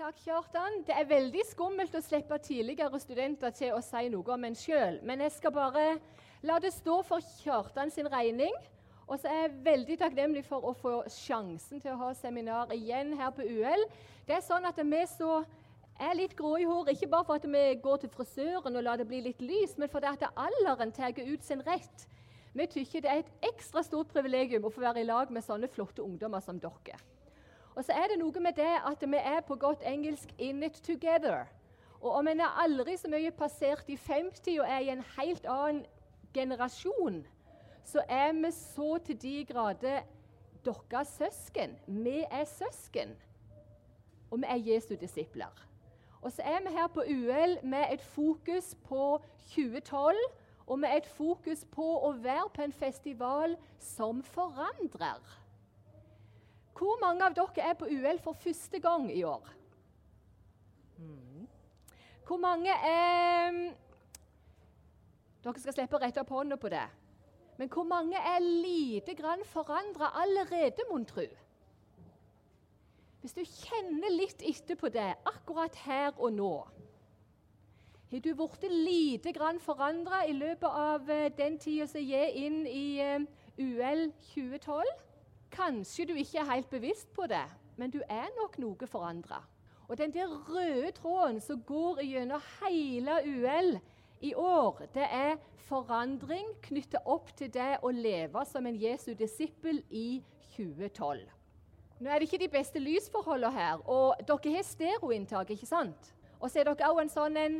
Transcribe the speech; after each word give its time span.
Takk, 0.00 0.20
Kjartan. 0.24 0.78
Det 0.88 0.94
er 0.96 1.08
veldig 1.08 1.42
skummelt 1.50 1.94
å 1.96 2.00
slippe 2.00 2.38
tidligere 2.40 2.98
studenter 3.02 3.52
til 3.52 3.74
å 3.76 3.82
si 3.84 4.06
noe 4.12 4.32
om 4.32 4.46
en 4.48 4.56
sjøl. 4.56 4.96
Men 5.04 5.20
jeg 5.26 5.34
skal 5.34 5.52
bare 5.52 5.82
la 6.46 6.56
det 6.62 6.72
stå 6.72 7.02
for 7.04 7.24
Kjartan 7.42 7.92
sin 7.92 8.08
regning. 8.08 8.54
Og 9.10 9.18
så 9.20 9.28
er 9.28 9.42
jeg 9.42 9.58
veldig 9.66 9.98
takknemlig 10.00 10.44
for 10.46 10.64
å 10.64 10.72
få 10.78 10.94
sjansen 11.12 11.82
til 11.82 11.92
å 11.92 11.98
ha 12.00 12.14
seminar 12.16 12.72
igjen 12.72 13.12
her 13.18 13.34
på 13.34 13.44
UL. 13.44 13.84
Det 14.24 14.38
er 14.38 14.46
sånn 14.46 14.68
at 14.70 14.78
vi 14.78 15.02
så 15.10 15.42
er 16.00 16.16
litt 16.16 16.36
grå 16.38 16.54
i 16.56 16.68
håret, 16.70 16.94
ikke 16.94 17.10
bare 17.12 17.28
for 17.28 17.42
at 17.42 17.48
vi 17.50 17.64
går 17.82 18.00
til 18.00 18.14
frisøren 18.14 18.78
og 18.78 18.86
lar 18.86 19.02
det 19.02 19.08
bli 19.10 19.20
litt 19.26 19.42
lys, 19.44 19.76
men 19.76 19.90
fordi 19.92 20.14
at 20.14 20.30
alderen 20.30 20.94
tar 20.96 21.12
ut 21.18 21.44
sin 21.44 21.60
rett. 21.66 22.06
Vi 22.56 22.70
syns 22.72 22.96
det 22.96 23.10
er 23.10 23.20
et 23.20 23.48
ekstra 23.50 23.84
stort 23.84 24.08
privilegium 24.14 24.64
å 24.64 24.72
få 24.72 24.86
være 24.86 25.02
i 25.02 25.10
lag 25.10 25.28
med 25.34 25.44
sånne 25.44 25.68
flotte 25.68 26.06
ungdommer 26.06 26.40
som 26.40 26.62
dere. 26.62 26.96
Og 27.74 27.84
så 27.84 27.92
er 27.92 28.10
det 28.10 28.18
noe 28.18 28.42
med 28.42 28.52
det 28.58 28.74
at 28.86 29.02
vi 29.06 29.16
er 29.16 29.40
på 29.46 29.56
godt 29.56 29.82
engelsk 29.86 30.34
'in 30.38 30.62
it 30.62 30.82
together'. 30.88 31.46
Og 32.00 32.12
om 32.12 32.28
en 32.28 32.40
er 32.40 32.62
aldri 32.62 32.96
så 32.96 33.08
mye 33.08 33.30
passert 33.30 33.84
i 33.88 33.96
50 33.96 34.58
og 34.60 34.66
er 34.68 34.78
i 34.78 34.88
en 34.88 35.04
helt 35.18 35.46
annen 35.46 35.86
generasjon, 36.34 37.26
så 37.84 38.02
er 38.08 38.32
vi 38.32 38.50
så 38.50 38.98
til 38.98 39.22
de 39.22 39.44
grader 39.44 40.00
deres 40.64 41.08
søsken. 41.08 41.78
Vi 41.86 42.24
er 42.30 42.44
søsken. 42.44 43.16
Og 44.30 44.38
vi 44.38 44.44
er 44.48 44.56
Jesu 44.56 44.94
disipler. 44.94 45.66
Og 46.22 46.32
så 46.32 46.42
er 46.42 46.60
vi 46.60 46.76
her 46.76 46.86
på 46.86 47.00
UL 47.00 47.58
med 47.62 47.84
et 47.92 48.02
fokus 48.02 48.74
på 48.84 49.22
2012 49.54 50.16
og 50.66 50.78
med 50.78 50.96
et 50.96 51.06
fokus 51.06 51.64
på 51.72 51.86
å 52.06 52.12
være 52.12 52.48
på 52.54 52.62
en 52.62 52.72
festival 52.72 53.56
som 53.78 54.22
forandrer. 54.22 55.39
Hvor 56.80 56.96
mange 57.02 57.26
av 57.26 57.34
dere 57.36 57.70
er 57.70 57.74
på 57.76 57.88
UL 57.92 58.18
for 58.24 58.38
første 58.40 58.78
gang 58.80 59.10
i 59.12 59.20
år? 59.28 59.48
Mm. 60.96 61.44
Hvor 62.24 62.40
mange 62.40 62.72
er 62.72 63.58
Dere 65.40 65.60
skal 65.60 65.72
slippe 65.72 65.96
å 65.96 66.00
rette 66.00 66.20
opp 66.20 66.32
hånda 66.32 66.56
på 66.60 66.68
det. 66.72 66.86
Men 67.60 67.68
hvor 67.72 67.84
mange 67.88 68.16
er 68.16 68.40
lite 68.40 69.14
grann 69.16 69.40
forandra 69.48 70.10
allerede, 70.22 70.84
mon 70.88 71.04
tru? 71.08 71.26
Hvis 73.20 73.36
du 73.36 73.42
kjenner 73.44 74.12
litt 74.16 74.40
etter 74.48 74.76
på 74.80 74.88
det 74.92 75.10
akkurat 75.28 75.76
her 75.84 76.14
og 76.16 76.32
nå 76.32 76.54
Har 78.10 78.22
du 78.24 78.30
blitt 78.34 78.64
lite 78.72 79.32
grann 79.36 79.60
forandra 79.60 80.22
i 80.24 80.32
løpet 80.32 80.80
av 80.84 81.12
den 81.36 81.60
tida 81.60 81.86
som 81.88 82.00
er 82.00 82.32
inn 82.40 82.64
i 82.64 82.86
UL 83.60 84.08
2012? 84.32 85.09
Kanskje 85.50 86.06
du 86.06 86.14
ikke 86.14 86.38
er 86.38 86.50
helt 86.52 86.70
bevisst 86.70 87.10
på 87.14 87.26
det, 87.30 87.46
men 87.76 87.90
du 87.90 88.00
er 88.08 88.28
nok 88.38 88.58
noe 88.62 88.86
forandra. 88.90 89.42
Og 89.88 89.98
den 89.98 90.12
der 90.14 90.30
røde 90.30 90.92
tråden 90.94 91.40
som 91.42 91.62
går 91.66 92.04
gjennom 92.06 92.42
hele 92.60 93.16
UL 93.26 93.72
i 94.22 94.34
år, 94.34 94.84
det 94.94 95.06
er 95.10 95.40
forandring 95.66 96.46
knyttet 96.62 97.02
opp 97.06 97.32
til 97.38 97.50
det 97.50 97.80
å 97.82 97.90
leve 97.94 98.44
som 98.46 98.66
en 98.66 98.78
Jesu 98.78 99.12
disippel 99.18 99.82
i 99.90 100.22
2012. 100.54 101.26
Nå 102.00 102.08
er 102.08 102.18
det 102.18 102.30
ikke 102.30 102.40
de 102.44 102.52
beste 102.52 102.80
lysforholdene 102.80 103.52
her, 103.52 103.82
og 103.90 104.22
dere 104.28 104.54
har 104.54 104.64
stereoinntak, 104.64 105.50
ikke 105.52 105.68
sant? 105.68 106.14
Og 106.40 106.48
så 106.48 106.62
er 106.62 106.70
dere 106.70 106.88
òg 106.88 107.02
en 107.02 107.12
sånn 107.12 107.36
en 107.36 107.58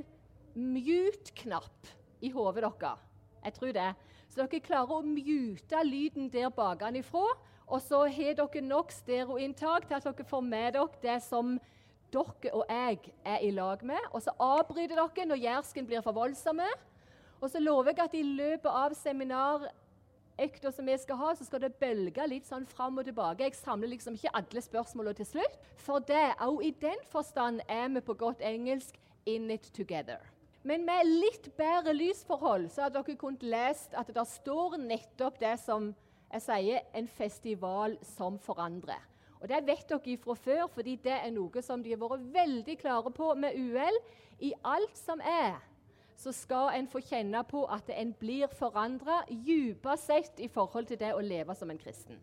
mute-knapp 0.55 1.91
i 2.25 2.31
hodet 2.33 2.63
deres. 2.65 3.03
Jeg 3.45 3.57
tror 3.59 3.75
det. 3.77 3.91
Så 4.31 4.41
dere 4.41 4.63
klarer 4.63 4.97
å 4.97 5.05
mute 5.05 5.83
lyden 5.85 6.31
der 6.33 6.49
bakenfra. 6.55 7.27
Og 7.71 7.83
så 7.83 8.03
har 8.11 8.35
dere 8.35 8.63
nok 8.67 8.91
stereoinntak 8.91 9.87
til 9.87 9.99
at 9.99 10.07
dere 10.07 10.27
får 10.27 10.43
med 10.43 10.73
dere 10.75 11.03
det 11.03 11.19
som 11.23 11.59
dere 12.11 12.51
og 12.53 12.65
jeg 12.67 13.13
er 13.25 13.45
i 13.47 13.51
lag 13.55 13.85
med. 13.87 14.09
Og 14.11 14.23
så 14.25 14.35
avbryter 14.35 14.99
dere 14.99 15.27
når 15.31 15.45
jærsken 15.45 15.87
blir 15.87 16.03
for 16.03 16.17
voldsomme. 16.17 16.67
Og 17.41 17.51
så 17.51 17.63
lover 17.63 17.93
jeg 17.93 18.03
at 18.05 18.17
i 18.19 18.25
løpet 18.27 18.69
av 18.69 18.97
seminarøkta 18.99 20.73
som 20.75 20.91
vi 20.91 20.97
skal 20.99 21.21
ha, 21.23 21.31
så 21.35 21.47
skal 21.47 21.63
det 21.63 21.79
bølge 21.81 22.27
litt 22.29 22.51
sånn 22.51 22.67
fram 22.69 22.99
og 23.01 23.07
tilbake. 23.07 23.47
Jeg 23.47 23.57
samler 23.57 23.95
liksom 23.95 24.19
ikke 24.19 24.35
alle 24.35 24.65
spørsmålene 24.67 25.23
til 25.23 25.31
slutt. 25.31 25.57
For 25.81 26.03
det, 26.05 26.27
òg 26.43 26.67
i 26.67 26.75
den 26.83 27.01
forstand 27.13 27.63
er 27.69 27.89
vi 27.95 28.05
på 28.05 28.19
godt 28.19 28.43
engelsk 28.45 28.99
in 29.31 29.51
it 29.55 29.71
together. 29.77 30.21
Men 30.67 30.85
med 30.85 31.07
litt 31.09 31.47
bedre 31.57 31.95
lysforhold 31.97 32.69
så 32.69 32.85
har 32.85 32.93
dere 32.93 33.17
kunnet 33.17 33.47
lest 33.47 33.95
at 33.97 34.11
det 34.13 34.27
står 34.29 34.77
nettopp 34.83 35.39
det 35.41 35.57
som 35.63 35.95
jeg 36.31 36.45
sier, 36.45 36.85
en 36.95 37.09
festival 37.09 37.97
som 38.07 38.39
forandrer. 38.39 39.01
Og 39.41 39.49
Det 39.49 39.67
vet 39.67 39.89
dere 39.89 40.17
fra 40.21 40.35
før, 40.37 40.67
fordi 40.69 40.97
det 41.01 41.17
er 41.17 41.31
noe 41.33 41.63
som 41.65 41.83
de 41.83 41.95
har 41.95 42.01
vært 42.01 42.27
veldig 42.35 42.77
klare 42.79 43.11
på 43.11 43.35
med 43.35 43.57
UL. 43.57 44.01
I 44.41 44.53
alt 44.65 44.97
som 44.97 45.21
er, 45.21 45.57
så 46.17 46.33
skal 46.37 46.75
en 46.77 46.89
få 46.89 47.01
kjenne 47.01 47.41
på 47.49 47.65
at 47.73 47.89
en 47.95 48.13
blir 48.21 48.53
forandra 48.53 49.23
dypest 49.31 50.11
sett 50.11 50.41
i 50.45 50.49
forhold 50.53 50.91
til 50.91 51.01
det 51.01 51.15
å 51.17 51.25
leve 51.25 51.57
som 51.57 51.71
en 51.73 51.81
kristen. 51.81 52.21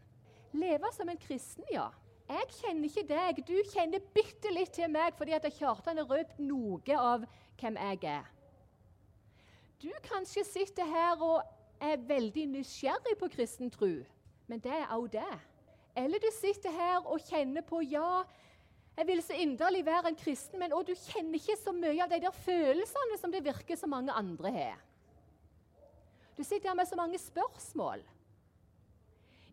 Leve 0.54 0.92
som 0.94 1.10
en 1.10 1.18
kristen, 1.18 1.66
ja. 1.74 1.90
Jeg 2.28 2.48
kjenner 2.60 2.90
ikke 2.90 3.08
deg. 3.08 3.44
Du 3.48 3.56
kjenner 3.72 4.04
bitte 4.14 4.52
litt 4.52 4.74
til 4.76 4.92
meg 4.92 5.16
fordi 5.18 5.34
at 5.38 5.48
Kjartan 5.58 5.98
har 6.02 6.10
røpt 6.12 6.42
noe 6.44 6.98
av 7.00 7.24
hvem 7.58 7.80
jeg 7.80 8.04
er. 8.12 8.26
Du 9.82 9.90
kanskje 10.06 10.44
sitter 10.46 10.86
her 10.90 11.22
og 11.24 11.57
er 11.82 12.02
veldig 12.08 12.48
nysgjerrig 12.56 13.16
på 13.20 13.30
kristen 13.34 13.72
tro, 13.74 13.92
men 14.48 14.62
det 14.64 14.74
er 14.74 14.92
òg 14.96 15.10
det. 15.14 15.38
Eller 15.98 16.22
du 16.22 16.30
sitter 16.34 16.74
her 16.74 17.06
og 17.06 17.22
kjenner 17.26 17.66
på 17.66 17.82
ja, 17.86 18.24
jeg 18.98 19.08
vil 19.08 19.22
så 19.22 19.38
inderlig 19.38 19.84
være 19.86 20.10
en 20.12 20.18
kristen, 20.18 20.60
men 20.60 20.74
du 20.74 20.94
kjenner 20.98 21.38
ikke 21.38 21.58
så 21.60 21.74
mye 21.74 22.02
av 22.02 22.10
de 22.10 22.22
der 22.24 22.34
følelsene 22.34 23.18
som 23.22 23.34
det 23.34 23.44
virker 23.46 23.78
så 23.78 23.90
mange 23.90 24.14
andre 24.14 24.52
har. 24.56 24.80
Du 26.38 26.44
sitter 26.44 26.70
her 26.70 26.78
med 26.78 26.90
så 26.90 26.98
mange 26.98 27.18
spørsmål. 27.22 28.02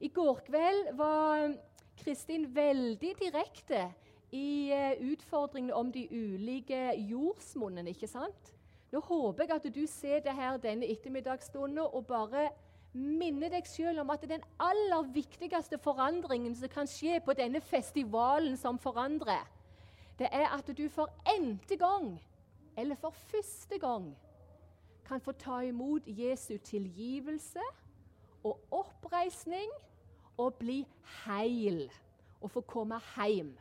I 0.01 0.09
går 0.09 0.41
kveld 0.47 0.91
var 0.97 1.55
Kristin 2.01 2.49
veldig 2.57 3.13
direkte 3.21 3.87
i 4.35 4.73
eh, 4.73 4.97
utfordringene 5.13 5.77
om 5.77 5.93
de 5.93 6.09
ulike 6.11 6.81
jordsmonnene. 7.09 7.93
ikke 7.93 8.09
sant? 8.09 8.54
Nå 8.95 9.01
håper 9.03 9.49
jeg 9.49 9.57
at 9.57 9.65
du 9.75 9.81
det 10.25 10.35
her 10.35 10.57
denne 10.63 10.87
ettermiddagsstunden 10.87 11.79
og 11.83 12.07
bare 12.07 12.51
minner 12.93 13.51
deg 13.51 13.67
selv 13.67 14.05
om 14.05 14.11
at 14.15 14.23
den 14.31 14.43
aller 14.63 15.09
viktigste 15.11 15.81
forandringen 15.83 16.55
som 16.55 16.71
kan 16.71 16.87
skje 16.87 17.19
på 17.27 17.35
denne 17.35 17.61
festivalen 17.61 18.55
som 18.57 18.79
forandrer, 18.79 19.43
det 20.19 20.29
er 20.31 20.47
at 20.55 20.71
du 20.79 20.85
for 20.89 21.11
n-te 21.27 21.77
gang, 21.77 22.21
eller 22.79 22.95
for 22.95 23.11
første 23.11 23.79
gang, 23.83 24.13
kan 25.05 25.21
få 25.21 25.33
ta 25.33 25.59
imot 25.67 26.07
Jesu 26.07 26.57
tilgivelse 26.63 27.67
og 28.45 28.61
oppreisning 28.71 29.75
og 30.39 30.55
bli 30.63 30.85
heil 31.27 31.89
og 32.41 32.51
få 32.51 32.61
komme 32.61 33.03
hjem. 33.19 33.57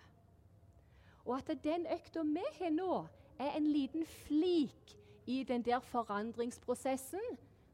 Og 1.26 1.40
at 1.42 1.58
den 1.64 1.88
økta 1.90 2.22
vi 2.22 2.46
har 2.60 2.70
nå, 2.70 3.06
er 3.40 3.58
en 3.58 3.68
liten 3.68 4.06
flik 4.06 5.00
i 5.26 5.44
den 5.44 5.66
der 5.66 5.80
forandringsprosessen, 5.80 7.22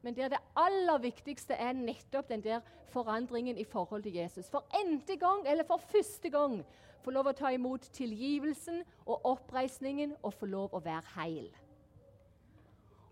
men 0.02 0.16
der 0.16 0.28
det 0.28 0.38
aller 0.56 0.98
viktigste 0.98 1.54
er 1.54 1.72
nettopp 1.72 2.28
den 2.28 2.44
der 2.44 2.60
forandringen 2.88 3.58
i 3.58 3.64
forhold 3.64 4.02
til 4.02 4.14
Jesus. 4.14 4.48
For 4.50 4.64
n-te 4.84 5.16
gang, 5.16 5.48
eller 5.48 5.64
for 5.64 5.76
første 5.76 6.30
gang, 6.30 6.64
få 7.04 7.10
lov 7.10 7.30
å 7.30 7.36
ta 7.36 7.52
imot 7.52 7.88
tilgivelsen 7.96 8.82
og 9.06 9.26
oppreisningen 9.28 10.14
og 10.22 10.34
få 10.34 10.46
lov 10.46 10.74
å 10.76 10.82
være 10.84 11.14
heil. 11.16 11.50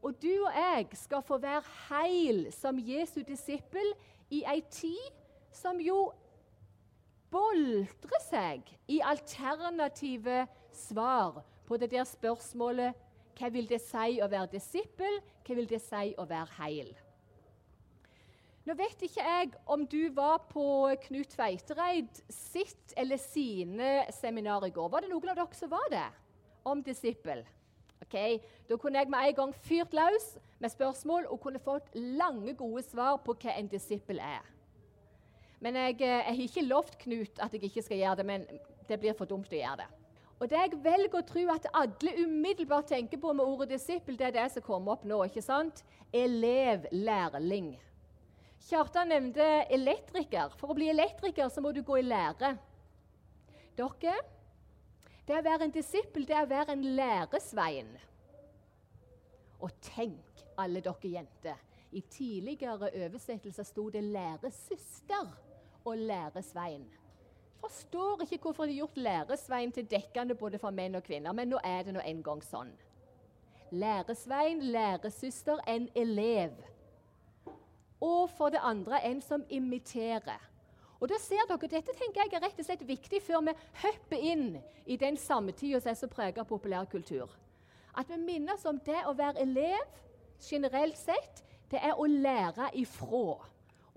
Og 0.02 0.14
du 0.22 0.30
og 0.46 0.54
jeg 0.54 0.86
skal 0.94 1.22
få 1.26 1.38
være 1.42 1.62
heil 1.88 2.46
som 2.54 2.78
Jesu 2.78 3.22
disippel 3.26 3.92
i 4.30 4.44
ei 4.46 4.60
tid 4.70 5.08
som 5.52 5.80
jo 5.80 6.12
boltrer 7.32 8.22
seg 8.28 8.68
i 8.88 9.00
alternative 9.04 10.44
svar 10.72 11.42
på 11.66 11.76
det 11.76 11.90
der 11.92 12.06
spørsmålet 12.08 13.07
hva 13.38 13.50
vil 13.54 13.68
det 13.70 13.80
si 13.84 14.18
å 14.20 14.30
være 14.30 14.52
disippel, 14.56 15.20
hva 15.46 15.58
vil 15.58 15.68
det 15.70 15.82
si 15.84 16.14
å 16.18 16.26
være 16.28 16.58
heil? 16.58 16.94
Nå 18.68 18.74
vet 18.76 19.02
ikke 19.06 19.24
jeg 19.24 19.52
om 19.70 19.86
du 19.88 20.10
var 20.12 20.42
på 20.50 20.64
Knut 21.06 21.30
Tveitereid 21.32 22.18
sitt 22.28 22.92
eller 23.00 23.16
sine 23.22 24.02
seminar 24.12 24.66
i 24.66 24.74
går. 24.74 24.90
Var 24.92 25.06
det 25.06 25.12
noen 25.14 25.32
av 25.32 25.38
dere 25.38 25.56
som 25.56 25.70
var 25.72 25.86
det? 25.92 26.08
om 26.70 26.82
disippel. 26.82 27.44
Ok, 28.02 28.14
da 28.68 28.76
kunne 28.78 29.00
jeg 29.00 29.10
med 29.10 29.30
en 29.30 29.36
gang 29.40 29.54
fyrt 29.66 29.94
løs 29.96 30.30
med 30.62 30.72
spørsmål 30.72 31.26
og 31.32 31.40
kunne 31.42 31.62
fått 31.62 31.90
lange, 31.94 32.54
gode 32.54 32.84
svar 32.86 33.18
på 33.24 33.34
hva 33.42 33.56
en 33.58 33.70
disippel 33.70 34.20
er. 34.22 34.46
Men 35.60 35.74
jeg, 35.74 36.00
eh, 36.00 36.22
jeg 36.22 36.36
har 36.36 36.44
ikke 36.44 36.68
lovt 36.68 36.98
Knut 36.98 37.40
at 37.42 37.52
jeg 37.52 37.64
ikke 37.64 37.82
skal 37.82 37.98
gjøre 37.98 38.16
det, 38.20 38.26
men 38.26 38.46
det 38.88 39.00
blir 39.00 39.16
for 39.18 39.26
dumt 39.26 39.50
å 39.52 39.58
gjøre 39.58 39.82
det. 39.82 39.88
Og 40.38 40.46
det 40.46 40.58
jeg 40.58 40.78
velger 40.84 41.18
å 41.18 41.26
tro 41.26 41.42
at 41.50 41.66
alle 41.74 42.14
umiddelbart 42.22 42.92
tenker 42.92 43.18
på 43.18 43.32
med 43.34 43.44
ordet 43.44 43.72
disippel, 43.74 44.16
det 44.18 44.28
er 44.28 44.36
det 44.36 44.46
som 44.54 44.62
kommer 44.62 44.94
opp 44.94 45.04
nå. 45.08 45.18
ikke 45.26 45.42
sant? 45.42 45.82
Elev, 46.14 46.86
lærling. 46.94 47.72
Kjartan 48.68 49.10
nevnte 49.10 49.46
elektriker. 49.74 50.54
For 50.60 50.70
å 50.70 50.76
bli 50.78 50.90
elektriker 50.92 51.50
så 51.50 51.62
må 51.64 51.72
du 51.74 51.82
gå 51.82 51.98
i 51.98 52.06
lære. 52.06 52.52
Dere, 53.78 54.14
det 55.26 55.38
å 55.38 55.44
være 55.46 55.68
en 55.68 55.74
disippel, 55.74 56.26
det 56.26 56.36
er 56.36 56.46
å 56.46 56.50
være 56.50 56.74
en 56.74 56.86
læresvein. 56.98 57.90
Og 59.58 59.74
tenk, 59.82 60.44
alle 60.58 60.82
dere 60.84 61.14
jenter. 61.16 61.58
I 61.90 62.02
tidligere 62.04 62.90
oversettelser 62.92 63.64
sto 63.64 63.88
det 63.90 64.02
'læresøster' 64.04 65.30
og 65.84 65.94
'læresvein'. 65.96 66.97
Forstår 67.60 68.22
ikke 68.22 68.38
hvorfor 68.42 68.64
de 68.64 68.72
har 68.72 68.84
gjort 68.84 68.96
læresvein 68.96 69.72
til 69.72 69.86
dekkende 69.90 70.34
både 70.34 70.58
for 70.58 70.70
menn 70.70 70.94
og 70.94 71.02
kvinner, 71.02 71.32
men 71.32 71.50
nå 71.50 71.58
er 71.64 71.82
det 71.82 71.94
nå 71.94 72.04
en 72.04 72.22
gang 72.22 72.42
sånn. 72.44 72.70
Læresvein, 73.70 74.62
læresøster, 74.72 75.58
en 75.68 75.88
elev. 75.94 76.54
Og 78.00 78.30
for 78.30 78.54
det 78.54 78.62
andre 78.62 79.02
en 79.04 79.20
som 79.22 79.44
imiterer. 79.50 80.38
Og 81.00 81.10
da 81.10 81.18
ser 81.22 81.46
dere, 81.46 81.70
Dette 81.70 81.94
tenker 81.94 82.24
jeg 82.24 82.34
er 82.34 82.42
rett 82.46 82.58
og 82.58 82.66
slett 82.66 82.86
viktig 82.86 83.20
før 83.22 83.44
vi 83.46 83.54
hopper 83.82 84.24
inn 84.32 84.48
i 84.86 84.96
den 84.98 85.16
samtida 85.16 85.80
som 85.80 85.92
er 85.92 85.98
så 85.98 86.08
preget 86.10 86.40
av 86.42 86.48
populærkultur. 86.50 87.30
At 87.98 88.10
vi 88.10 88.18
minnes 88.22 88.64
om 88.66 88.80
det 88.86 89.02
å 89.06 89.14
være 89.18 89.42
elev 89.42 89.84
generelt 90.42 90.98
sett, 90.98 91.42
det 91.70 91.80
er 91.82 91.98
å 91.98 92.06
lære 92.06 92.70
ifra. 92.78 93.38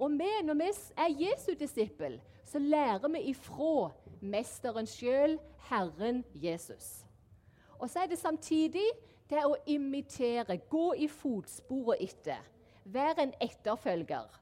Og 0.01 0.11
vi, 0.17 0.29
når 0.43 0.57
vi 0.57 0.69
er 0.97 1.15
Jesu 1.19 1.51
disippel, 1.59 2.17
så 2.45 2.59
lærer 2.59 3.07
vi 3.13 3.19
ifra 3.29 3.91
mesteren 4.21 4.87
sjøl, 4.89 5.37
Herren 5.69 6.23
Jesus. 6.33 7.05
Og 7.79 7.89
så 7.89 7.99
er 7.99 8.09
det 8.09 8.17
samtidig 8.17 8.87
det 9.29 9.43
å 9.45 9.53
imitere, 9.69 10.57
gå 10.69 10.87
i 10.97 11.07
fotsporet 11.07 12.01
etter. 12.01 12.41
Være 12.83 13.27
en 13.27 13.35
etterfølger. 13.41 14.41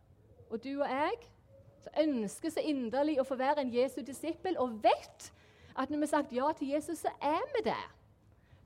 Og 0.49 0.63
du 0.63 0.71
og 0.79 0.87
jeg 0.87 1.19
så 1.83 1.91
ønsker 2.01 2.55
så 2.55 2.63
inderlig 2.63 3.19
å 3.19 3.27
få 3.27 3.35
være 3.39 3.63
en 3.63 3.75
Jesu 3.75 3.99
disippel, 4.05 4.57
og 4.59 4.79
vet 4.83 5.29
at 5.75 5.91
når 5.91 5.97
vi 5.97 6.07
har 6.07 6.15
sagt 6.15 6.33
ja 6.35 6.49
til 6.55 6.73
Jesus, 6.73 7.03
så 7.03 7.11
er 7.21 7.45
vi 7.53 7.67
det. 7.67 7.85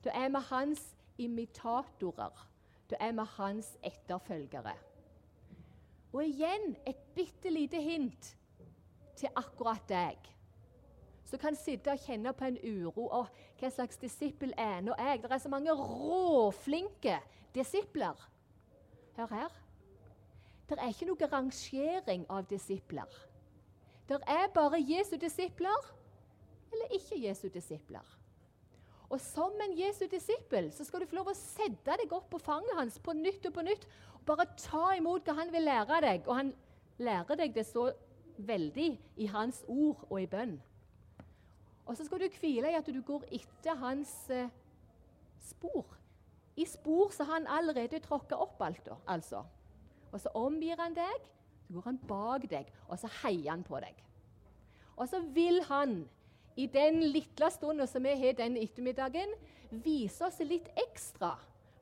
Da 0.06 0.14
er 0.14 0.30
vi 0.30 0.46
hans 0.48 0.88
imitatorer. 1.18 2.48
Da 2.90 2.96
er 3.00 3.12
vi 3.12 3.30
hans 3.36 3.76
etterfølgere. 3.82 4.74
Og 6.14 6.22
igjen 6.22 6.76
et 6.86 7.00
bitte 7.16 7.50
lite 7.50 7.80
hint 7.82 8.30
til 9.18 9.34
akkurat 9.34 9.82
deg. 9.90 10.30
Som 11.26 11.40
kan 11.42 11.56
sitte 11.58 11.90
og 11.90 12.02
kjenne 12.06 12.32
på 12.32 12.46
en 12.46 12.58
uro. 12.62 13.08
og 13.08 13.26
hva 13.58 13.70
slags 13.70 13.96
disippel 13.96 14.52
er 14.58 14.80
nå 14.84 14.94
jeg? 14.98 15.22
Det 15.22 15.32
er 15.32 15.42
så 15.42 15.48
mange 15.48 15.72
råflinke 15.72 17.18
disipler. 17.54 18.14
Hør 19.16 19.26
her. 19.30 19.60
Det 20.68 20.78
er 20.78 20.92
ikke 20.92 21.06
noe 21.08 21.28
rangering 21.32 22.26
av 22.30 22.46
disipler. 22.50 23.10
Det 24.08 24.20
er 24.28 24.52
bare 24.54 24.80
Jesu 24.80 25.16
disipler 25.16 25.90
eller 26.72 26.94
ikke 26.96 27.20
Jesu 27.20 27.48
disipler. 27.48 28.04
Og 29.08 29.20
som 29.20 29.52
en 29.62 29.76
Jesu 29.78 30.06
disippel 30.10 30.72
så 30.72 30.84
skal 30.84 31.02
du 31.02 31.10
få 31.10 31.20
lov 31.20 31.30
å 31.30 31.36
sette 31.38 31.96
deg 32.00 32.12
opp 32.12 32.30
på 32.32 32.40
fanget 32.42 32.78
hans 32.78 32.98
på 32.98 33.14
nytt 33.16 33.46
og 33.46 33.54
på 33.54 33.64
nytt. 33.66 33.84
Bare 34.26 34.46
ta 34.56 34.94
imot 34.96 35.26
hva 35.26 35.36
han 35.40 35.52
vil 35.52 35.66
lære 35.68 36.00
deg. 36.04 36.28
Og 36.28 36.38
han 36.38 36.52
lærer 36.98 37.40
deg 37.40 37.54
det 37.54 37.66
så 37.68 37.90
veldig 38.36 38.88
i 39.20 39.26
hans 39.30 39.62
ord 39.68 40.06
og 40.08 40.20
i 40.22 40.28
bønn. 40.30 40.56
Og 41.84 41.96
så 41.96 42.06
skal 42.06 42.22
du 42.22 42.38
hvile 42.40 42.72
i 42.72 42.78
at 42.78 42.88
du 42.88 43.00
går 43.04 43.26
etter 43.36 43.76
hans 43.76 44.12
eh, 44.32 44.48
spor. 45.44 45.84
I 46.56 46.64
spor 46.70 47.12
har 47.18 47.32
han 47.34 47.46
allerede 47.50 48.00
tråkka 48.00 48.38
opp 48.40 48.62
alt, 48.62 48.88
altså. 49.10 49.42
Og 50.12 50.20
så 50.20 50.30
omgir 50.38 50.78
han 50.80 50.94
deg, 50.96 51.28
så 51.66 51.74
går 51.74 51.86
han 51.88 51.98
bak 52.08 52.46
deg, 52.50 52.70
og 52.88 52.98
så 52.98 53.10
heier 53.22 53.50
han 53.50 53.64
på 53.66 53.80
deg. 53.82 53.98
Og 54.96 55.08
så 55.10 55.20
vil 55.34 55.60
han 55.68 56.04
i 56.56 56.68
den 56.70 57.02
lille 57.02 57.50
stunden 57.50 57.86
som 57.90 58.04
vi 58.06 58.14
har 58.20 58.36
den 58.38 58.56
ettermiddagen, 58.56 59.34
vise 59.84 60.22
oss 60.26 60.38
litt 60.46 60.68
ekstra 60.78 61.34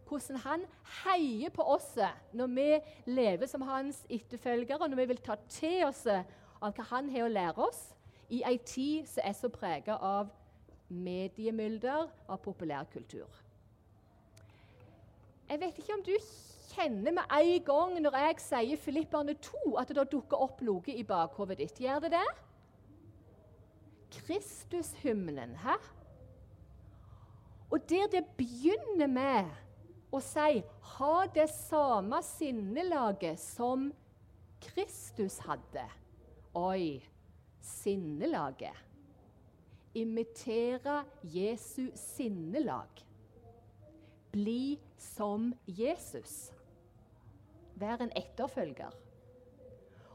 hvordan 0.09 0.41
han 0.45 0.67
heier 1.05 1.53
på 1.55 1.65
oss 1.75 1.95
når 2.37 2.53
vi 2.57 2.69
lever 3.11 3.49
som 3.51 3.65
hans 3.67 4.03
etterfølgere, 4.11 4.89
når 4.89 5.01
vi 5.03 5.09
vil 5.13 5.23
ta 5.25 5.37
til 5.49 5.87
oss 5.89 6.05
av 6.07 6.77
hva 6.77 6.87
han 6.93 7.11
har 7.13 7.27
å 7.27 7.33
lære 7.33 7.67
oss 7.67 7.83
i 8.33 8.43
ei 8.47 8.57
tid 8.65 9.09
som 9.11 9.27
er 9.27 9.37
så 9.37 9.51
prega 9.53 9.99
av 9.99 10.31
mediemylder, 10.93 12.09
av 12.29 12.41
populærkultur. 12.45 13.41
Jeg 15.49 15.61
vet 15.61 15.79
ikke 15.81 15.97
om 15.97 16.05
du 16.05 16.15
kjenner 16.73 17.13
med 17.13 17.35
en 17.37 17.65
gang 17.67 17.97
når 18.01 18.17
jeg 18.23 18.39
sier 18.45 18.81
Filipperne 18.81 19.35
2, 19.35 19.75
at 19.81 19.93
det 19.93 20.07
dukker 20.13 20.41
opp 20.41 20.63
noe 20.65 20.95
i 20.95 21.05
bakhodet 21.05 21.59
ditt. 21.61 21.81
Gjør 21.81 22.07
det 22.07 22.13
det? 22.15 22.29
Kristushymnen. 24.13 25.57
Hæ? 25.61 25.77
Og 27.73 27.85
der 27.89 28.09
det 28.13 28.25
begynner 28.37 29.09
med 29.09 29.53
å 30.13 30.21
si 30.21 30.63
'ha 30.63 31.27
det 31.35 31.49
samme 31.51 32.23
sinnelaget 32.23 33.41
som 33.41 33.93
Kristus 34.61 35.39
hadde'. 35.39 35.89
Oi, 36.55 37.03
sinnelaget. 37.61 38.77
Imitere 39.95 41.05
Jesu 41.23 41.91
sinnelag. 41.95 42.89
Bli 44.33 44.79
som 44.99 45.55
Jesus. 45.67 46.53
Vær 47.75 48.01
en 48.01 48.13
etterfølger. 48.17 48.93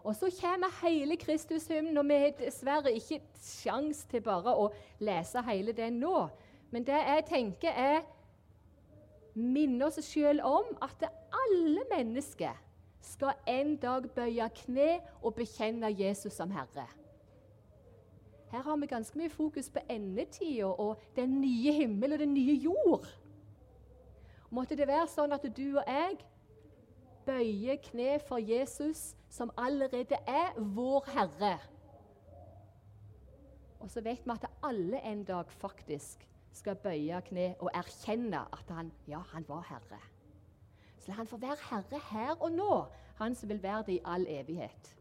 Og 0.03 0.15
så 0.15 0.29
kommer 0.41 0.87
hele 0.87 1.17
Kristushymnen, 1.17 1.97
og 1.97 2.05
vi 2.07 2.13
har 2.13 2.31
dessverre 2.39 2.93
ikke 2.95 3.19
sjans 3.43 4.05
til 4.05 4.21
bare 4.21 4.53
å 4.55 4.69
lese 4.99 5.41
hele 5.41 5.73
den 5.75 5.99
nå. 5.99 6.29
Men 6.71 6.85
det 6.87 6.95
jeg 6.95 7.25
tenker, 7.27 7.69
er 7.69 8.05
minne 9.37 9.85
oss 9.85 9.99
sjøl 10.01 10.41
om 10.45 10.71
at 10.81 11.05
alle 11.45 11.83
mennesker 11.91 12.57
skal 13.01 13.37
en 13.47 13.75
dag 13.79 14.07
bøye 14.15 14.49
kne 14.63 14.87
og 15.21 15.35
bekjenne 15.37 15.91
Jesus 15.93 16.33
som 16.33 16.51
Herre. 16.51 16.87
Her 18.51 18.63
har 18.63 18.77
vi 18.79 18.87
ganske 18.87 19.19
mye 19.19 19.29
fokus 19.29 19.69
på 19.69 19.83
endetida 19.91 20.65
og 20.65 21.01
den 21.15 21.41
nye 21.41 21.71
himmel 21.71 22.13
og 22.13 22.19
den 22.19 22.33
nye 22.33 22.55
jord. 22.63 23.07
Måtte 24.49 24.77
det 24.79 24.87
være 24.87 25.07
sånn 25.11 25.35
at 25.35 25.43
du 25.57 25.65
og 25.75 25.83
jeg 25.83 26.17
bøyer 27.27 27.81
kne 27.89 28.13
for 28.23 28.39
Jesus 28.39 29.11
som 29.29 29.51
allerede 29.59 30.15
er 30.27 30.55
vår 30.55 31.09
Herre. 31.11 31.57
Og 33.83 33.91
så 33.91 34.01
vet 34.01 34.23
vi 34.25 34.33
at 34.33 34.47
alle 34.63 35.03
en 35.03 35.23
dag 35.27 35.51
faktisk 35.51 36.23
skal 36.57 36.77
bøye 36.81 37.21
kne 37.29 37.51
og 37.59 37.71
erkjenne 37.75 38.43
at 38.53 38.73
han, 38.73 38.91
ja, 39.07 39.21
han 39.33 39.45
var 39.47 39.65
Herre. 39.69 40.01
Så 40.97 41.11
la 41.11 41.19
han 41.21 41.29
få 41.29 41.37
være 41.41 41.57
Herre 41.69 42.01
her 42.11 42.35
og 42.35 42.51
nå, 42.51 42.85
han 43.21 43.35
som 43.35 43.49
vil 43.49 43.63
være 43.63 43.83
det 43.87 43.99
i 43.99 44.05
all 44.05 44.25
evighet. 44.29 44.93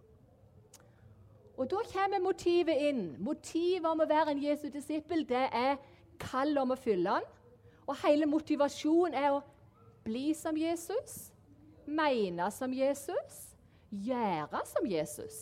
Og 1.56 1.70
Da 1.70 1.80
kommer 1.92 2.20
motivet 2.20 2.76
inn. 2.88 3.16
Motivet 3.18 3.88
om 3.88 4.00
å 4.04 4.08
være 4.08 4.34
en 4.34 4.42
Jesu 4.42 4.68
disippel 4.72 5.24
det 5.28 5.46
er 5.56 5.78
kall 6.20 6.56
om 6.60 6.74
å 6.74 6.76
fylle 6.76 7.16
han. 7.16 7.28
Og 7.86 7.96
hele 8.02 8.28
motivasjonen 8.28 9.16
er 9.16 9.32
å 9.32 9.42
bli 10.04 10.34
som 10.36 10.56
Jesus, 10.58 11.30
mene 11.86 12.50
som 12.52 12.72
Jesus, 12.74 13.42
gjøre 13.90 14.62
som 14.68 14.86
Jesus. 14.86 15.36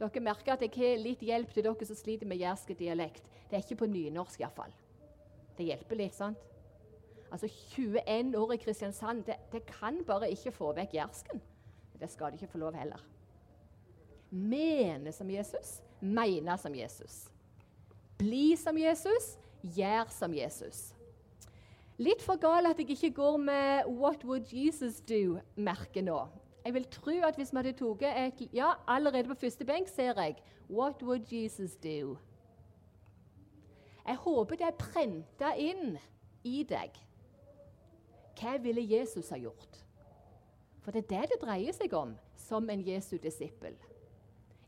Dere 0.00 0.22
merker 0.22 0.54
at 0.54 0.64
jeg 0.64 0.74
har 0.76 1.00
litt 1.00 1.22
hjelp 1.24 1.52
til 1.52 1.64
dere 1.66 1.88
som 1.88 1.98
sliter 1.98 2.28
med 2.28 2.40
jærsk 2.40 2.72
dialekt. 2.78 3.24
Det 3.50 3.56
er 3.56 3.64
ikke 3.64 3.82
på 3.84 3.90
nynorsk 3.90 4.40
iallfall. 4.40 4.72
Det 5.56 5.66
hjelper 5.68 6.00
litt, 6.00 6.16
sant? 6.16 6.42
Altså 7.32 7.48
21 7.48 8.36
år 8.38 8.52
i 8.54 8.58
Kristiansand, 8.62 9.24
det, 9.26 9.36
det 9.52 9.64
kan 9.66 9.98
bare 10.06 10.30
ikke 10.30 10.52
få 10.54 10.72
vekk 10.76 10.94
jersken. 10.94 11.42
Det 12.00 12.10
skal 12.10 12.32
de 12.32 12.40
ikke 12.40 12.52
få 12.52 12.60
lov 12.62 12.76
heller. 12.76 13.00
Mene 14.30 15.12
som 15.14 15.30
Jesus, 15.30 15.80
mene 16.00 16.58
som 16.58 16.74
Jesus. 16.74 17.26
Bli 18.18 18.56
som 18.56 18.78
Jesus, 18.78 19.36
gjør 19.62 20.10
som 20.12 20.34
Jesus. 20.34 20.90
Litt 21.96 22.20
for 22.20 22.36
gal 22.40 22.68
at 22.68 22.78
jeg 22.78 22.90
ikke 22.92 23.10
går 23.16 23.36
med 23.36 23.86
'What 23.86 24.24
would 24.24 24.52
Jesus 24.52 25.00
do?'-merket 25.00 26.04
nå. 26.04 26.26
Jeg 26.64 26.74
vil 26.74 26.84
tro 26.84 27.10
at 27.24 27.36
hvis 27.36 27.52
vi 27.52 27.56
hadde 27.56 27.72
tatt 27.72 28.02
et 28.02 28.48
Ja, 28.52 28.72
allerede 28.88 29.28
på 29.28 29.34
første 29.34 29.64
benk 29.64 29.88
ser 29.88 30.12
jeg 30.16 30.36
'What 30.68 31.02
would 31.02 31.32
Jesus 31.32 31.76
do?' 31.76 32.18
Jeg 34.06 34.22
håper 34.22 34.60
det 34.60 34.68
er 34.68 34.78
prenta 34.78 35.50
inn 35.58 35.96
i 36.46 36.62
deg. 36.68 36.94
Hva 38.36 38.56
ville 38.62 38.84
Jesus 38.84 39.32
ha 39.32 39.38
gjort? 39.40 39.80
For 40.84 40.94
det 40.94 41.06
er 41.06 41.24
det 41.24 41.32
det 41.32 41.40
dreier 41.42 41.74
seg 41.74 41.94
om 41.98 42.12
som 42.38 42.68
en 42.70 42.84
Jesu 42.86 43.16
disippel. 43.18 43.74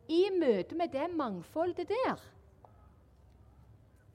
I 0.09 0.25
møte 0.35 0.75
med 0.75 0.90
det 0.90 1.07
mangfoldet 1.14 1.90
der. 1.92 2.18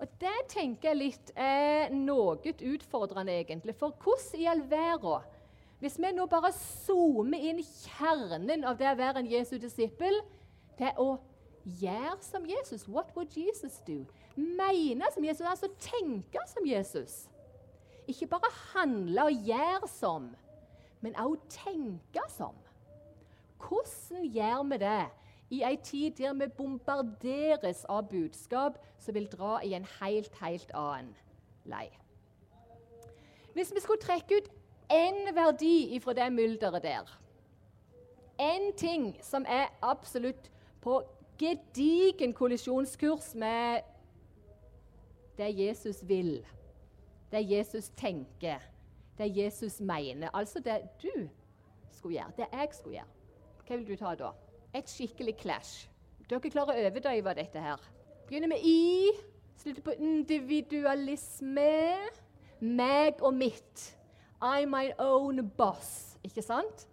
Og 0.03 0.09
Det 0.19 0.39
tenker 0.51 0.89
jeg 0.89 0.99
litt 0.99 1.29
er 1.39 1.93
noe 1.95 2.35
utfordrende, 2.43 3.37
egentlig. 3.39 3.75
For 3.79 3.95
hvordan 4.03 4.41
i 4.41 4.49
all 4.51 4.65
verden 4.67 5.29
Hvis 5.79 5.95
vi 5.99 6.11
nå 6.15 6.25
bare 6.31 6.51
zoomer 6.55 7.39
inn 7.43 7.59
kjernen 7.59 8.63
av 8.63 8.77
det 8.79 8.87
å 8.87 8.95
være 8.99 9.19
en 9.19 9.27
Jesu 9.31 9.57
disippel, 9.59 10.15
det 10.79 10.91
er 10.91 10.99
å 10.99 11.17
gjøre 11.65 12.17
som 12.21 12.45
Jesus. 12.45 12.87
What 12.87 13.15
would 13.15 13.29
Jesus 13.37 13.79
do? 13.87 14.05
Mene 14.35 15.05
som 15.13 15.25
Jesus, 15.25 15.47
altså 15.47 15.69
tenke 15.79 16.39
som 16.47 16.65
Jesus. 16.65 17.29
Ikke 18.07 18.27
bare 18.27 18.51
handle 18.73 19.23
og 19.23 19.31
gjøre 19.45 19.87
som, 19.87 20.35
men 21.01 21.15
også 21.15 21.41
tenke 21.49 22.21
som. 22.29 22.55
Hvordan 23.57 24.25
gjør 24.33 24.63
vi 24.63 24.77
det 24.77 25.03
i 25.49 25.61
ei 25.63 25.77
tid 25.83 26.11
der 26.17 26.33
vi 26.33 26.47
bombarderes 26.47 27.85
av 27.89 28.09
budskap 28.09 28.79
som 28.99 29.15
vil 29.15 29.27
dra 29.31 29.59
i 29.63 29.73
en 29.73 29.87
helt, 30.01 30.35
helt 30.41 30.71
annen 30.73 31.15
lei? 31.65 31.87
Hvis 33.53 33.71
vi 33.75 33.79
skulle 33.79 34.01
trekke 34.01 34.41
ut 34.41 34.49
én 34.91 35.35
verdi 35.35 35.99
fra 36.03 36.13
det 36.13 36.31
mylderet 36.33 36.83
der 36.83 37.19
Én 38.39 38.73
ting 38.75 39.17
som 39.21 39.45
er 39.47 39.69
absolutt 39.81 40.51
på 40.81 41.03
gedigen 41.39 42.33
kollisjonskurs 42.33 43.35
med 43.35 43.81
det 45.37 45.49
Jesus 45.57 46.03
vil, 46.07 46.45
det 47.31 47.51
Jesus 47.51 47.89
tenker, 47.89 48.59
det 49.17 49.37
Jesus 49.37 49.79
mener. 49.81 50.29
Altså 50.33 50.59
det 50.59 50.81
du 51.01 51.29
skulle 51.91 52.15
gjøre, 52.15 52.31
det 52.37 52.45
jeg 52.51 52.67
skulle 52.71 52.95
gjøre. 52.95 53.11
Hva 53.67 53.75
vil 53.75 53.87
du 53.87 53.95
ta 53.95 54.15
da? 54.19 54.31
Et 54.75 54.89
skikkelig 54.89 55.35
clash. 55.39 55.89
Dere 56.29 56.49
klarer 56.51 56.73
å 56.73 56.87
overdøve 56.89 57.33
dette 57.37 57.61
her. 57.61 57.81
Begynner 58.27 58.49
med 58.51 58.63
I, 58.65 59.11
slutter 59.57 59.83
på 59.85 59.95
individualisme. 59.99 61.69
Meg 62.63 63.21
og 63.21 63.33
mitt. 63.35 63.97
I'm 64.43 64.71
my 64.71 64.91
own 64.99 65.49
boss. 65.57 66.17
Ikke 66.23 66.41
sant? 66.41 66.87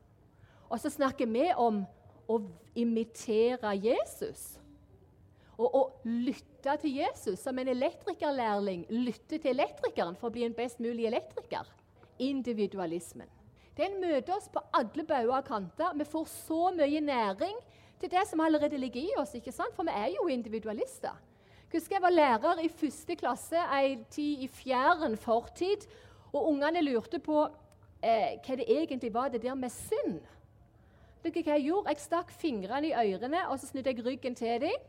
Og 0.71 0.81
så 0.81 0.91
snakker 0.91 1.27
vi 1.27 1.49
om 1.57 1.85
å 2.31 2.39
imitere 2.79 3.75
Jesus. 3.83 4.55
Og 5.61 5.75
å 5.77 5.83
lytte 6.07 6.77
til 6.81 7.01
Jesus 7.03 7.43
som 7.43 7.59
en 7.61 7.69
elektrikerlærling 7.69 8.87
lytter 8.95 9.43
til 9.43 9.53
elektrikeren 9.53 10.17
for 10.17 10.31
å 10.31 10.35
bli 10.35 10.47
en 10.47 10.57
best 10.57 10.81
mulig 10.81 11.09
elektriker. 11.11 11.69
Individualismen. 12.21 13.29
Den 13.77 13.99
møter 14.01 14.37
oss 14.37 14.49
på 14.53 14.63
alle 14.77 15.05
bauger 15.09 15.37
og 15.37 15.47
kanter. 15.49 15.93
Vi 15.97 16.07
får 16.09 16.27
så 16.33 16.71
mye 16.77 17.01
næring 17.05 17.59
til 18.01 18.13
det 18.13 18.25
som 18.29 18.41
allerede 18.41 18.81
ligger 18.81 19.01
i 19.03 19.19
oss. 19.21 19.35
ikke 19.35 19.53
sant? 19.53 19.75
For 19.77 19.89
vi 19.89 19.95
er 19.97 20.15
jo 20.17 20.29
individualister. 20.33 21.17
Husker 21.71 21.97
jeg 21.97 22.03
var 22.03 22.17
lærer 22.17 22.65
i 22.65 22.69
første 22.69 23.15
klasse 23.17 23.61
en 23.61 24.05
tid 24.11 24.45
i 24.45 24.49
fjern 24.51 25.17
fortid. 25.17 25.87
Og 26.33 26.49
ungene 26.51 26.83
lurte 26.83 27.21
på 27.23 27.45
eh, 28.03 28.41
hva 28.43 28.57
det 28.59 28.67
egentlig 28.69 29.13
var, 29.15 29.29
det 29.29 29.43
der 29.45 29.55
med 29.55 29.73
synd. 29.73 30.21
Vet 31.23 31.37
hva 31.37 31.57
Jeg 31.57 31.67
gjorde? 31.67 31.93
Jeg 31.93 32.01
stakk 32.01 32.31
fingrene 32.33 32.89
i 32.89 32.95
ørene 32.97 33.43
og 33.49 33.59
så 33.61 33.69
snudde 33.69 33.93
jeg 33.93 34.05
ryggen 34.07 34.35
til 34.35 34.61
dem. 34.61 34.87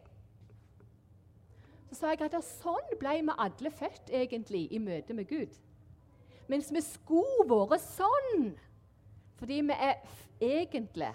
Så 1.90 1.98
sa 2.00 2.14
jeg 2.14 2.24
at 2.24 2.38
sånn 2.48 2.94
ble 3.00 3.18
vi 3.20 3.36
alle 3.36 3.72
født 3.72 4.14
egentlig 4.16 4.68
i 4.72 4.80
møte 4.80 5.14
med 5.14 5.28
Gud. 5.28 5.58
Mens 6.48 6.72
vi 6.72 6.84
skulle 6.84 7.48
vært 7.50 7.84
sånn 7.84 8.54
fordi 9.42 9.58
vi 9.66 9.74
er 9.74 9.98
egentlig 10.40 11.10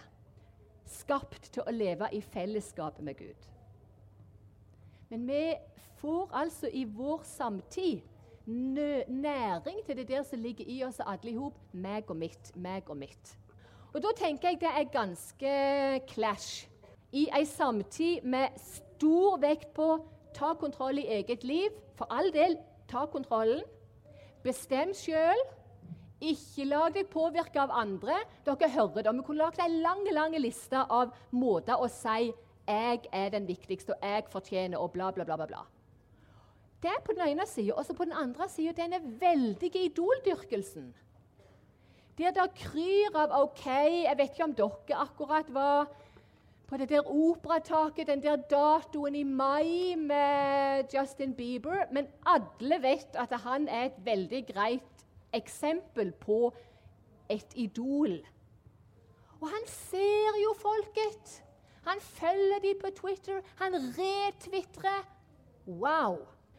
skapt 0.91 1.49
til 1.55 1.63
å 1.63 1.73
leve 1.73 2.09
i 2.13 2.21
fellesskap 2.21 2.99
med 3.01 3.17
Gud. 3.19 3.49
Men 5.09 5.27
vi 5.29 5.55
får 6.01 6.35
altså 6.35 6.69
i 6.75 6.85
vår 6.85 7.23
samtid 7.25 8.03
næring 8.47 9.81
til 9.87 9.97
det 9.97 10.09
der 10.09 10.23
som 10.27 10.43
ligger 10.43 10.67
i 10.69 10.83
oss 10.85 11.01
alle 11.01 11.31
i 11.31 11.37
hop. 11.39 11.59
Meg 11.73 12.11
og 12.11 12.17
mitt, 12.17 12.53
meg 12.57 12.91
og 12.91 12.99
mitt. 12.99 13.37
Og 13.97 14.03
Da 14.03 14.11
tenker 14.13 14.51
jeg 14.53 14.61
det 14.61 14.69
er 14.69 14.91
ganske 14.93 15.53
clash. 16.11 16.67
I 17.17 17.23
ei 17.33 17.47
samtid 17.49 18.27
med 18.29 18.53
stor 18.61 19.39
vekt 19.41 19.71
på 19.73 19.87
ta 20.37 20.51
kontroll 20.61 21.01
i 21.01 21.07
eget 21.17 21.45
liv. 21.49 21.73
For 21.97 22.05
all 22.13 22.29
del, 22.35 22.59
ta 22.93 23.07
kontrollen. 23.09 23.63
Bestem 24.45 24.93
sjøl. 24.93 25.41
Ikke 26.21 26.67
la 26.69 26.91
deg 26.93 27.09
påvirke 27.09 27.63
av 27.63 27.73
andre. 27.73 28.19
Dere 28.45 28.69
hører 28.75 29.07
det. 29.07 29.15
Vi 29.17 29.25
kunne 29.31 29.47
lagd 29.47 29.65
en 29.65 29.79
lang 29.81 30.05
lang 30.13 30.37
liste 30.45 30.85
av 30.91 31.17
måter 31.31 31.81
å 31.81 31.89
si 31.89 32.35
'jeg 32.69 33.01
er 33.13 33.29
den 33.31 33.47
viktigste', 33.47 33.95
og 33.95 34.01
'jeg 34.03 34.25
fortjener', 34.29 34.79
og 34.79 34.93
bla, 34.93 35.11
bla, 35.11 35.25
bla. 35.25 35.47
bla. 35.47 35.65
Det 36.83 36.91
er 36.91 37.01
på 37.05 37.13
den 37.13 37.29
ene 37.29 37.47
sida. 37.47 37.73
Og 37.73 37.97
på 37.97 38.05
den 38.05 38.13
andre 38.13 38.49
sida 38.49 38.73
denne 38.73 39.01
veldige 39.21 39.89
idoldyrkelsen. 39.89 40.95
Der 42.17 42.33
der 42.33 42.49
kryr 42.57 43.13
av 43.15 43.33
OK 43.43 43.67
Jeg 43.67 44.15
vet 44.17 44.31
ikke 44.33 44.45
om 44.45 44.55
dere 44.57 45.01
akkurat 45.05 45.49
var 45.53 45.89
på 46.67 46.77
det 46.81 46.89
der 46.89 47.07
operataket 47.07 48.09
den 48.09 48.23
der 48.23 48.37
datoen 48.51 49.15
i 49.15 49.23
mai 49.23 49.95
med 49.97 50.89
Justin 50.95 51.35
Bieber, 51.35 51.85
men 51.93 52.09
alle 52.27 52.83
vet 52.83 53.15
at 53.15 53.33
han 53.45 53.69
er 53.69 53.85
et 53.85 54.01
veldig 54.05 54.41
greit 54.49 55.05
eksempel 55.33 56.11
på 56.13 56.53
et 57.31 57.55
idol. 57.55 58.17
Og 59.41 59.49
han 59.49 59.67
ser 59.67 60.41
jo 60.43 60.55
folket. 60.59 61.43
Han 61.87 62.01
følger 62.01 62.59
dem 62.63 62.81
på 62.81 62.91
Twitter. 62.97 63.41
Han 63.57 63.75
retvitrer. 63.75 65.07
Wow! 65.67 66.19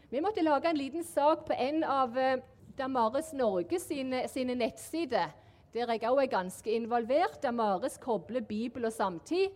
Vi 0.09 0.19
måtte 0.19 0.41
lage 0.41 0.69
en 0.69 0.77
liten 0.77 1.03
sak 1.03 1.45
på 1.45 1.53
en 1.53 1.83
av 1.83 2.15
Damares 2.15 2.45
Damaris 2.77 3.33
Norge 3.33 3.79
sine, 3.79 4.27
sine 4.27 4.55
nettsider, 4.55 5.33
der 5.73 5.91
jeg 5.93 6.09
òg 6.09 6.21
er 6.23 6.31
ganske 6.31 6.71
involvert. 6.71 7.41
Damaris 7.43 7.97
kobler 8.01 8.41
Bibel 8.41 8.85
og 8.85 8.93
samtid. 8.93 9.51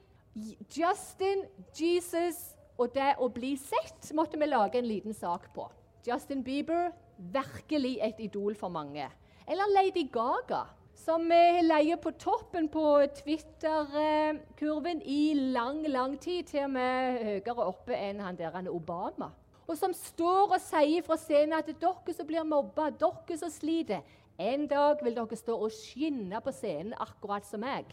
Justin, 0.72 1.46
Jesus 1.75 2.56
og 2.80 2.94
det 2.96 3.13
å 3.22 3.30
bli 3.30 3.56
sett 3.60 4.12
måtte 4.18 4.39
vi 4.39 4.48
lage 4.50 4.80
en 4.80 4.88
liten 4.88 5.13
sak 5.13 5.50
på. 5.56 5.68
Justin 6.08 6.44
Bieber 6.44 6.91
virkelig 7.18 7.98
et 8.01 8.22
idol 8.25 8.56
for 8.58 8.74
mange. 8.74 9.08
Eller 9.48 9.74
Lady 9.75 10.08
Gaga, 10.10 10.63
som 10.98 11.27
leier 11.30 12.00
på 12.01 12.13
toppen 12.18 12.70
på 12.72 12.86
Twitter-kurven 13.22 15.01
i 15.06 15.34
lang, 15.53 15.84
lang 15.89 16.18
tid, 16.22 16.48
til 16.50 16.65
og 16.65 16.74
med 16.77 17.22
høyere 17.27 17.68
oppe 17.68 17.98
enn 17.98 18.22
han 18.24 18.39
der 18.39 18.56
er 18.58 18.72
Obama. 18.72 19.32
Og 19.68 19.77
som 19.77 19.94
står 19.96 20.56
og 20.58 20.62
sier 20.63 21.03
fra 21.06 21.18
scenen 21.20 21.60
at 21.60 21.70
dere 21.70 22.15
som 22.15 22.27
blir 22.27 22.48
mobba, 22.48 22.89
dere 22.91 23.38
som 23.39 23.51
sliter 23.53 24.01
En 24.41 24.65
dag 24.67 25.03
vil 25.05 25.13
dere 25.13 25.38
stå 25.38 25.53
og 25.67 25.74
skinne 25.75 26.39
på 26.41 26.53
scenen 26.55 26.95
akkurat 26.98 27.45
som 27.45 27.62
meg. 27.62 27.91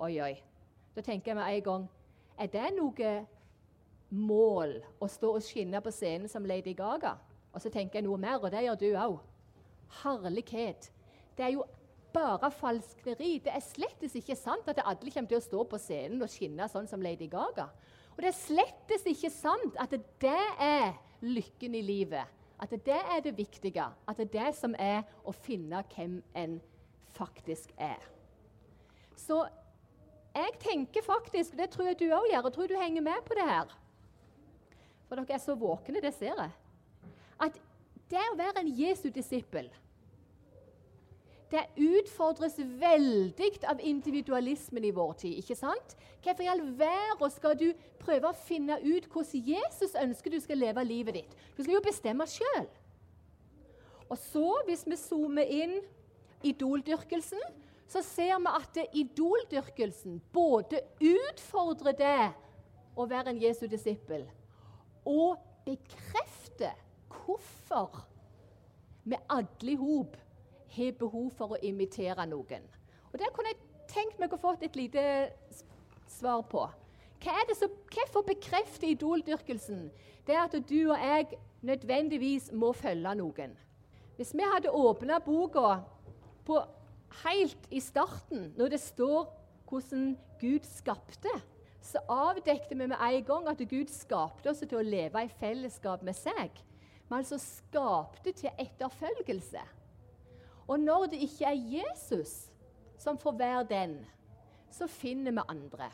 Oi, 0.00 0.14
oi. 0.24 0.32
Da 0.96 1.04
tenker 1.04 1.32
jeg 1.32 1.36
med 1.36 1.48
en 1.48 1.64
gang 1.66 1.84
Er 2.40 2.48
det 2.52 2.70
noe 2.76 3.10
mål 4.12 4.72
å 5.00 5.08
stå 5.08 5.34
og 5.36 5.44
skinne 5.44 5.80
på 5.84 5.92
scenen 5.92 6.30
som 6.32 6.46
Lady 6.48 6.72
Gaga? 6.76 7.18
Og 7.52 7.60
så 7.60 7.68
tenker 7.68 8.00
jeg 8.00 8.06
noe 8.06 8.16
mer, 8.20 8.40
og 8.40 8.50
det 8.52 8.64
gjør 8.64 8.80
du 8.80 8.88
òg. 8.96 9.18
Herlighet. 10.00 10.88
Det 11.36 11.44
er 11.44 11.52
jo 11.58 11.66
bare 12.12 12.50
falskneri. 12.56 13.34
Det 13.44 13.52
er 13.52 13.64
slett 13.64 14.04
ikke 14.08 14.36
sant 14.36 14.68
at 14.72 14.80
alle 14.80 15.12
kommer 15.12 15.28
til 15.28 15.40
å 15.40 15.44
stå 15.44 15.64
på 15.68 15.80
scenen 15.80 16.24
og 16.24 16.32
skinne 16.32 16.68
sånn 16.72 16.88
som 16.88 17.04
Lady 17.04 17.28
Gaga. 17.28 17.68
Og 18.16 18.24
det 18.24 18.32
er 18.32 18.38
slett 18.40 18.96
ikke 18.96 19.32
sant 19.32 19.76
at 19.80 19.92
det 19.92 20.46
er 20.60 20.96
lykken 21.20 21.76
i 21.76 21.84
livet. 21.84 22.40
At 22.62 22.70
det 22.70 23.00
er 23.00 23.20
det 23.24 23.34
viktige. 23.38 23.84
At 24.08 24.16
det 24.16 24.28
er 24.28 24.34
det 24.38 24.54
som 24.54 24.76
er 24.78 25.02
å 25.26 25.34
finne 25.34 25.82
hvem 25.94 26.20
en 26.38 26.60
faktisk 27.12 27.74
er. 27.76 28.00
Så 29.18 29.42
jeg 30.32 30.54
tenker 30.62 31.04
faktisk, 31.04 31.52
og 31.52 31.58
det 31.58 31.70
tror 31.74 31.90
jeg 31.90 31.98
du 32.00 32.06
òg 32.08 32.30
gjør, 32.30 32.46
og 32.46 32.54
tror 32.54 32.70
du 32.70 32.78
henger 32.78 33.04
med 33.04 33.26
på 33.26 33.36
det 33.36 33.44
her 33.44 33.74
For 35.08 35.20
dere 35.20 35.36
er 35.36 35.42
så 35.42 35.54
våkne, 35.58 36.00
det 36.00 36.14
ser 36.16 36.38
jeg 36.38 36.52
at 37.42 37.56
det 38.12 38.22
å 38.30 38.38
være 38.38 38.62
en 38.62 38.70
Jesu 38.76 39.08
disippel 39.12 39.70
det 41.52 41.62
utfordres 41.76 42.56
veldig 42.58 43.48
av 43.68 43.80
individualismen 43.84 44.84
i 44.88 44.92
vår 44.96 45.12
tid. 45.24 45.38
ikke 45.38 45.56
sant? 45.56 45.96
Hvorfor 46.24 46.44
i 46.44 46.48
all 46.48 46.62
verden 46.78 47.34
skal 47.34 47.56
du 47.58 47.72
prøve 48.00 48.30
å 48.30 48.38
finne 48.46 48.78
ut 48.80 49.08
hvordan 49.12 49.48
Jesus 49.48 49.96
ønsker 49.98 50.32
du 50.32 50.40
skal 50.40 50.62
leve 50.62 50.84
livet 50.84 51.20
ditt? 51.20 51.34
Du 51.56 51.62
skal 51.62 51.76
jo 51.76 51.84
bestemme 51.84 52.26
sjøl. 52.26 52.68
Og 54.08 54.18
så, 54.20 54.46
hvis 54.66 54.84
vi 54.88 54.96
zoomer 55.00 55.48
inn 55.48 55.78
idoldyrkelsen, 56.44 57.40
så 57.88 58.02
ser 58.04 58.38
vi 58.40 58.52
at 58.56 58.80
idoldyrkelsen 58.96 60.20
både 60.32 60.80
utfordrer 61.00 61.96
det 61.96 62.30
å 62.96 63.06
være 63.08 63.32
en 63.32 63.40
Jesu 63.40 63.66
disippel, 63.68 64.24
og 65.08 65.40
bekrefter 65.64 66.76
hvorfor 67.12 68.02
vi 69.04 69.18
alle 69.32 69.72
i 69.72 69.78
hop 69.80 70.16
har 70.76 70.94
behov 70.98 71.30
for 71.36 71.54
å 71.54 71.60
imitere 71.62 72.26
noen. 72.26 72.64
Og 73.12 73.18
Der 73.18 73.32
kunne 73.34 73.52
jeg 73.52 73.60
tenkt 73.92 74.20
meg 74.20 74.32
å 74.32 74.40
få 74.40 74.54
et 74.60 74.76
lite 74.76 75.02
svar 76.08 76.42
på. 76.48 76.64
Hva 77.22 77.34
er 77.38 77.48
det 77.48 77.56
som, 77.58 77.70
Hvorfor 77.92 78.24
bekrefter 78.26 78.88
idoldyrkelsen 78.90 79.90
det 80.26 80.38
at 80.38 80.54
du 80.68 80.78
og 80.90 80.98
jeg 80.98 81.38
nødvendigvis 81.62 82.50
må 82.52 82.72
følge 82.72 83.14
noen? 83.18 83.54
Hvis 84.16 84.34
vi 84.34 84.44
hadde 84.54 84.72
åpna 84.72 85.20
boka 85.22 85.82
på 86.46 86.58
helt 87.22 87.70
i 87.70 87.80
starten, 87.80 88.52
når 88.56 88.74
det 88.74 88.80
står 88.80 89.30
hvordan 89.68 90.16
Gud 90.40 90.66
skapte, 90.68 91.30
så 91.82 91.98
avdekte 92.08 92.76
vi 92.76 92.86
med 92.86 92.98
en 92.98 93.24
gang 93.24 93.48
at 93.50 93.62
Gud 93.70 93.90
skapte 93.90 94.50
oss 94.50 94.62
til 94.62 94.78
å 94.78 94.86
leve 94.86 95.24
i 95.24 95.30
fellesskap 95.40 96.02
med 96.06 96.16
seg. 96.16 96.58
Men 97.08 97.22
altså 97.22 97.38
skapte 97.42 98.32
til 98.32 98.50
etterfølgelse. 98.58 99.62
Og 100.68 100.80
når 100.80 101.06
det 101.12 101.22
ikke 101.26 101.46
er 101.48 101.78
Jesus 101.78 102.50
som 102.98 103.18
får 103.18 103.38
være 103.38 103.64
den, 103.70 103.96
så 104.70 104.86
finner 104.86 105.32
vi 105.32 105.46
andre. 105.48 105.90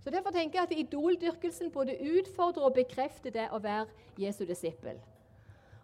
Så 0.00 0.10
Derfor 0.10 0.30
tenker 0.30 0.58
jeg 0.58 0.68
at 0.70 0.78
idoldyrkelsen 0.78 1.70
både 1.70 1.98
utfordrer 2.18 2.62
og 2.62 2.74
bekrefter 2.74 3.30
det 3.30 3.48
å 3.52 3.58
være 3.60 3.86
Jesu 4.18 4.44
disippel. 4.48 4.96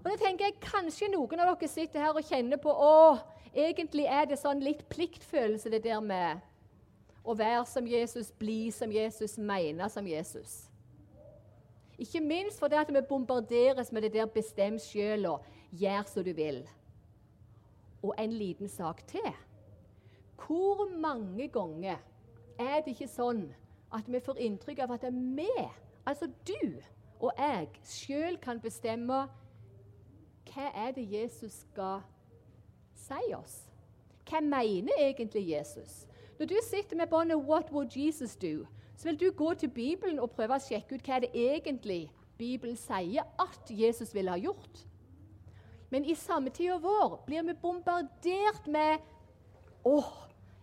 Og 0.04 0.10
da 0.10 0.16
tenker 0.20 0.46
jeg 0.46 0.60
Kanskje 0.62 1.10
noen 1.12 1.40
av 1.42 1.50
dere 1.50 1.68
sitter 1.68 2.00
her 2.00 2.16
og 2.16 2.24
kjenner 2.24 2.60
på 2.62 2.70
å, 2.70 3.18
egentlig 3.52 4.06
er 4.06 4.28
det 4.30 4.38
sånn 4.40 4.62
litt 4.64 4.86
pliktfølelse, 4.88 5.70
det 5.70 5.82
der 5.84 6.00
med 6.00 6.40
å 7.26 7.34
være 7.34 7.66
som 7.66 7.86
Jesus, 7.86 8.30
bli 8.38 8.70
som 8.70 8.92
Jesus, 8.92 9.36
mene 9.36 9.88
som 9.90 10.06
Jesus. 10.06 10.64
Ikke 11.98 12.20
minst 12.20 12.60
fordi 12.60 12.78
vi 12.88 13.02
bombarderes 13.08 13.92
med 13.92 14.02
det 14.02 14.12
der 14.12 14.26
'bestem 14.26 14.78
sjøl' 14.78 15.28
og 15.28 15.44
'gjør 15.72 16.06
som 16.06 16.24
du 16.24 16.32
vil'. 16.32 16.68
Og 18.06 18.14
en 18.18 18.32
liten 18.32 18.68
sak 18.70 19.02
til. 19.10 19.32
Hvor 20.46 20.86
mange 20.98 21.48
ganger 21.48 21.96
er 22.58 22.82
det 22.84 22.94
ikke 22.94 23.08
sånn 23.10 23.48
at 23.94 24.06
vi 24.10 24.20
får 24.22 24.38
inntrykk 24.46 24.84
av 24.84 24.92
at 24.94 25.06
det 25.06 25.10
er 25.10 25.24
vi, 25.38 25.64
altså 26.06 26.28
du 26.46 26.76
og 27.20 27.32
jeg, 27.38 27.68
sjøl 27.84 28.36
kan 28.42 28.60
bestemme 28.60 29.24
hva 30.46 30.66
er 30.74 30.92
det 30.96 31.06
Jesus 31.10 31.62
skal 31.64 32.04
si 32.96 33.32
oss? 33.36 33.56
Hva 34.28 34.40
mener 34.44 34.92
egentlig 35.00 35.48
Jesus? 35.50 36.04
Når 36.38 36.46
du 36.46 36.56
sitter 36.62 36.96
med 36.96 37.06
båndet 37.06 37.36
'What 37.36 37.72
would 37.72 37.96
Jesus 37.96 38.36
do?', 38.36 38.66
så 38.96 39.08
vil 39.08 39.20
du 39.20 39.30
gå 39.30 39.54
til 39.54 39.68
Bibelen 39.68 40.18
og 40.18 40.30
prøve 40.30 40.54
å 40.54 40.68
sjekke 40.68 40.94
ut 40.94 41.08
hva 41.08 41.20
det 41.20 41.30
egentlig 41.34 42.10
Bibelen 42.38 42.76
sier 42.76 43.24
at 43.38 43.70
Jesus 43.70 44.14
ville 44.14 44.30
ha 44.30 44.36
gjort. 44.36 44.86
Men 45.96 46.04
i 46.04 46.14
samtida 46.14 46.74
vår 46.76 47.22
blir 47.24 47.42
vi 47.42 47.54
bombardert 47.56 48.66
med 48.68 48.98
'Å, 49.84 50.02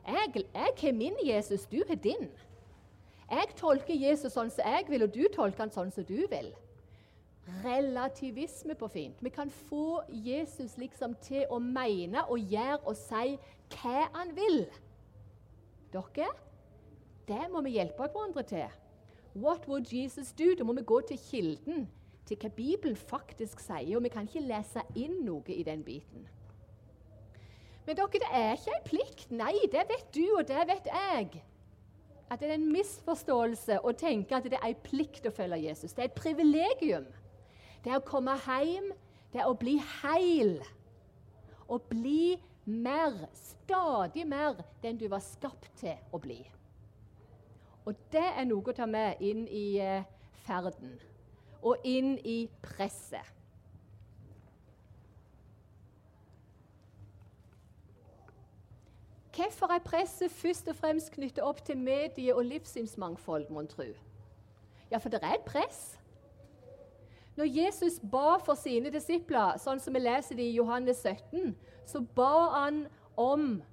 jeg, 0.06 0.44
jeg 0.54 0.74
har 0.82 0.92
min 0.94 1.16
Jesus, 1.26 1.66
du 1.66 1.80
har 1.88 1.96
din'. 1.96 2.30
Jeg 3.32 3.56
tolker 3.58 3.96
Jesus 3.98 4.34
sånn 4.34 4.52
som 4.54 4.62
jeg 4.68 4.86
vil, 4.90 5.04
og 5.04 5.14
du 5.14 5.24
tolker 5.34 5.64
han 5.64 5.72
sånn 5.74 5.90
som 5.92 6.06
du 6.06 6.28
vil. 6.30 6.52
Relativisme 7.64 8.76
på 8.76 8.88
fint. 8.94 9.24
Vi 9.26 9.30
kan 9.30 9.50
få 9.50 10.04
Jesus 10.10 10.78
liksom 10.78 11.16
til 11.16 11.50
å 11.50 11.58
mene 11.58 12.28
og 12.30 12.38
gjøre 12.38 12.78
og 12.86 12.96
si 12.96 13.40
hva 13.74 14.06
han 14.14 14.36
vil. 14.38 14.68
Dere, 15.98 16.30
det 17.28 17.50
må 17.50 17.66
vi 17.66 17.80
hjelpe 17.80 18.06
hverandre 18.06 18.46
til. 18.54 18.70
What 19.34 19.66
would 19.68 19.90
Jesus 19.90 20.32
do? 20.32 20.54
Da 20.54 20.64
må 20.64 20.78
vi 20.78 20.86
gå 20.86 21.02
til 21.02 21.18
kilden, 21.18 21.90
til 22.28 22.40
hva 22.40 22.50
Bibelen 22.56 22.96
faktisk 22.98 23.62
sier. 23.64 23.98
Og 23.98 24.04
vi 24.06 24.12
kan 24.14 24.28
ikke 24.28 24.46
lese 24.46 24.84
inn 24.96 25.22
noe 25.26 25.54
i 25.54 25.64
den 25.68 25.84
biten. 25.84 26.28
Men 27.84 27.98
dere, 28.00 28.12
det 28.14 28.30
er 28.32 28.54
ikke 28.56 28.78
en 28.78 28.86
plikt. 28.88 29.32
Nei, 29.32 29.56
det 29.72 29.84
vet 29.90 30.14
du, 30.16 30.24
og 30.38 30.48
det 30.48 30.68
vet 30.70 30.88
jeg 30.88 31.44
at 32.32 32.40
det 32.42 32.50
er 32.50 32.56
en 32.56 32.72
misforståelse 32.72 33.76
å 33.86 33.92
tenke 33.98 34.34
at 34.34 34.48
det 34.50 34.58
er 34.58 34.72
en 34.72 34.86
plikt 34.86 35.28
å 35.30 35.34
følge 35.36 35.60
Jesus. 35.68 35.94
Det 35.94 36.02
er 36.02 36.10
et 36.10 36.18
privilegium. 36.18 37.06
Det 37.84 37.92
er 37.92 38.00
å 38.00 38.08
komme 38.08 38.34
hjem, 38.42 38.90
det 39.34 39.44
er 39.44 39.50
å 39.52 39.58
bli 39.60 39.76
heil. 40.02 40.56
Å 41.70 41.78
bli 41.92 42.40
mer, 42.66 43.28
stadig 43.38 44.26
mer, 44.26 44.64
den 44.82 44.98
du 44.98 45.06
var 45.12 45.22
skapt 45.22 45.70
til 45.82 46.00
å 46.16 46.22
bli. 46.24 46.40
Og 47.84 48.00
det 48.16 48.26
er 48.32 48.48
noe 48.48 48.72
å 48.72 48.76
ta 48.76 48.88
med 48.88 49.22
inn 49.22 49.44
i 49.52 49.66
eh, 49.84 50.08
ferden 50.48 50.96
og 51.64 51.78
inn 51.88 52.18
i 52.24 52.50
presset. 52.62 53.34
Hvorfor 59.34 59.74
er 59.74 59.80
presset 59.80 60.32
først 60.32 60.68
og 60.68 60.76
fremst 60.76 61.12
knyttet 61.12 61.44
opp 61.44 61.66
til 61.66 61.78
medie- 61.78 62.36
og 62.36 62.46
livssynsmangfold, 62.46 63.50
mon 63.50 63.68
tru? 63.68 63.84
Ja, 64.92 64.98
for 64.98 65.10
det 65.10 65.20
er 65.24 65.34
et 65.34 65.46
press. 65.46 66.00
Når 67.36 67.46
Jesus 67.64 68.00
ba 68.12 68.38
for 68.38 68.54
sine 68.54 68.92
disipler, 68.94 69.58
sånn 69.58 69.82
som 69.82 69.96
vi 69.96 70.04
leser 70.04 70.38
det 70.38 70.46
i 70.46 70.58
Johannes 70.60 71.02
17, 71.02 71.56
så 71.86 72.04
ba 72.16 72.50
han 72.60 72.84
om 73.18 73.64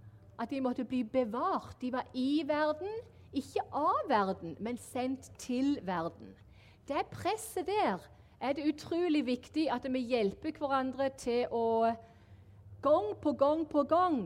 at 0.41 0.49
de 0.51 0.63
måtte 0.65 0.85
bli 0.85 1.03
bevart. 1.05 1.77
De 1.81 1.93
var 1.93 2.09
i 2.17 2.43
verden, 2.49 2.89
ikke 3.37 3.67
av 3.73 4.09
verden, 4.09 4.57
men 4.61 4.81
sendt 4.81 5.29
til 5.39 5.77
verden. 5.85 6.33
Det 6.91 7.07
presset 7.07 7.67
der 7.67 7.99
er 8.41 8.53
det 8.53 8.65
utrolig 8.67 9.21
viktig 9.27 9.69
at 9.71 9.85
vi 9.93 10.01
hjelper 10.11 10.57
hverandre 10.59 11.07
til 11.15 11.47
å 11.55 11.93
gang 12.83 13.13
på 13.23 13.33
gang 13.39 13.63
på 13.71 13.85
gang 13.87 14.17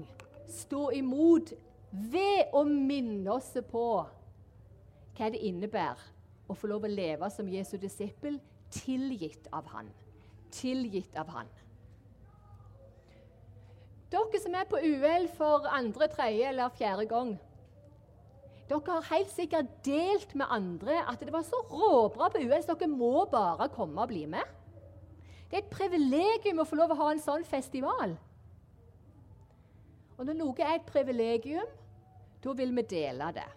stå 0.48 0.86
imot 0.96 1.52
ved 1.90 2.54
å 2.56 2.62
minne 2.64 3.34
oss 3.34 3.50
på 3.68 3.84
hva 5.18 5.28
det 5.34 5.42
innebærer 5.44 6.00
å 6.48 6.56
få 6.56 6.70
lov 6.72 6.86
å 6.88 6.92
leve 6.94 7.28
som 7.30 7.50
Jesu 7.52 7.76
disippel, 7.80 8.40
tilgitt 8.72 9.44
av 9.52 9.68
Han. 9.74 9.92
Tilgitt 10.52 11.20
av 11.20 11.28
Han. 11.36 11.50
Dere 14.08 14.40
som 14.40 14.56
er 14.56 14.70
på 14.70 14.80
UL 14.80 15.28
for 15.36 15.68
andre, 15.68 16.08
tredje 16.08 16.48
eller 16.48 16.72
fjerde 16.80 17.10
gang, 17.12 17.36
dere 18.68 18.96
har 18.96 19.08
helt 19.10 19.32
sikkert 19.32 19.72
delt 19.84 20.34
med 20.34 20.46
andre 20.50 21.02
at 21.10 21.20
det 21.20 21.32
var 21.32 21.44
så 21.46 21.60
råbra 21.70 22.30
på 22.32 22.44
US, 22.48 22.68
dere 22.68 22.88
må 22.88 23.26
bare 23.30 23.68
komme 23.74 24.00
og 24.00 24.12
bli 24.12 24.24
med. 24.26 24.44
Det 25.50 25.58
er 25.58 25.66
et 25.66 25.74
privilegium 25.74 26.62
å 26.62 26.66
få 26.66 26.78
lov 26.80 26.94
å 26.94 27.00
ha 27.02 27.10
en 27.12 27.22
sånn 27.22 27.44
festival. 27.46 28.16
Og 30.16 30.24
når 30.26 30.38
noe 30.38 30.64
er 30.64 30.78
et 30.78 30.88
privilegium, 30.88 31.68
da 32.44 32.54
vil 32.56 32.72
vi 32.76 32.86
dele 32.90 33.28
det. 33.36 33.50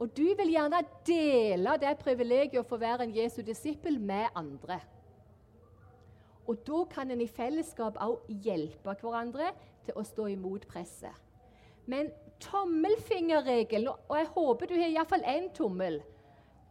Og 0.00 0.08
du 0.16 0.24
vil 0.38 0.54
gjerne 0.54 0.80
dele 1.04 1.76
det 1.80 1.92
privilegiet 2.00 2.62
å 2.62 2.66
få 2.68 2.78
være 2.80 3.04
en 3.04 3.14
Jesu 3.14 3.42
disippel 3.44 3.98
med 4.00 4.32
andre. 4.38 4.80
Og 6.48 6.62
da 6.66 6.84
kan 6.90 7.10
en 7.12 7.20
i 7.20 7.28
fellesskap 7.28 7.98
òg 8.00 8.30
hjelpe 8.42 8.94
hverandre 9.02 9.52
til 9.84 9.98
å 10.00 10.04
stå 10.06 10.30
imot 10.32 10.64
presset. 10.70 11.14
Men 11.86 12.08
tommelfingerregelen, 12.40 13.88
og 14.08 14.16
jeg 14.18 14.26
håper 14.34 14.66
du 14.66 14.74
har 14.74 14.88
iallfall 14.88 15.24
én 15.28 15.50
tommel 15.54 16.00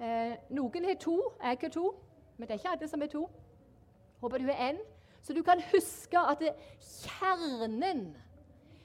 eh, 0.01 0.36
Noen 0.49 0.88
har 0.88 0.97
to, 1.01 1.17
jeg 1.41 1.58
har 1.62 1.73
to, 1.73 1.91
men 2.38 2.47
det 2.47 2.55
er 2.55 2.62
ikke 2.62 2.73
alle 2.75 2.88
som 2.88 3.01
har 3.03 3.12
to. 3.12 3.25
Håper 4.21 4.38
du 4.38 4.49
har 4.49 4.71
én. 4.71 4.79
Så 5.21 5.34
du 5.34 5.43
kan 5.43 5.62
huske 5.71 6.19
at 6.19 6.43
kjernen 6.79 8.05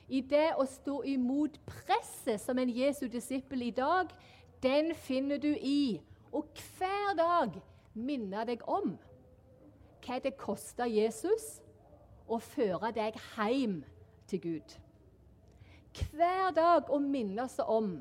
i 0.08 0.20
det 0.20 0.50
å 0.58 0.66
stå 0.68 1.00
imot 1.08 1.56
presset 1.66 2.42
som 2.42 2.58
en 2.58 2.70
Jesu 2.70 3.06
disippel 3.08 3.62
i 3.68 3.70
dag, 3.70 4.10
den 4.62 4.92
finner 4.94 5.38
du 5.38 5.52
i 5.54 6.00
å 6.34 6.42
hver 6.42 7.14
dag 7.16 7.60
minne 7.94 8.44
deg 8.48 8.64
om 8.66 8.96
hva 10.04 10.18
det 10.20 10.34
kosta 10.36 10.86
Jesus 10.90 11.62
å 12.28 12.40
føre 12.42 12.90
deg 12.96 13.16
hjem 13.36 13.78
til 14.28 14.42
Gud. 14.42 14.74
Hver 15.94 16.50
dag 16.54 16.90
å 16.90 16.98
minne 16.98 17.44
oss 17.44 17.60
om 17.62 17.96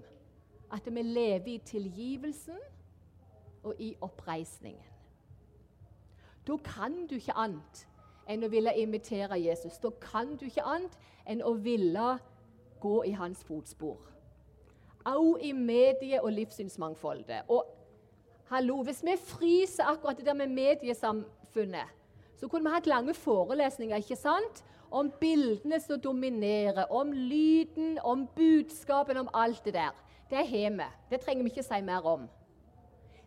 at 0.74 0.88
vi 0.90 1.02
lever 1.06 1.52
i 1.54 1.60
tilgivelsen 1.66 2.58
og 3.64 3.80
i 3.80 3.94
oppreisningen. 4.02 4.90
Da 6.48 6.58
kan 6.66 7.06
du 7.08 7.16
ikke 7.16 7.38
annet 7.40 7.86
enn 8.28 8.44
å 8.44 8.50
ville 8.52 8.74
imitere 8.80 9.38
Jesus. 9.40 9.78
Da 9.80 9.92
kan 10.02 10.36
du 10.40 10.48
ikke 10.50 10.66
annet 10.68 10.98
enn 11.30 11.44
å 11.46 11.54
ville 11.54 12.18
gå 12.84 12.96
i 13.08 13.14
hans 13.16 13.44
fotspor. 13.48 14.00
Au 15.06 15.38
i 15.38 15.52
medie- 15.52 16.22
og 16.22 16.32
livssynsmangfoldet. 16.32 17.44
Og 17.48 17.66
hallo, 18.52 18.82
hvis 18.84 19.04
vi 19.04 19.16
fryser 19.20 19.88
akkurat 19.88 20.18
det 20.18 20.26
der 20.26 20.34
med 20.34 20.52
mediesamfunnet, 20.52 21.88
så 22.36 22.48
kunne 22.48 22.70
vi 22.70 22.76
hatt 22.76 22.88
lange 22.88 23.14
forelesninger 23.14 23.98
ikke 23.98 24.20
sant? 24.20 24.64
Om 24.94 25.10
bildene 25.20 25.80
som 25.82 26.02
dominerer, 26.02 26.86
om 26.94 27.12
lyden, 27.12 27.98
om 28.04 28.28
budskapen, 28.36 29.18
om 29.18 29.30
alt 29.34 29.66
det 29.66 29.74
der. 29.74 29.94
Det 30.30 30.48
har 30.48 30.72
vi. 30.78 30.90
Det 31.10 31.22
trenger 31.22 31.44
vi 31.44 31.50
ikke 31.50 31.66
si 31.66 31.82
mer 31.82 32.06
om. 32.06 32.28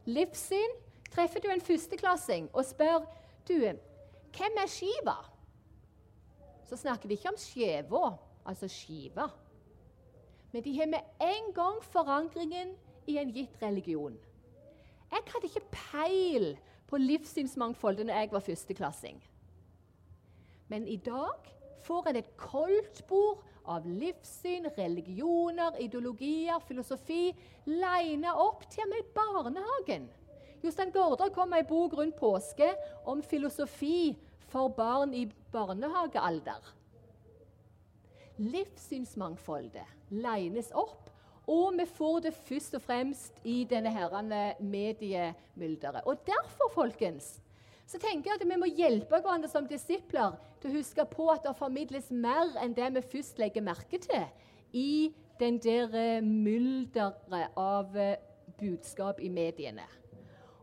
Livssyn 0.06 0.76
treffer 1.10 1.42
du 1.42 1.48
en 1.50 1.60
førsteklassing 1.60 2.50
og 2.52 2.64
spør 2.64 3.02
du, 3.48 3.58
Hvem 4.36 4.58
er 4.62 4.68
Shiva? 4.68 5.16
Så 6.68 6.76
snakker 6.76 7.08
de 7.08 7.14
ikke 7.14 7.30
om 7.30 7.38
skjeva, 7.38 8.16
altså 8.46 8.68
skiva. 8.68 9.28
Men 10.52 10.64
de 10.64 10.78
har 10.78 10.86
med 10.86 10.98
en 11.22 11.52
gang 11.54 11.78
forankringen 11.84 12.74
i 13.06 13.18
en 13.18 13.32
gitt 13.32 13.62
religion. 13.62 14.18
Jeg 15.10 15.22
hadde 15.32 15.46
ikke 15.46 15.68
peil 15.70 16.56
på 16.86 16.98
livssynsmangfoldet 16.98 18.06
når 18.06 18.14
jeg 18.14 18.32
var 18.32 18.44
førsteklassing. 18.44 19.22
Men 20.68 20.88
i 20.88 20.96
dag 20.96 21.55
får 21.86 22.10
en 22.10 22.18
et 22.20 22.32
koldtbord 22.40 23.42
av 23.66 23.86
livssyn, 23.86 24.68
religioner, 24.76 25.78
ideologier, 25.82 26.60
filosofi 26.68 27.32
lina 27.66 28.36
opp 28.42 28.66
til 28.70 28.86
og 28.86 28.92
med 28.92 29.10
barnehagen. 29.16 30.06
Jostein 30.62 30.92
Gaarder 30.94 31.32
kom 31.34 31.50
med 31.52 31.64
ei 31.64 31.68
bok 31.68 31.96
rundt 31.98 32.16
påske 32.18 32.68
om 33.06 33.22
filosofi 33.22 34.16
for 34.50 34.70
barn 34.74 35.12
i 35.14 35.26
barnehagealder. 35.52 36.72
Livssynsmangfoldet 38.38 39.96
lines 40.10 40.70
opp, 40.74 41.10
og 41.46 41.76
vi 41.78 41.86
får 41.86 42.20
det 42.26 42.34
først 42.46 42.74
og 42.78 42.82
fremst 42.82 43.42
i 43.46 43.60
denne 43.70 43.90
herrene 43.94 44.56
mediemylderet. 44.60 46.06
Og 46.06 46.18
derfor, 46.26 46.70
folkens, 46.74 47.36
så 47.86 48.00
tenker 48.02 48.32
jeg 48.32 48.40
at 48.40 48.48
vi 48.48 48.58
må 48.58 48.66
hjelpe 48.66 49.20
hverandre 49.20 49.50
som 49.50 49.66
disipler 49.70 50.34
til 50.60 50.72
å 50.72 50.78
huske 50.80 51.06
på 51.10 51.28
at 51.30 51.44
det 51.46 51.54
formidles 51.58 52.10
mer 52.10 52.56
enn 52.62 52.74
det 52.74 52.88
vi 52.96 53.04
først 53.14 53.38
legger 53.38 53.64
merke 53.66 54.00
til 54.02 54.26
i 54.74 55.14
den 55.40 55.60
der 55.62 55.94
eh, 55.94 56.24
mylderet 56.24 57.52
av 57.56 57.96
eh, 57.96 58.18
budskap 58.58 59.20
i 59.20 59.28
mediene. 59.30 59.86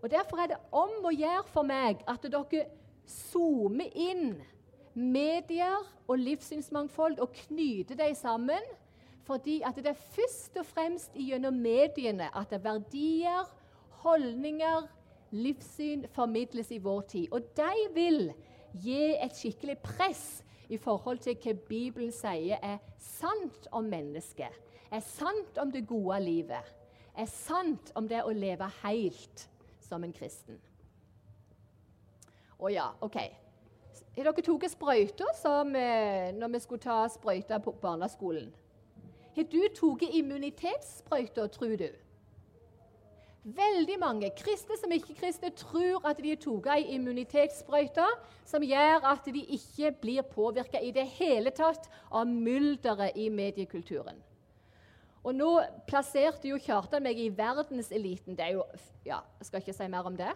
Og 0.02 0.10
Derfor 0.12 0.42
er 0.44 0.52
det 0.52 0.60
om 0.76 1.06
å 1.08 1.14
gjøre 1.16 1.46
for 1.54 1.64
meg 1.64 2.02
at 2.12 2.26
dere 2.28 2.66
zoomer 3.08 3.94
inn 3.96 4.34
medier 4.94 5.80
og 6.08 6.20
livssynsmangfold 6.20 7.22
og 7.24 7.32
knyter 7.46 7.98
dem 7.98 8.16
sammen. 8.18 8.66
Fordi 9.24 9.62
at 9.64 9.78
det 9.80 9.94
er 9.94 10.08
først 10.16 10.58
og 10.60 10.68
fremst 10.68 11.14
gjennom 11.16 11.56
mediene 11.56 12.28
at 12.36 12.50
det 12.52 12.60
er 12.60 12.66
verdier, 12.66 13.48
holdninger, 14.04 14.90
livssyn 15.34 16.08
formidles 16.14 16.72
i 16.72 16.80
vår 16.82 17.02
tid. 17.02 17.28
Og 17.34 17.54
de 17.58 17.88
vil 17.96 18.32
gi 18.84 19.14
et 19.18 19.36
skikkelig 19.38 19.78
press 19.84 20.44
i 20.70 20.78
forhold 20.78 21.22
til 21.24 21.38
hva 21.38 21.54
Bibelen 21.70 22.14
sier 22.14 22.62
er 22.64 22.80
sant 22.98 23.68
om 23.72 23.90
mennesket, 23.90 24.54
er 24.94 25.02
sant 25.06 25.58
om 25.62 25.72
det 25.74 25.86
gode 25.90 26.20
livet, 26.24 26.74
er 27.18 27.30
sant 27.30 27.92
om 27.96 28.08
det 28.10 28.24
å 28.24 28.34
leve 28.34 28.70
helt 28.82 29.48
som 29.82 30.04
en 30.04 30.14
kristen. 30.14 30.60
Å 32.58 32.70
ja, 32.72 32.90
OK. 33.04 33.18
Har 34.14 34.30
dere 34.30 34.46
tatt 34.46 34.72
sprøyter 34.72 35.34
som 35.38 35.74
eh, 35.76 36.30
når 36.38 36.54
vi 36.54 36.62
skulle 36.64 36.86
ta 36.86 37.04
sprøyter 37.10 37.62
på 37.66 37.74
barneskolen? 37.82 38.52
Har 39.34 39.48
du 39.50 39.60
tatt 39.74 40.04
immunitetssprøyter, 40.14 41.50
tror 41.54 41.76
du? 41.82 41.90
Veldig 43.44 43.98
mange 44.00 44.30
kristne 44.40 44.78
som 44.80 44.92
ikke-kristne 44.96 45.50
tror 45.60 46.06
at 46.08 46.20
de 46.24 46.30
har 46.32 46.40
tatt 46.40 46.70
ei 46.78 46.94
immunitetssprøyte 46.96 48.06
som 48.48 48.64
gjør 48.64 49.04
at 49.10 49.26
de 49.36 49.42
ikke 49.58 49.92
blir 50.00 50.24
påvirka 50.32 50.80
i 50.80 50.94
det 50.96 51.04
hele 51.18 51.52
tatt 51.52 51.90
av 52.08 52.30
mylderet 52.30 53.20
i 53.20 53.28
mediekulturen. 53.28 54.22
Og 55.24 55.36
nå 55.36 55.50
plasserte 55.88 56.48
jo 56.48 56.60
Kjartan 56.60 57.04
meg 57.04 57.20
i 57.20 57.30
verdenseliten. 57.36 58.36
Det 58.36 58.48
er 58.48 58.58
jo, 58.58 58.64
ja, 59.06 59.20
Jeg 59.40 59.48
skal 59.48 59.64
ikke 59.64 59.76
si 59.76 59.88
mer 59.92 60.08
om 60.08 60.16
det. 60.20 60.32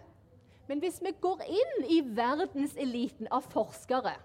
Men 0.67 0.79
hvis 0.83 0.99
vi 1.03 1.15
går 1.21 1.43
inn 1.47 1.87
i 1.87 2.01
verdenseliten 2.03 3.27
av 3.31 3.47
forskere, 3.51 4.17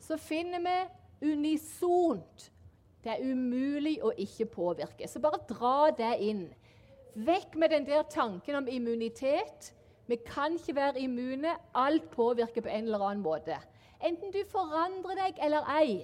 så 0.00 0.20
finner 0.20 0.60
vi 0.60 1.32
unisont 1.32 2.50
det 3.04 3.12
er 3.12 3.24
umulig 3.32 3.98
å 4.00 4.14
ikke 4.16 4.46
påvirke. 4.48 5.08
Så 5.08 5.20
bare 5.20 5.42
dra 5.48 5.90
det 5.92 6.14
inn. 6.24 6.46
Vekk 7.14 7.54
med 7.56 7.70
den 7.70 7.86
der 7.86 8.02
tanken 8.02 8.54
om 8.54 8.68
immunitet. 8.68 9.74
Vi 10.06 10.16
kan 10.26 10.52
ikke 10.52 10.74
være 10.74 11.00
immune. 11.00 11.56
Alt 11.74 12.10
påvirker 12.10 12.60
på 12.60 12.68
en 12.68 12.84
eller 12.84 12.98
annen 12.98 13.22
måte. 13.22 13.56
Enten 14.04 14.32
du 14.32 14.42
forandrer 14.50 15.16
deg 15.22 15.38
eller 15.42 15.68
ei. 15.78 16.02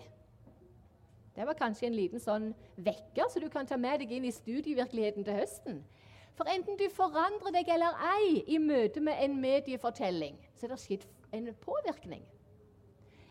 Det 1.36 1.46
var 1.46 1.58
kanskje 1.58 1.86
en 1.86 1.94
liten 1.94 2.22
sånn 2.22 2.50
vekker, 2.76 3.28
så 3.30 3.40
du 3.40 3.48
kan 3.48 3.66
ta 3.66 3.76
med 3.76 4.00
deg 4.02 4.12
inn 4.12 4.26
i 4.28 4.34
studievirkeligheten 4.34 5.26
til 5.26 5.36
høsten. 5.36 5.82
For 6.38 6.48
enten 6.48 6.78
du 6.78 6.86
forandrer 6.94 7.54
deg 7.58 7.68
eller 7.68 7.98
ei 8.14 8.42
i 8.48 8.58
møte 8.62 9.02
med 9.04 9.18
en 9.20 9.36
mediefortelling, 9.42 10.38
så 10.56 10.66
er 10.66 10.74
det 10.74 10.80
skjedd 10.82 11.06
en 11.36 11.50
påvirkning. 11.62 12.22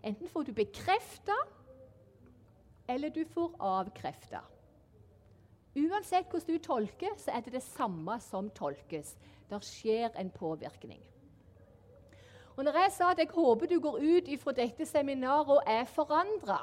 Enten 0.04 0.32
får 0.32 0.48
du 0.48 0.54
bekrefta, 0.56 1.36
eller 2.89 3.12
du 3.13 3.24
får 3.34 3.56
avkrefta. 3.60 4.44
Uansett 5.77 6.29
hvordan 6.32 6.55
du 6.55 6.63
tolker, 6.63 7.13
så 7.17 7.32
er 7.32 7.45
det 7.45 7.53
det 7.53 7.63
samme 7.63 8.17
som 8.21 8.49
tolkes. 8.49 9.15
Det 9.49 9.62
skjer 9.65 10.15
en 10.17 10.32
påvirkning. 10.32 11.01
Og 12.58 12.65
når 12.65 12.75
jeg 12.82 12.91
sa 12.91 13.12
at 13.13 13.21
jeg 13.21 13.32
håper 13.32 13.69
du 13.69 13.79
går 13.79 14.01
ut 14.01 14.32
fra 14.41 14.51
dette 14.51 14.86
seminaret 14.86 15.53
og 15.53 15.62
er 15.67 15.86
forandra, 15.88 16.60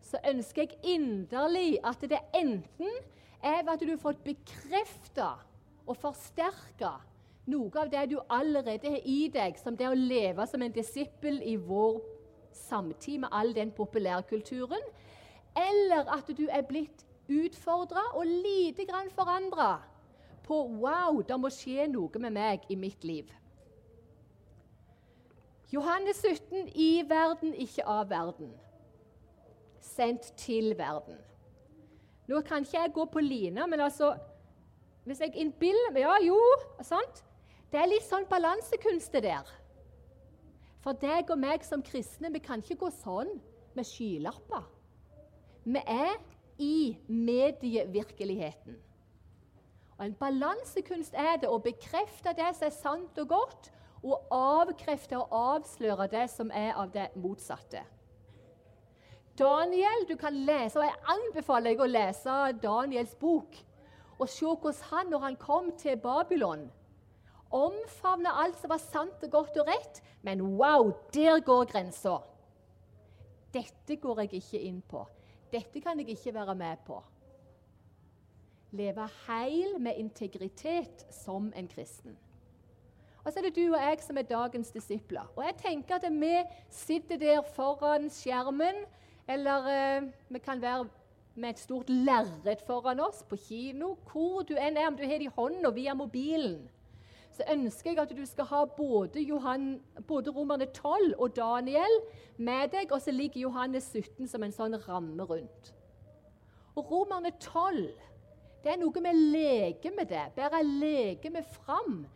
så 0.00 0.20
ønsker 0.30 0.62
jeg 0.62 0.78
inderlig 0.96 1.78
at 1.84 2.00
det 2.00 2.20
enten 2.34 2.94
er 3.42 3.68
at 3.68 3.80
du 3.80 3.90
har 3.90 4.00
fått 4.00 4.22
bekrefta 4.24 5.34
og 5.86 5.98
forsterka 6.00 6.94
noe 7.52 7.80
av 7.80 7.90
det 7.92 8.06
du 8.12 8.18
allerede 8.32 8.88
har 8.94 9.04
i 9.04 9.28
deg, 9.32 9.58
som 9.60 9.76
det 9.76 9.88
å 9.88 9.96
leve 9.96 10.46
som 10.48 10.62
en 10.64 10.72
disippel 10.72 11.42
i 11.44 11.56
vår 11.60 12.00
samtid 12.54 13.20
med 13.24 13.32
all 13.32 13.52
den 13.56 13.72
populærkulturen, 13.74 14.80
eller 15.54 16.08
at 16.14 16.30
du 16.36 16.46
er 16.48 16.64
blitt 16.66 17.04
utfordra 17.28 18.02
og 18.14 18.26
lite 18.26 18.84
grann 18.88 19.10
forandra 19.10 19.78
på 20.44 20.58
Wow, 20.80 21.22
det 21.24 21.38
må 21.40 21.50
skje 21.52 21.86
noe 21.88 22.20
med 22.20 22.34
meg 22.36 22.66
i 22.68 22.76
mitt 22.76 23.04
liv. 23.04 23.30
Johannes 25.72 26.20
17 26.20 26.68
i 26.74 27.02
verden, 27.08 27.54
ikke 27.54 27.86
av 27.88 28.10
verden. 28.10 28.52
Sendt 29.80 30.32
til 30.38 30.74
verden. 30.78 31.16
Nå 32.28 32.40
kan 32.46 32.64
ikke 32.64 32.78
jeg 32.78 32.92
gå 32.94 33.04
på 33.04 33.20
lina, 33.20 33.66
men 33.66 33.80
altså 33.80 34.14
Hvis 35.04 35.20
jeg 35.20 35.34
innbiller 35.36 35.92
meg 35.92 36.00
Ja, 36.00 36.14
jo, 36.24 36.38
sant? 36.80 37.24
Det 37.68 37.80
er 37.80 37.90
litt 37.90 38.06
sånn 38.06 38.24
balansekunst, 38.30 39.12
det 39.12 39.24
der. 39.26 39.48
For 40.80 40.96
deg 40.96 41.28
og 41.32 41.40
meg 41.40 41.64
som 41.66 41.82
kristne, 41.82 42.30
vi 42.32 42.40
kan 42.40 42.62
ikke 42.62 42.78
gå 42.86 42.90
sånn 43.02 43.34
med 43.74 43.88
skylapper. 43.88 44.62
Vi 45.64 45.80
er 45.80 46.16
i 46.58 46.96
medievirkeligheten. 47.06 48.76
Og 49.98 50.04
En 50.06 50.14
balansekunst 50.14 51.14
er 51.14 51.38
det 51.42 51.48
å 51.48 51.60
bekrefte 51.62 52.34
det 52.34 52.50
som 52.56 52.66
er 52.66 52.74
sant 52.74 53.18
og 53.22 53.28
godt, 53.28 53.70
og 54.04 54.26
avkrefte 54.34 55.16
og 55.16 55.32
avsløre 55.32 56.08
det 56.12 56.26
som 56.30 56.50
er 56.52 56.74
av 56.76 56.90
det 56.92 57.08
motsatte. 57.16 57.80
Daniel, 59.38 60.04
du 60.08 60.16
kan 60.16 60.34
lese, 60.34 60.78
og 60.78 60.84
Jeg 60.84 61.00
anbefaler 61.14 61.72
deg 61.72 61.80
å 61.80 61.90
lese 61.90 62.34
Daniels 62.62 63.14
bok 63.18 63.56
og 64.18 64.28
se 64.30 64.46
hvordan 64.46 64.82
han, 64.90 65.08
når 65.10 65.18
han 65.18 65.36
kom 65.36 65.72
til 65.78 65.96
Babylon, 65.98 66.68
omfavna 67.50 68.34
alt 68.44 68.60
som 68.60 68.70
var 68.70 68.82
sant 68.82 69.24
og 69.26 69.30
godt 69.30 69.58
og 69.58 69.66
rett, 69.66 70.02
men 70.22 70.42
wow, 70.58 70.92
der 71.14 71.40
går 71.40 71.64
grensa. 71.72 72.18
Dette 73.54 73.96
går 73.96 74.24
jeg 74.24 74.40
ikke 74.40 74.62
inn 74.68 74.80
på. 74.82 75.02
Dette 75.54 75.80
kan 75.80 76.00
jeg 76.00 76.16
ikke 76.16 76.34
være 76.34 76.54
med 76.58 76.80
på. 76.86 76.98
Leve 78.74 79.06
heil 79.26 79.76
med 79.78 80.00
integritet 80.02 81.04
som 81.14 81.52
en 81.56 81.68
kristen. 81.70 82.16
Og 83.24 83.32
så 83.32 83.38
er 83.38 83.46
det 83.46 83.56
du 83.56 83.62
og 83.68 83.78
jeg 83.78 84.02
som 84.02 84.18
er 84.18 84.26
dagens 84.28 84.72
disipler. 84.74 85.30
Og 85.36 85.44
jeg 85.46 85.56
tenker 85.62 85.96
at 85.96 86.10
vi 86.10 86.34
sitter 86.70 87.16
der 87.16 87.42
foran 87.54 88.10
skjermen, 88.10 88.82
eller 89.28 89.70
eh, 89.70 90.10
vi 90.28 90.38
kan 90.38 90.60
være 90.60 90.88
med 91.34 91.54
et 91.54 91.62
stort 91.62 91.88
lerret 91.88 92.66
foran 92.66 93.00
oss 93.00 93.22
på 93.22 93.38
kino, 93.46 93.94
hvor 94.10 94.42
du 94.42 94.56
enn 94.58 94.76
er, 94.76 94.90
om 94.90 94.98
du 94.98 95.06
har 95.06 95.22
det 95.22 95.30
i 95.30 95.36
hånda 95.36 95.70
via 95.70 95.94
mobilen 95.94 96.66
så 97.34 97.42
ønsker 97.50 97.90
jeg 97.90 97.98
at 97.98 98.12
du 98.16 98.22
skal 98.26 98.46
ha 98.46 98.64
både, 98.76 99.20
Johan, 99.20 99.80
både 100.06 100.30
Romerne 100.30 100.66
12 100.66 101.14
og 101.18 101.36
Daniel 101.36 102.00
med 102.36 102.68
deg, 102.72 102.92
og 102.92 103.02
så 103.02 103.10
ligger 103.10 103.40
Johannes 103.40 103.90
17 103.90 104.28
som 104.30 104.42
en 104.42 104.54
sånn 104.54 104.78
ramme 104.86 105.26
rundt. 105.26 105.72
Og 106.74 106.90
Romerne 106.90 107.32
12 107.40 107.88
det 108.64 108.72
er 108.72 108.78
noe 108.80 109.00
med 109.04 109.18
legemet 109.34 110.08
det. 110.08 110.22
Bære 110.36 110.62
legemet 110.64 111.44
fram 111.52 112.06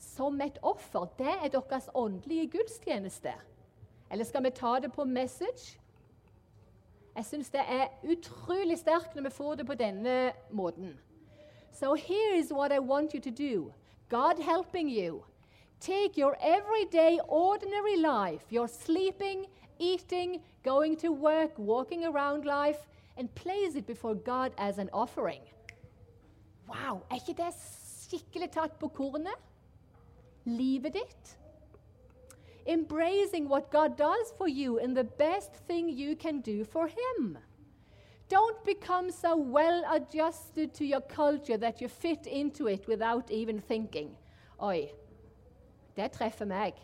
som 0.00 0.40
et 0.40 0.58
offer. 0.62 1.04
Det 1.18 1.34
er 1.44 1.50
deres 1.52 1.90
åndelige 1.94 2.46
gudstjeneste. 2.56 3.34
Eller 4.10 4.24
skal 4.24 4.44
vi 4.44 4.50
ta 4.50 4.78
det 4.80 4.92
på 4.92 5.04
message? 5.04 5.76
Jeg 7.16 7.24
syns 7.24 7.50
det 7.50 7.60
er 7.60 7.92
utrolig 8.02 8.78
sterkt 8.78 9.14
når 9.14 9.28
vi 9.28 9.30
får 9.30 9.54
det 9.54 9.66
på 9.66 9.74
denne 9.74 10.32
måten. 10.50 10.96
So 11.72 11.94
here 11.94 12.38
is 12.38 12.52
what 12.52 12.72
I 12.72 12.78
want 12.78 13.12
you 13.12 13.20
to 13.20 13.30
do. 13.30 13.72
God 14.08 14.38
helping 14.38 14.88
you. 14.88 15.24
Take 15.80 16.16
your 16.16 16.36
everyday, 16.40 17.20
ordinary 17.28 17.96
life, 17.96 18.44
your 18.50 18.68
sleeping, 18.68 19.46
eating, 19.78 20.40
going 20.62 20.96
to 20.96 21.10
work, 21.10 21.52
walking 21.58 22.04
around 22.04 22.44
life, 22.44 22.86
and 23.16 23.34
place 23.34 23.74
it 23.74 23.86
before 23.86 24.14
God 24.14 24.52
as 24.58 24.78
an 24.78 24.88
offering. 24.92 25.40
Wow, 26.68 27.02
er 27.10 27.20
ikke 27.20 27.36
det 27.36 27.52
skikkelig 27.54 28.50
tatt 28.54 28.78
på 28.80 28.88
kornet? 28.88 29.36
Livet 30.44 30.94
ditt? 30.94 31.36
Embracing 32.66 33.48
what 33.48 33.70
God 33.70 33.98
does 33.98 34.32
for 34.38 34.48
you 34.48 34.78
and 34.78 34.96
the 34.96 35.04
best 35.04 35.52
thing 35.68 35.88
you 35.88 36.16
can 36.16 36.40
do 36.40 36.64
for 36.64 36.86
Him. 36.86 37.36
Don't 38.28 38.64
become 38.64 39.10
so 39.10 39.36
well 39.36 39.84
adjusted 39.92 40.72
to 40.74 40.84
your 40.84 41.02
culture 41.02 41.58
that 41.58 41.80
you 41.80 41.88
fit 41.88 42.26
into 42.26 42.66
it 42.66 42.88
without 42.88 43.30
even 43.30 43.60
thinking. 43.60 44.16
Oi, 44.62 44.88
det 45.96 46.12
treffer 46.12 46.48
meg. 46.48 46.74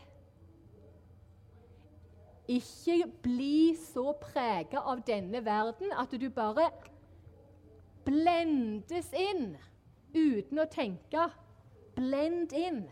Ikke 2.50 3.06
bli 3.22 3.76
så 3.78 4.12
prega 4.20 4.82
av 4.84 5.04
denne 5.06 5.44
verden 5.44 5.92
at 5.96 6.12
du 6.20 6.28
bare 6.34 6.68
blendes 8.04 9.12
inn 9.14 9.54
uten 10.14 10.58
å 10.58 10.66
tenke. 10.70 11.28
Blend 11.94 12.52
inn. 12.52 12.84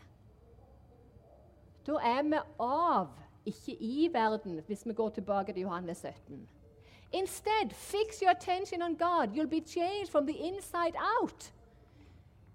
Da 1.87 1.99
er 2.05 2.23
vi 2.23 2.41
av, 2.61 3.11
ikke 3.49 3.75
i 3.81 4.09
verden, 4.13 4.61
hvis 4.67 4.87
vi 4.87 4.95
går 4.95 5.11
tilbake 5.17 5.53
til 5.53 5.67
Johannes 5.67 6.05
17. 6.05 6.47
Instead, 7.13 7.75
fix 7.75 8.21
your 8.21 8.31
attention 8.31 8.83
on 8.83 8.95
God. 8.95 9.35
You'll 9.35 9.47
be 9.47 9.61
changed 9.61 10.11
from 10.11 10.27
the 10.27 10.47
inside 10.49 10.95
out. 10.97 11.51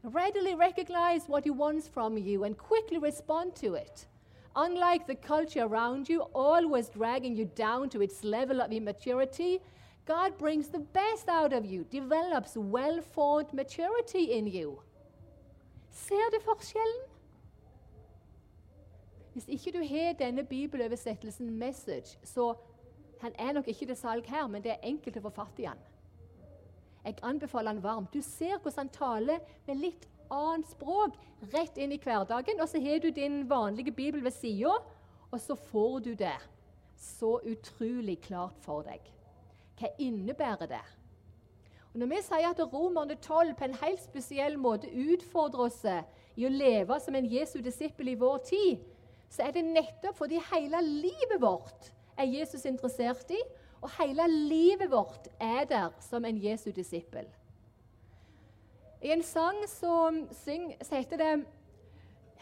Readily 0.04 0.54
recognize 0.54 1.28
what 1.28 1.44
He 1.44 1.50
wants 1.50 1.88
from 1.88 2.18
you 2.18 2.44
and 2.44 2.58
quickly 2.58 2.98
respond 2.98 3.56
to 3.56 3.76
it. 3.76 4.08
Unlike 4.56 5.08
the 5.08 5.16
culture 5.16 5.63
around 5.63 6.08
you, 6.08 6.22
always 6.36 6.89
dragging 6.89 7.36
you 7.36 7.46
down 7.46 7.89
to 7.89 8.02
its 8.02 8.24
level 8.24 8.62
of 8.62 8.72
immaturity, 8.72 9.60
God 10.06 10.38
brings 10.38 10.68
the 10.68 10.80
best 10.80 11.28
out 11.30 11.54
of 11.54 11.66
you, 11.66 11.86
develops 11.86 12.56
well 12.56 13.02
formed 13.02 13.54
maturity 13.54 14.34
in 14.34 14.46
you. 14.48 14.82
Ser 15.89 16.30
du 16.32 16.39
forskjellen? 16.46 17.02
Hvis 19.34 19.48
ikke 19.48 19.72
du 19.72 19.84
har 19.88 20.13
denne 20.13 20.44
bibeloversettelsen 20.44 21.62
'message', 21.62 22.18
så 22.24 22.54
han 23.24 23.36
er 23.40 23.54
nok 23.56 23.68
ikke 23.72 23.88
til 23.88 23.96
salg 23.96 24.28
her, 24.28 24.48
men 24.52 24.64
det 24.64 24.74
er 24.74 24.88
enkelt 24.90 25.18
å 25.18 25.28
få 25.30 25.30
fatt 25.38 25.60
i 25.64 25.68
han. 25.70 25.80
Jeg 27.04 27.20
anbefaler 27.24 27.72
han 27.72 27.84
varmt. 27.84 28.12
Du 28.12 28.24
ser 28.24 28.58
hvordan 28.58 28.82
han 28.82 28.92
taler 28.96 29.54
med 29.68 29.80
litt 29.80 30.08
annet 30.32 30.68
språk 30.72 31.16
rett 31.54 31.80
inn 31.80 31.94
i 31.96 32.00
hverdagen. 32.04 32.60
Og 32.60 32.68
så 32.72 32.82
har 32.84 33.00
du 33.00 33.10
din 33.16 33.44
vanlige 33.50 33.96
bibel 33.96 34.24
ved 34.24 34.36
sida, 34.36 34.76
og 35.32 35.40
så 35.40 35.56
får 35.70 36.00
du 36.08 36.12
det 36.20 36.36
så 37.00 37.38
utrolig 37.48 38.20
klart 38.28 38.60
for 38.64 38.84
deg. 38.88 39.08
Hva 39.80 39.92
innebærer 40.04 40.70
det? 40.76 40.84
Og 41.94 42.02
når 42.02 42.12
vi 42.12 42.22
sier 42.26 42.52
at 42.52 42.62
Romerne 42.74 43.16
12 43.16 43.56
på 43.56 43.68
en 43.68 43.82
helt 43.86 44.04
spesiell 44.04 44.56
måte 44.60 44.92
utfordrer 44.92 45.68
oss 45.68 45.82
i 46.36 46.48
å 46.48 46.52
leve 46.52 47.00
som 47.00 47.16
en 47.16 47.28
Jesu 47.30 47.60
disippel 47.64 48.14
i 48.14 48.20
vår 48.20 48.40
tid, 48.50 48.84
så 49.30 49.48
er 49.48 49.56
det 49.56 49.68
nettopp 49.68 50.18
fordi 50.18 50.42
hele 50.52 50.82
livet 50.86 51.40
vårt 51.42 51.94
er 52.17 52.30
Jesus 52.30 52.65
interessert 52.65 53.32
i, 53.32 53.39
og 53.82 53.91
hele 53.99 54.28
livet 54.28 54.91
vårt 54.91 55.28
er 55.39 55.65
der 55.69 55.89
som 55.99 56.26
en 56.26 56.38
Jesu 56.43 56.71
disippel. 56.71 57.26
I 59.02 59.12
en 59.12 59.23
sang 59.23 59.58
som, 59.67 60.28
syng, 60.32 60.71
så 60.82 60.95
heter 60.95 61.17
det 61.17 61.45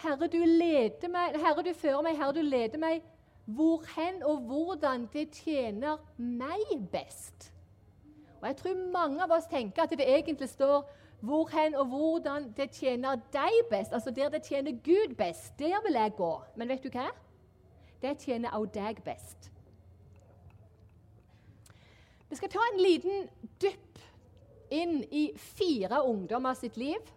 Herre, 0.02 0.28
du 0.28 0.38
leder 0.38 1.10
meg, 1.10 1.38
Herre, 1.42 1.64
du 1.66 1.74
fører 1.74 2.02
meg, 2.06 2.18
Herre, 2.18 2.34
du 2.34 2.42
leder 2.42 2.78
meg. 2.78 3.02
hvorhen 3.46 4.24
og 4.24 4.38
hvordan 4.48 5.10
det 5.14 5.30
tjener 5.32 5.98
meg 6.18 6.62
best. 6.92 7.52
Og 8.42 8.48
Jeg 8.48 8.56
tror 8.58 8.92
mange 8.94 9.24
av 9.24 9.32
oss 9.32 9.50
tenker 9.50 9.84
at 9.84 9.90
det 9.90 10.08
egentlig 10.08 10.50
står 10.50 10.86
hvorhen 11.22 11.76
og 11.76 11.86
hvordan 11.86 12.54
det 12.58 12.70
tjener 12.72 13.20
deg 13.34 13.66
best. 13.70 13.94
Altså 13.94 14.12
der 14.12 14.30
det 14.30 14.44
tjener 14.44 14.72
Gud 14.72 15.16
best. 15.18 15.60
Der 15.60 15.82
vil 15.86 15.94
jeg 15.94 16.14
gå. 16.18 16.42
Men 16.56 16.70
vet 16.70 16.84
du 16.84 16.90
hva? 16.90 17.10
Det 18.02 18.18
tjener 18.18 18.50
også 18.50 18.72
deg 18.74 19.04
best. 19.04 19.52
Vi 22.32 22.38
skal 22.40 22.50
ta 22.50 22.62
en 22.64 22.80
liten 22.80 23.26
dypp 23.60 24.00
inn 24.72 25.02
i 25.12 25.26
fire 25.36 25.98
ungdommer 26.08 26.56
sitt 26.56 26.78
liv. 26.80 27.10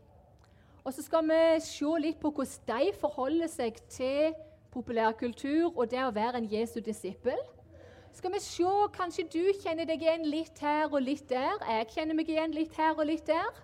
Og 0.82 0.90
så 0.92 1.04
skal 1.06 1.22
vi 1.28 1.36
se 1.62 1.90
litt 2.02 2.18
på 2.18 2.32
hvordan 2.34 2.64
de 2.66 2.96
forholder 2.98 3.52
seg 3.52 3.78
til 3.94 4.34
populærkultur 4.74 5.68
og 5.70 5.86
det 5.92 6.00
å 6.02 6.10
være 6.16 6.40
en 6.42 6.48
Jesu 6.50 6.80
disippel. 6.82 7.38
Skal 8.14 8.34
vi 8.34 8.40
se, 8.42 8.72
Kanskje 8.96 9.26
du 9.30 9.44
kjenner 9.62 9.86
deg 9.86 10.02
igjen 10.02 10.26
litt 10.32 10.58
her 10.58 10.90
og 10.90 10.98
litt 11.06 11.28
der. 11.30 11.62
Jeg 11.62 11.92
kjenner 11.94 12.18
meg 12.18 12.34
igjen 12.34 12.58
litt 12.58 12.74
her 12.74 12.98
og 12.98 13.06
litt 13.06 13.30
der. 13.30 13.62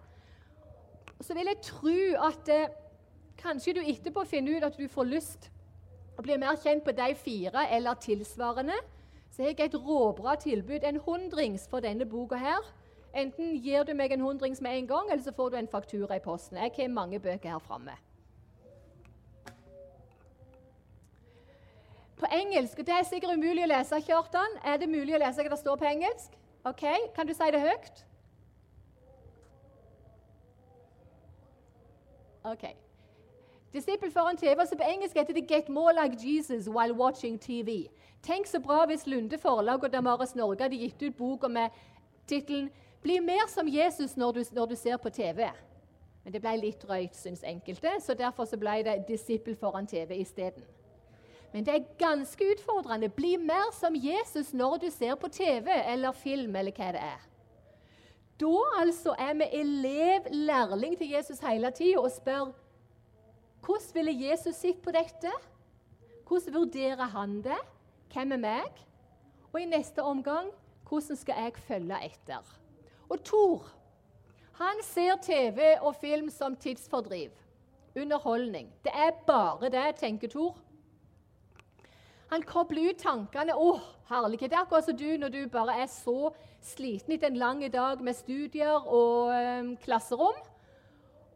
Så 1.19 1.35
vil 1.35 1.51
jeg 1.51 1.63
tro 1.67 1.99
at 2.31 2.55
eh, 2.55 2.71
kanskje 3.43 3.75
du 3.75 3.83
etterpå 3.83 4.23
finner 4.31 4.55
ut 4.55 4.71
at 4.71 4.79
du 4.79 4.87
får 4.89 5.11
lyst 5.11 5.51
å 6.15 6.23
bli 6.23 6.39
mer 6.39 6.63
kjent 6.63 6.87
på 6.87 6.95
de 6.95 7.11
fire 7.19 7.67
eller 7.75 7.99
tilsvarende. 8.07 8.79
Jeg 9.41 9.61
et 9.61 9.75
råbra 9.75 10.35
tilbud, 10.37 10.85
en 10.85 10.97
hundrings 10.97 11.69
for 11.69 11.81
denne 11.81 12.05
boka 12.05 12.37
her. 12.37 12.67
Enten 13.17 13.55
gir 13.65 13.87
du 13.89 13.95
meg 13.97 14.13
en 14.13 14.21
hundrings 14.21 14.61
med 14.61 14.79
en 14.79 14.87
gang, 14.87 15.09
eller 15.11 15.23
så 15.25 15.33
får 15.33 15.51
du 15.51 15.57
en 15.57 15.69
faktura 15.69 16.17
i 16.17 16.21
posten. 16.21 16.57
Jeg 16.57 16.73
har 16.77 16.89
mange 16.89 17.21
bøker 17.21 17.49
her 17.49 17.59
framme. 17.59 17.97
På 22.21 22.27
engelsk, 22.33 22.79
og 22.79 22.87
Det 22.87 22.95
er 22.95 23.03
sikkert 23.09 23.33
umulig 23.33 23.65
å 23.65 23.73
lese, 23.73 24.03
Kjartan. 24.05 24.61
Er 24.65 24.77
det 24.77 24.89
mulig 24.89 25.17
å 25.17 25.23
lese 25.25 25.43
hva 25.43 25.51
det 25.51 25.59
står 25.59 25.77
på 25.77 25.89
engelsk? 25.89 26.37
Ok, 26.65 26.85
Kan 27.17 27.27
du 27.27 27.35
si 27.35 27.51
det 27.51 27.61
høyt? 27.61 28.05
Ok. 32.45 32.90
Disippel 33.73 34.13
foran 34.13 34.37
TV, 34.37 34.67
så 34.67 34.77
På 34.77 34.83
engelsk 34.83 35.17
heter 35.17 35.35
det 35.35 35.49
'Get 35.49 35.69
more 35.69 35.93
like 36.03 36.17
Jesus 36.29 36.69
while 36.69 36.95
watching 36.95 37.39
TV'. 37.39 37.89
Tenk 38.23 38.47
så 38.47 38.61
bra 38.61 38.87
hvis 38.87 39.07
Lunde 39.07 39.39
Forlag 39.39 39.85
og 39.85 39.93
Damaris 39.93 40.35
Norge 40.35 40.63
hadde 40.63 40.77
gitt 40.77 41.03
ut 41.03 41.17
boka 41.17 41.49
med 41.49 41.69
tittelen 42.27 42.71
'Bli 43.03 43.21
mer 43.21 43.49
som 43.49 43.69
Jesus 43.69 44.17
når 44.17 44.33
du, 44.33 44.45
når 44.53 44.67
du 44.67 44.75
ser 44.75 44.97
på 44.97 45.09
TV'. 45.09 45.51
Men 46.25 46.33
det 46.33 46.41
ble 46.41 46.57
litt 46.57 46.83
drøyt, 46.83 47.17
syns 47.17 47.43
enkelte, 47.43 47.91
så 48.01 48.15
derfor 48.15 48.45
så 48.45 48.57
ble 48.57 48.83
det 48.85 49.05
'Disippel 49.09 49.57
foran 49.57 49.87
TV' 49.87 50.15
isteden. 50.15 50.63
Men 51.53 51.67
det 51.67 51.75
er 51.75 52.07
ganske 52.07 52.45
utfordrende. 52.53 53.09
Bli 53.09 53.37
mer 53.37 53.73
som 53.73 53.95
Jesus 53.95 54.53
når 54.55 54.77
du 54.77 54.91
ser 54.91 55.15
på 55.15 55.29
TV 55.29 55.69
eller 55.93 56.13
film 56.13 56.57
eller 56.57 56.73
hva 56.73 56.93
det 56.93 57.01
er. 57.01 57.27
Da 58.41 58.57
altså 58.81 59.15
er 59.19 59.35
vi 59.35 59.45
elev, 59.53 60.21
lærling 60.31 60.99
til 60.99 61.11
Jesus 61.11 61.39
hele 61.39 61.71
tida 61.71 61.99
og 61.99 62.11
spør 62.11 62.53
hvordan 63.65 63.95
ville 63.95 64.17
Jesus 64.29 64.57
sett 64.57 64.83
på 64.83 64.93
dette? 64.95 65.33
Hvordan 66.29 66.55
vurderer 66.55 67.13
han 67.15 67.43
det? 67.43 67.59
Hvem 68.13 68.33
er 68.33 68.43
meg? 68.43 68.87
Og 69.53 69.61
i 69.61 69.69
neste 69.69 70.03
omgang 70.03 70.51
hvordan 70.89 71.17
skal 71.17 71.45
jeg 71.45 71.63
følge 71.69 72.01
etter? 72.07 72.57
Og 73.11 73.23
Tor 73.25 73.69
han 74.61 74.83
ser 74.85 75.17
TV 75.25 75.79
og 75.81 75.95
film 75.97 76.29
som 76.29 76.57
tidsfordriv. 76.57 77.31
Underholdning. 77.97 78.69
Det 78.85 78.93
er 78.93 79.15
bare 79.27 79.71
det, 79.73 79.97
tenker 79.97 80.29
Tor. 80.29 80.59
Han 82.31 82.43
kobler 82.43 82.91
ut 82.91 83.01
tankene. 83.01 83.57
'Å, 83.57 83.81
herlighet.' 84.11 84.51
Det 84.51 84.57
er 84.59 84.61
akkurat 84.61 84.85
som 84.85 84.97
du 84.97 85.17
når 85.17 85.29
du 85.29 85.49
bare 85.49 85.81
er 85.81 85.87
så 85.87 86.31
sliten 86.63 87.15
etter 87.15 87.27
en 87.27 87.41
lang 87.41 87.65
dag 87.73 88.03
med 88.05 88.15
studier 88.15 88.87
og 88.87 89.33
ø, 89.33 89.75
klasserom. 89.83 90.37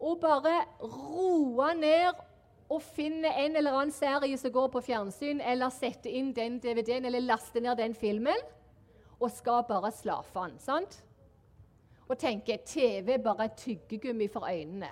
Og 0.04 0.18
bare 0.20 0.64
roer 0.82 1.76
ned 1.78 2.20
og 2.72 2.82
finner 2.82 3.38
en 3.44 3.56
eller 3.56 3.76
annen 3.76 3.94
serie 3.94 4.36
som 4.40 4.52
går 4.52 4.68
på 4.72 4.82
fjernsyn, 4.84 5.40
eller 5.40 5.72
setter 5.72 6.12
inn 6.12 6.32
den 6.36 6.58
DVD-en 6.60 7.08
eller 7.08 7.24
laster 7.24 7.64
ned 7.64 7.78
den 7.80 7.96
filmen, 7.96 8.44
og 9.20 9.30
skal 9.32 9.64
bare 9.68 9.92
slafe 9.94 10.46
den. 10.48 10.58
sant? 10.60 11.00
Og 12.08 12.18
tenker 12.20 12.60
TV 12.66 13.16
bare 13.22 13.48
tyggegummi 13.56 14.28
for 14.28 14.44
øynene. 14.44 14.90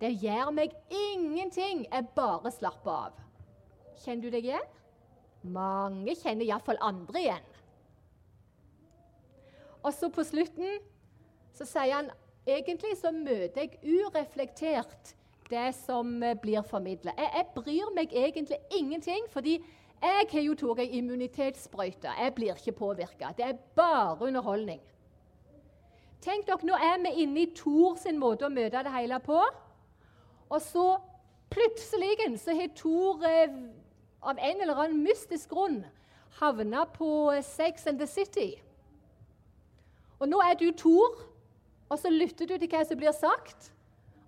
Det 0.00 0.10
gjør 0.18 0.50
meg 0.50 0.74
ingenting. 0.90 1.86
Jeg 1.86 2.08
bare 2.16 2.50
slapper 2.50 2.90
av. 2.90 3.20
Kjenner 4.02 4.22
du 4.22 4.34
deg 4.34 4.48
igjen? 4.48 4.70
Mange 5.54 6.16
kjenner 6.18 6.44
iallfall 6.44 6.80
andre 6.82 7.20
igjen. 7.20 7.46
Og 9.82 9.94
så 9.94 10.10
på 10.14 10.24
slutten 10.26 10.82
så 11.54 11.66
sier 11.66 11.94
han 11.94 12.10
egentlig 12.46 12.96
så 13.00 13.12
møter 13.14 13.60
jeg 13.60 13.78
ureflektert 13.82 15.14
det 15.50 15.74
som 15.76 16.22
eh, 16.22 16.36
blir 16.40 16.62
formidla. 16.62 17.12
Jeg, 17.18 17.30
jeg, 17.36 17.46
bryr 17.54 17.92
meg 17.94 18.12
egentlig 18.12 18.58
ingenting, 18.70 19.28
fordi 19.30 19.58
jeg 20.02 20.26
har 20.32 20.42
jo 20.42 20.54
tatt 20.58 20.80
ei 20.82 20.98
immunitetssprøyte. 20.98 22.10
Jeg 22.18 22.34
blir 22.34 22.56
ikke 22.56 22.72
påvirka. 22.72 23.34
Det 23.36 23.46
er 23.46 23.60
bare 23.76 24.26
underholdning. 24.26 24.80
Tenk 26.22 26.46
dere, 26.46 26.66
Nå 26.66 26.74
er 26.74 26.98
vi 27.02 27.22
inne 27.22 27.42
i 27.42 27.52
Tor 27.54 27.96
sin 27.98 28.18
måte 28.18 28.46
å 28.46 28.52
møte 28.52 28.82
det 28.82 28.94
hele 28.94 29.18
på. 29.22 29.40
Og 30.50 30.60
så 30.62 30.86
Plutselig 31.52 32.40
så 32.40 32.54
har 32.56 32.68
Tor 32.76 33.24
eh, 33.28 33.50
av 34.22 34.38
en 34.40 34.60
eller 34.60 34.78
annen 34.78 35.02
mystisk 35.04 35.50
grunn 35.50 35.82
havna 36.40 36.84
på 36.84 37.32
Sex 37.42 37.86
and 37.86 37.98
the 37.98 38.06
City. 38.06 38.54
Og 40.18 40.28
nå 40.28 40.40
er 40.40 40.54
du 40.56 40.70
Tor, 40.72 41.18
og 41.92 41.98
så 42.00 42.08
lytter 42.08 42.48
du 42.48 42.56
til 42.56 42.70
hva 42.72 42.80
som 42.88 42.96
blir 42.96 43.12
sagt. 43.12 43.68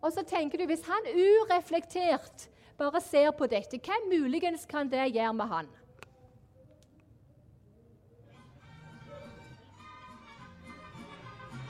Og 0.05 0.13
så 0.13 0.25
tenker 0.29 0.61
du 0.61 0.67
hvis 0.69 0.85
han 0.85 1.07
ureflektert 1.17 2.51
bare 2.77 3.01
ser 3.01 3.31
på 3.39 3.49
dette, 3.49 3.81
hva 3.81 3.97
muligens 4.11 4.67
kan 4.69 4.91
det 4.93 5.07
gjøre 5.15 5.33
med 5.39 5.49
han? 5.49 5.71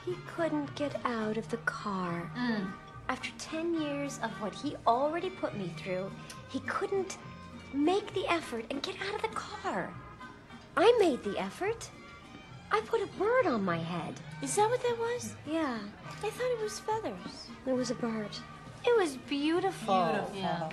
He 0.05 0.17
couldn't 0.35 0.75
get 0.77 0.97
out 1.07 1.39
of 1.39 1.49
the 1.49 1.63
car. 1.65 2.29
After 3.09 3.31
10 3.39 3.75
years 3.81 4.19
of 4.23 4.31
what 4.41 4.55
he 4.55 4.77
already 4.87 5.31
put 5.31 5.55
me 5.57 5.73
through, 5.79 6.11
he 6.51 6.61
couldn't 6.61 7.17
make 7.73 8.13
the 8.15 8.27
effort 8.29 8.65
and 8.71 8.83
get 8.83 8.97
out 9.01 9.15
of 9.15 9.23
the 9.23 9.37
car. 9.37 9.95
I 10.77 10.93
made 10.99 11.23
the 11.23 11.39
effort. 11.39 11.89
I 12.71 12.81
put 12.83 13.03
a 13.03 13.07
bird 13.19 13.47
on 13.47 13.65
my 13.65 13.79
head. 13.79 14.15
Is 14.43 14.55
that 14.57 14.69
what 14.69 14.83
that 14.83 14.97
was? 14.99 15.37
Yeah, 15.47 15.79
I 16.23 16.31
thought 16.31 16.51
it 16.59 16.63
was 16.63 16.79
feathers. 16.81 17.49
it 17.67 17.73
was 17.73 17.91
a 17.91 17.95
bird. 17.95 18.31
It 18.85 18.97
was 19.01 19.17
beautiful. 19.17 20.31
Yeah. 20.35 20.69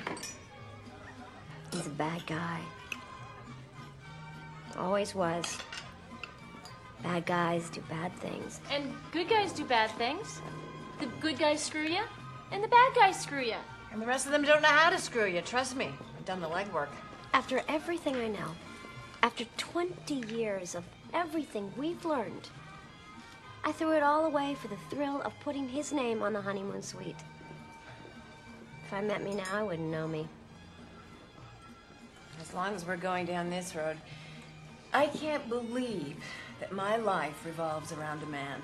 He's 1.71 1.87
a 1.87 1.91
bad 1.91 2.25
guy. 2.27 2.59
Always 4.77 5.15
was. 5.15 5.57
Bad 7.03 7.25
guys 7.25 7.69
do 7.69 7.81
bad 7.89 8.13
things. 8.17 8.59
And 8.71 8.93
good 9.11 9.29
guys 9.29 9.53
do 9.53 9.63
bad 9.65 9.89
things. 9.91 10.41
The 10.99 11.07
good 11.19 11.39
guys 11.39 11.61
screw 11.63 11.83
you, 11.87 12.03
and 12.51 12.63
the 12.63 12.67
bad 12.67 12.93
guys 12.95 13.19
screw 13.19 13.41
you. 13.41 13.55
And 13.91 14.01
the 14.01 14.05
rest 14.05 14.25
of 14.25 14.31
them 14.31 14.43
don't 14.43 14.61
know 14.61 14.67
how 14.67 14.89
to 14.89 14.99
screw 14.99 15.25
you. 15.25 15.41
Trust 15.41 15.75
me. 15.75 15.89
I've 16.17 16.25
done 16.25 16.41
the 16.41 16.47
legwork. 16.49 16.89
After 17.33 17.61
everything 17.67 18.15
I 18.15 18.27
know, 18.27 18.51
after 19.23 19.45
20 19.57 20.15
years 20.33 20.75
of 20.75 20.83
everything 21.13 21.71
we've 21.77 22.03
learned, 22.05 22.49
I 23.63 23.71
threw 23.71 23.91
it 23.91 24.03
all 24.03 24.25
away 24.25 24.55
for 24.55 24.67
the 24.67 24.77
thrill 24.89 25.21
of 25.21 25.39
putting 25.41 25.69
his 25.69 25.93
name 25.93 26.21
on 26.21 26.33
the 26.33 26.41
honeymoon 26.41 26.81
suite. 26.81 27.15
If 28.85 28.93
I 28.93 29.01
met 29.01 29.23
me 29.23 29.35
now, 29.35 29.43
I 29.53 29.63
wouldn't 29.63 29.89
know 29.89 30.07
me. 30.07 30.27
As 32.41 32.53
long 32.53 32.73
as 32.73 32.85
we're 32.85 32.97
going 32.97 33.25
down 33.25 33.49
this 33.49 33.75
road, 33.75 33.97
I 34.93 35.07
can't 35.07 35.47
believe 35.47 36.17
that 36.59 36.71
my 36.71 36.97
life 36.97 37.45
revolves 37.45 37.91
around 37.91 38.23
a 38.23 38.25
man. 38.25 38.61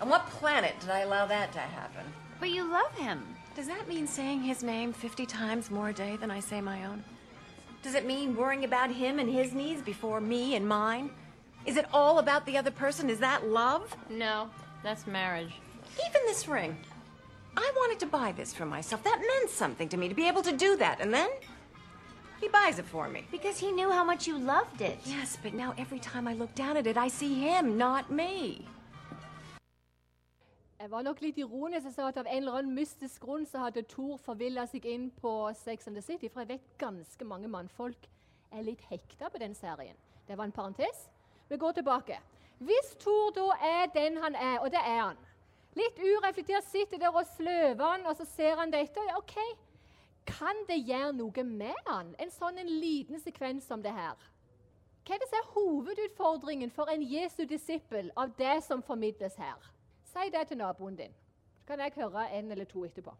On 0.00 0.08
what 0.08 0.26
planet 0.26 0.74
did 0.80 0.90
I 0.90 1.00
allow 1.00 1.26
that 1.26 1.52
to 1.52 1.58
happen? 1.58 2.04
But 2.38 2.50
you 2.50 2.70
love 2.70 2.94
him. 2.96 3.24
Does 3.56 3.66
that 3.66 3.88
mean 3.88 4.06
saying 4.06 4.42
his 4.42 4.62
name 4.62 4.92
50 4.92 5.26
times 5.26 5.70
more 5.70 5.88
a 5.88 5.92
day 5.92 6.16
than 6.16 6.30
I 6.30 6.38
say 6.38 6.60
my 6.60 6.84
own? 6.84 7.02
Does 7.82 7.94
it 7.94 8.06
mean 8.06 8.36
worrying 8.36 8.64
about 8.64 8.90
him 8.90 9.18
and 9.18 9.28
his 9.28 9.52
needs 9.52 9.82
before 9.82 10.20
me 10.20 10.54
and 10.54 10.68
mine? 10.68 11.10
Is 11.68 11.76
it 11.76 11.84
all 11.92 12.18
about 12.18 12.46
the 12.46 12.56
other 12.56 12.70
person? 12.70 13.10
Is 13.10 13.18
that 13.18 13.46
love? 13.46 13.94
No, 14.08 14.48
that's 14.82 15.06
marriage. 15.06 15.52
Even 16.06 16.22
this 16.24 16.48
ring. 16.48 16.74
I 17.58 17.70
wanted 17.76 17.98
to 18.00 18.06
buy 18.06 18.32
this 18.32 18.54
for 18.54 18.64
myself. 18.64 19.02
That 19.04 19.20
meant 19.20 19.50
something 19.50 19.86
to 19.90 19.98
me 19.98 20.08
to 20.08 20.14
be 20.14 20.26
able 20.26 20.40
to 20.42 20.52
do 20.56 20.76
that. 20.76 20.98
And 21.02 21.12
then 21.12 21.28
he 22.40 22.48
buys 22.48 22.78
it 22.78 22.86
for 22.86 23.06
me. 23.10 23.26
Because 23.30 23.58
he 23.58 23.70
knew 23.70 23.90
how 23.92 24.02
much 24.02 24.26
you 24.26 24.38
loved 24.38 24.80
it. 24.80 24.98
Yes, 25.04 25.36
but 25.42 25.52
now 25.52 25.74
every 25.76 25.98
time 25.98 26.26
I 26.26 26.32
look 26.32 26.54
down 26.54 26.78
at 26.78 26.86
it, 26.86 26.96
I 26.96 27.08
see 27.08 27.34
him, 27.34 27.76
not 27.76 28.10
me. 28.10 28.64
Jeg 30.80 30.90
var 30.90 31.02
nok 31.02 31.20
litt 31.20 31.36
ironisk 31.38 31.86
og 31.90 31.92
sa 31.92 32.08
at 32.08 32.16
av 32.16 32.26
en 32.30 32.36
eller 32.38 32.60
annen 32.62 32.74
mystisk 32.74 33.20
grunn 33.20 33.44
så 33.50 33.66
hadde 33.66 33.82
Thor 33.92 34.16
forvilla 34.24 34.64
seg 34.70 34.86
inn 34.86 35.10
på 35.20 35.52
Sex 35.58 35.90
and 35.90 35.98
the 35.98 36.02
City, 36.02 36.30
for 36.32 36.46
jeg 36.46 36.54
vet 36.54 36.78
ganske 36.78 37.24
mange 37.28 37.50
mannfolk 37.50 38.08
er 38.54 38.62
litt 38.64 38.86
hekta 38.88 39.28
på 39.28 39.42
den 39.42 39.58
serien. 39.58 39.98
Det 40.28 40.38
var 40.38 40.46
en 40.46 40.54
parentes. 40.54 41.08
Vi 41.48 41.56
går 41.56 41.72
tilbake. 41.72 42.18
Hvis 42.58 42.94
Thor 43.00 43.30
da 43.36 43.46
er 43.62 43.86
den 43.94 44.16
han 44.22 44.34
er, 44.34 44.58
og 44.58 44.70
det 44.70 44.80
er 44.82 45.02
han 45.06 45.24
Litt 45.78 45.98
ureflektert 46.00 46.64
sitter 46.66 46.98
der 46.98 47.14
og 47.14 47.26
sløver 47.36 47.84
han, 47.84 48.06
og 48.06 48.16
så 48.16 48.24
ser 48.26 48.56
han 48.58 48.72
dette. 48.72 49.00
ja, 49.06 49.18
OK, 49.18 49.36
kan 50.26 50.64
det 50.68 50.80
gjøre 50.88 51.12
noe 51.12 51.44
med 51.44 51.76
han, 51.86 52.14
en 52.18 52.32
sånn 52.34 52.58
en 52.58 52.72
liten 52.80 53.20
sekvens 53.20 53.68
som 53.68 53.82
det 53.84 53.92
her? 53.94 54.16
Hva 55.06 55.14
er 55.14 55.22
det 55.22 55.28
som 55.30 55.38
er 55.38 55.52
hovedutfordringen 55.54 56.72
for 56.74 56.90
en 56.92 57.02
Jesu 57.02 57.44
disippel 57.48 58.10
av 58.16 58.34
det 58.36 58.58
som 58.66 58.82
formidles 58.82 59.38
her? 59.40 59.70
Si 60.04 60.26
det 60.34 60.48
til 60.48 60.58
naboen 60.60 60.98
din. 60.98 61.14
Så 61.60 61.70
kan 61.70 61.80
jeg 61.80 61.94
høre 61.96 62.26
en 62.36 62.50
eller 62.50 62.68
to 62.68 62.84
etterpå. 62.84 63.14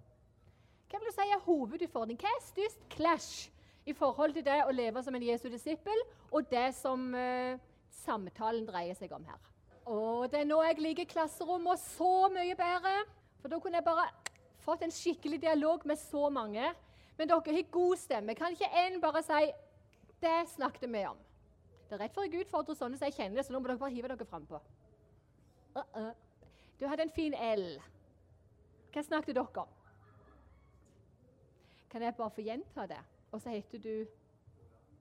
Hva 0.89 0.99
vil 0.99 1.09
du 1.09 1.15
si 1.15 1.31
er 1.31 1.47
hovedutfordringen? 1.47 2.21
Hva 2.21 2.33
er 2.33 2.45
størst 2.45 2.85
clash 2.93 3.49
i 3.89 3.95
forhold 3.97 4.35
til 4.37 4.45
det 4.45 4.59
å 4.67 4.75
leve 4.75 5.03
som 5.05 5.15
en 5.15 5.25
Jesu 5.25 5.49
disippel 5.49 6.03
og 6.33 6.51
det 6.51 6.73
som 6.77 7.09
eh, 7.15 7.61
samtalen 8.05 8.67
dreier 8.69 8.97
seg 8.99 9.13
om 9.13 9.25
her? 9.29 9.39
Og 9.89 10.29
det 10.33 10.43
er 10.43 10.49
nå 10.49 10.59
jeg 10.67 10.83
liker 10.85 11.09
klasserommet 11.09 11.81
så 11.81 12.29
mye 12.33 12.57
bedre. 12.59 12.95
For 13.41 13.53
da 13.53 13.61
kunne 13.63 13.81
jeg 13.81 13.87
bare 13.87 14.09
fått 14.65 14.85
en 14.85 14.93
skikkelig 14.93 15.41
dialog 15.43 15.87
med 15.89 16.01
så 16.01 16.29
mange. 16.33 16.75
Men 17.19 17.31
dere 17.31 17.55
har 17.57 17.71
god 17.73 17.97
stemme. 17.97 18.35
Kan 18.35 18.53
ikke 18.53 18.71
en 18.85 19.01
bare 19.01 19.23
si 19.23 19.53
'Det 20.21 20.49
snakket 20.49 20.93
vi 20.93 21.05
om'? 21.07 21.25
Det 21.89 21.95
er 21.95 22.05
rett 22.05 22.15
før 22.15 22.23
jeg 22.23 22.45
utfordrer 22.45 22.75
sånne 22.75 22.99
som 22.99 23.07
jeg 23.07 23.15
kjenner, 23.15 23.37
det, 23.37 23.47
så 23.47 23.53
nå 23.53 23.61
må 23.61 23.69
dere 23.69 23.79
bare 23.79 23.91
hive 23.91 24.09
dere 24.09 24.27
frampå. 24.27 24.61
Uh 25.77 25.83
-uh. 25.95 26.15
Du 26.81 26.87
hadde 26.87 27.03
en 27.03 27.11
fin 27.11 27.35
L. 27.35 27.81
Hva 28.93 29.03
snakket 29.03 29.35
dere 29.35 29.63
om? 29.63 29.69
Kan 31.91 32.03
jeg 32.03 32.17
bare 32.17 32.31
få 32.31 32.41
gjenta 32.41 32.87
det? 32.87 32.99
Og 33.33 33.41
så 33.41 33.51
heter 33.51 33.79
du 33.79 34.07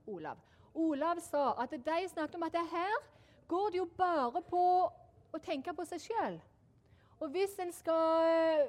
Olav. 0.07 0.37
Olav 0.77 1.19
sa 1.25 1.51
at 1.63 1.73
de 1.73 1.97
snakket 2.11 2.35
om 2.37 2.45
at 2.45 2.53
det 2.53 2.65
her 2.71 2.99
går 3.47 3.69
det 3.73 3.79
jo 3.81 3.87
bare 3.97 4.41
på 4.45 4.63
å 5.33 5.41
tenke 5.43 5.73
på 5.73 5.85
seg 5.89 6.03
sjøl. 6.05 6.37
Og 7.17 7.31
hvis 7.33 7.55
en 7.63 7.73
skal 7.73 8.67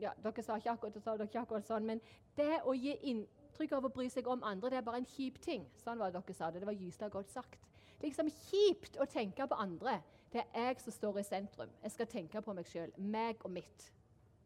ja, 0.00 0.12
Dere 0.22 0.42
sa 0.44 0.56
ikke 0.56 0.74
akkurat, 0.74 0.98
sa 1.02 1.16
dere 1.16 1.40
akkurat 1.40 1.68
sånn, 1.68 1.86
men 1.88 2.00
det 2.36 2.60
å 2.68 2.74
gi 2.76 2.92
inntrykk 3.12 3.76
av 3.78 3.86
å 3.88 3.92
bry 3.92 4.08
seg 4.12 4.28
om 4.28 4.44
andre, 4.44 4.70
det 4.72 4.80
er 4.80 4.84
bare 4.84 5.00
en 5.00 5.08
kjip 5.08 5.38
ting. 5.44 5.64
Sånn 5.80 6.00
var 6.00 6.12
det 6.12 6.20
dere 6.20 6.36
sa 6.36 6.50
det. 6.50 6.60
Det 6.60 6.68
var 6.68 6.76
gyselig 6.76 7.12
godt 7.14 7.32
sagt. 7.32 7.60
Det 7.96 8.04
er 8.04 8.10
liksom 8.10 8.32
kjipt 8.50 8.98
å 9.00 9.08
tenke 9.08 9.46
på 9.48 9.60
andre. 9.60 10.00
Det 10.32 10.42
er 10.52 10.68
jeg 10.68 10.82
som 10.84 10.92
står 10.92 11.20
i 11.22 11.24
sentrum. 11.24 11.70
Jeg 11.82 11.94
skal 11.94 12.10
tenke 12.12 12.42
på 12.44 12.56
meg 12.56 12.68
sjøl. 12.68 12.92
Meg 13.00 13.40
og 13.44 13.54
mitt. 13.56 13.88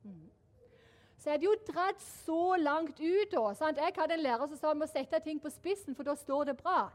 Mm. 0.04 0.28
Så 1.20 1.30
er 1.30 1.36
det 1.36 1.44
jo 1.44 1.56
dratt 1.68 2.00
så 2.00 2.56
langt 2.56 3.00
ut. 3.00 3.30
da, 3.32 3.52
sant? 3.54 3.76
Jeg 3.76 3.92
hadde 3.96 4.16
en 4.16 4.22
lærer 4.24 4.48
som 4.48 4.56
sa 4.56 4.72
vi 4.72 4.80
må 4.80 4.88
sette 4.88 5.20
ting 5.20 5.40
på 5.42 5.52
spissen, 5.52 5.94
for 5.94 6.08
da 6.08 6.14
står 6.16 6.48
det 6.48 6.56
bra. 6.62 6.88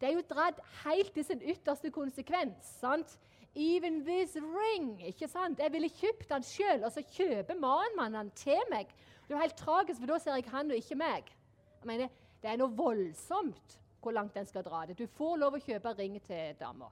Det 0.00 0.08
er 0.08 0.18
jo 0.18 0.24
dratt 0.28 0.60
helt 0.84 1.12
til 1.16 1.24
sin 1.24 1.40
ytterste 1.40 1.90
konsekvens. 1.90 2.74
sant? 2.80 3.16
Even 3.56 4.04
this 4.04 4.36
ring. 4.36 5.00
ikke 5.06 5.28
sant? 5.28 5.58
Jeg 5.58 5.72
ville 5.72 5.88
kjøpt 5.88 6.28
den 6.28 6.44
sjøl, 6.44 6.84
og 6.84 6.92
så 6.92 7.02
kjøper 7.02 7.56
mannen 7.56 8.14
den 8.18 8.30
til 8.36 8.60
meg. 8.70 8.92
Det 9.26 9.32
er 9.32 9.38
jo 9.38 9.42
helt 9.42 9.56
tragisk, 9.56 10.00
for 10.00 10.12
da 10.12 10.18
ser 10.18 10.36
jeg 10.36 10.52
han 10.52 10.70
og 10.70 10.76
ikke 10.76 11.00
meg. 11.00 11.32
Jeg 11.80 11.86
mener, 11.86 12.08
Det 12.42 12.50
er 12.50 12.56
noe 12.56 12.72
voldsomt 12.72 13.76
hvor 14.00 14.12
langt 14.12 14.34
den 14.34 14.46
skal 14.46 14.64
dra 14.64 14.86
det. 14.86 14.96
Du 14.98 15.06
får 15.06 15.36
lov 15.36 15.58
å 15.58 15.60
kjøpe 15.60 15.92
ring 15.98 16.20
til 16.24 16.54
dama. 16.60 16.88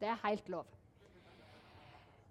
Det 0.00 0.08
er 0.08 0.20
helt 0.24 0.48
lov. 0.48 0.77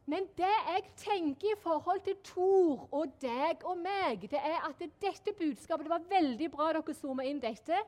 Men 0.07 0.27
det 0.39 0.47
jeg 0.47 0.83
tenker 1.01 1.51
i 1.51 1.59
forhold 1.59 1.99
til 2.05 2.15
Tor 2.23 2.85
og 2.95 3.15
deg 3.19 3.63
og 3.67 3.79
meg, 3.83 4.23
det 4.31 4.39
er 4.39 4.63
at 4.63 4.79
dette 4.79 5.33
budskapet 5.35 5.83
Det 5.83 5.91
var 5.91 6.05
veldig 6.11 6.47
bra 6.53 6.69
dere 6.77 6.95
zooma 6.95 7.25
inn 7.27 7.41
dette. 7.43 7.81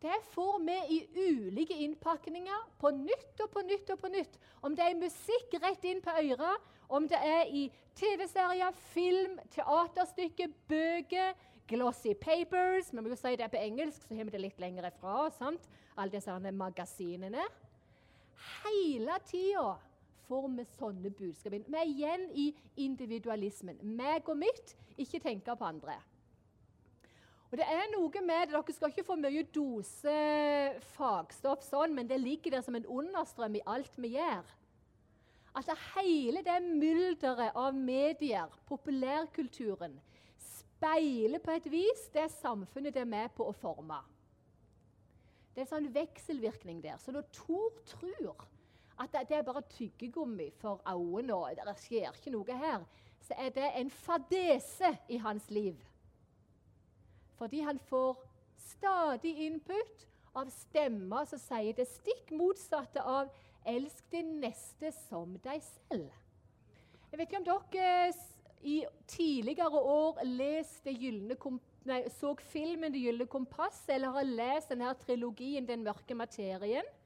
Det 0.00 0.14
får 0.32 0.60
vi 0.62 0.76
i 0.94 0.98
ulike 1.26 1.76
innpakninger 1.84 2.68
på 2.80 2.92
nytt 2.94 3.42
og 3.44 3.50
på 3.50 3.64
nytt 3.66 3.90
og 3.90 3.98
på 4.00 4.08
nytt. 4.14 4.38
Om 4.62 4.76
det 4.78 4.84
er 4.86 5.00
musikk 5.00 5.56
rett 5.60 5.84
inn 5.90 6.00
på 6.00 6.14
øret, 6.22 6.68
om 6.88 7.08
det 7.10 7.18
er 7.18 7.50
i 7.50 7.66
TV-serier, 7.98 8.72
film, 8.94 9.36
teaterstykker, 9.52 10.54
bøker, 10.70 11.34
glossy 11.68 12.14
papers 12.14 12.92
Vi 12.92 13.02
må 13.02 13.10
jo 13.10 13.18
si 13.18 13.34
det 13.36 13.50
på 13.52 13.60
engelsk, 13.60 14.06
så 14.06 14.16
har 14.16 14.24
vi 14.24 14.32
det 14.32 14.40
litt 14.40 14.62
lenger 14.62 14.88
ifra. 14.88 15.28
sant? 15.36 15.68
Alle 15.98 16.14
disse 16.14 16.38
magasinene. 16.38 17.44
Hele 18.62 19.18
tida 19.26 19.74
får 20.28 20.46
vi 20.52 20.66
sånne 20.76 21.10
budskap 21.16 21.56
inn. 21.56 21.66
Vi 21.66 21.80
er 21.80 21.88
igjen 21.88 22.28
i 22.36 22.46
individualismen. 22.84 23.80
Meg 23.98 24.28
og 24.28 24.38
mitt, 24.40 24.76
ikke 25.00 25.22
tenke 25.24 25.56
på 25.56 25.68
andre. 25.68 25.96
Og 27.48 27.56
det 27.56 27.64
er 27.64 27.86
noe 27.94 28.22
med 28.26 28.50
det, 28.50 28.52
Dere 28.52 28.74
skal 28.76 28.92
ikke 28.92 29.06
få 29.08 29.16
mye 29.16 29.44
dose 29.54 30.16
fagstoff, 30.92 31.64
sånn, 31.64 31.94
men 31.96 32.08
det 32.10 32.20
ligger 32.20 32.58
der 32.58 32.64
som 32.64 32.76
en 32.76 32.88
understrøm 32.92 33.56
i 33.56 33.64
alt 33.64 33.96
vi 33.96 34.12
gjør. 34.18 34.44
At 35.56 35.72
hele 35.94 36.42
det 36.44 36.58
mylderet 36.66 37.56
av 37.56 37.74
medier, 37.74 38.52
populærkulturen, 38.68 39.96
speiler 40.44 41.40
på 41.42 41.56
et 41.56 41.72
vis 41.72 42.04
det 42.14 42.28
samfunnet 42.36 42.94
det 42.94 43.02
er 43.02 43.10
med 43.10 43.32
på 43.34 43.48
å 43.48 43.56
forme. 43.56 43.98
Det 45.54 45.64
er 45.64 45.66
en 45.66 45.72
sånn 45.72 45.90
vekselvirkning 45.90 46.84
der. 46.84 47.00
Så 47.00 47.10
når 47.16 47.26
Tor 47.34 47.80
tror 47.88 48.44
at 48.98 49.14
det 49.28 49.36
er 49.36 49.42
bare 49.46 49.62
tyggegummi 49.70 50.50
for 50.58 50.82
øynene, 50.86 51.34
og 51.34 51.50
det 51.56 51.76
skjer 51.82 52.12
ikke 52.12 52.32
noe 52.34 52.58
her, 52.58 52.84
så 53.20 53.34
er 53.38 53.52
det 53.54 53.70
en 53.76 53.90
fadese 53.90 54.96
i 55.08 55.16
hans 55.16 55.50
liv. 55.50 55.76
Fordi 57.38 57.60
han 57.60 57.78
får 57.78 58.24
stadig 58.56 59.36
input 59.46 60.06
av 60.34 60.50
stemmer 60.50 61.26
som 61.28 61.40
sier 61.40 61.76
det 61.76 61.86
stikk 61.88 62.32
motsatte 62.36 63.02
av 63.02 63.30
'elsk 63.66 64.10
din 64.12 64.40
neste 64.40 64.92
som 64.92 65.38
deg 65.44 65.62
selv'. 65.62 66.12
Jeg 67.10 67.18
vet 67.18 67.28
ikke 67.28 67.38
om 67.38 67.44
dere 67.44 68.12
i 68.62 68.84
tidligere 69.06 69.80
år 69.80 70.20
leste 70.24 70.92
nei, 71.84 72.08
så 72.08 72.34
filmen 72.34 72.92
'Det 72.92 73.00
gylne 73.00 73.26
kompass' 73.26 73.88
eller 73.88 74.10
har 74.10 74.22
lest 74.22 74.68
denne 74.68 74.94
trilogien 74.94 75.66
'Den 75.66 75.84
mørke 75.84 76.14
materien'. 76.14 76.97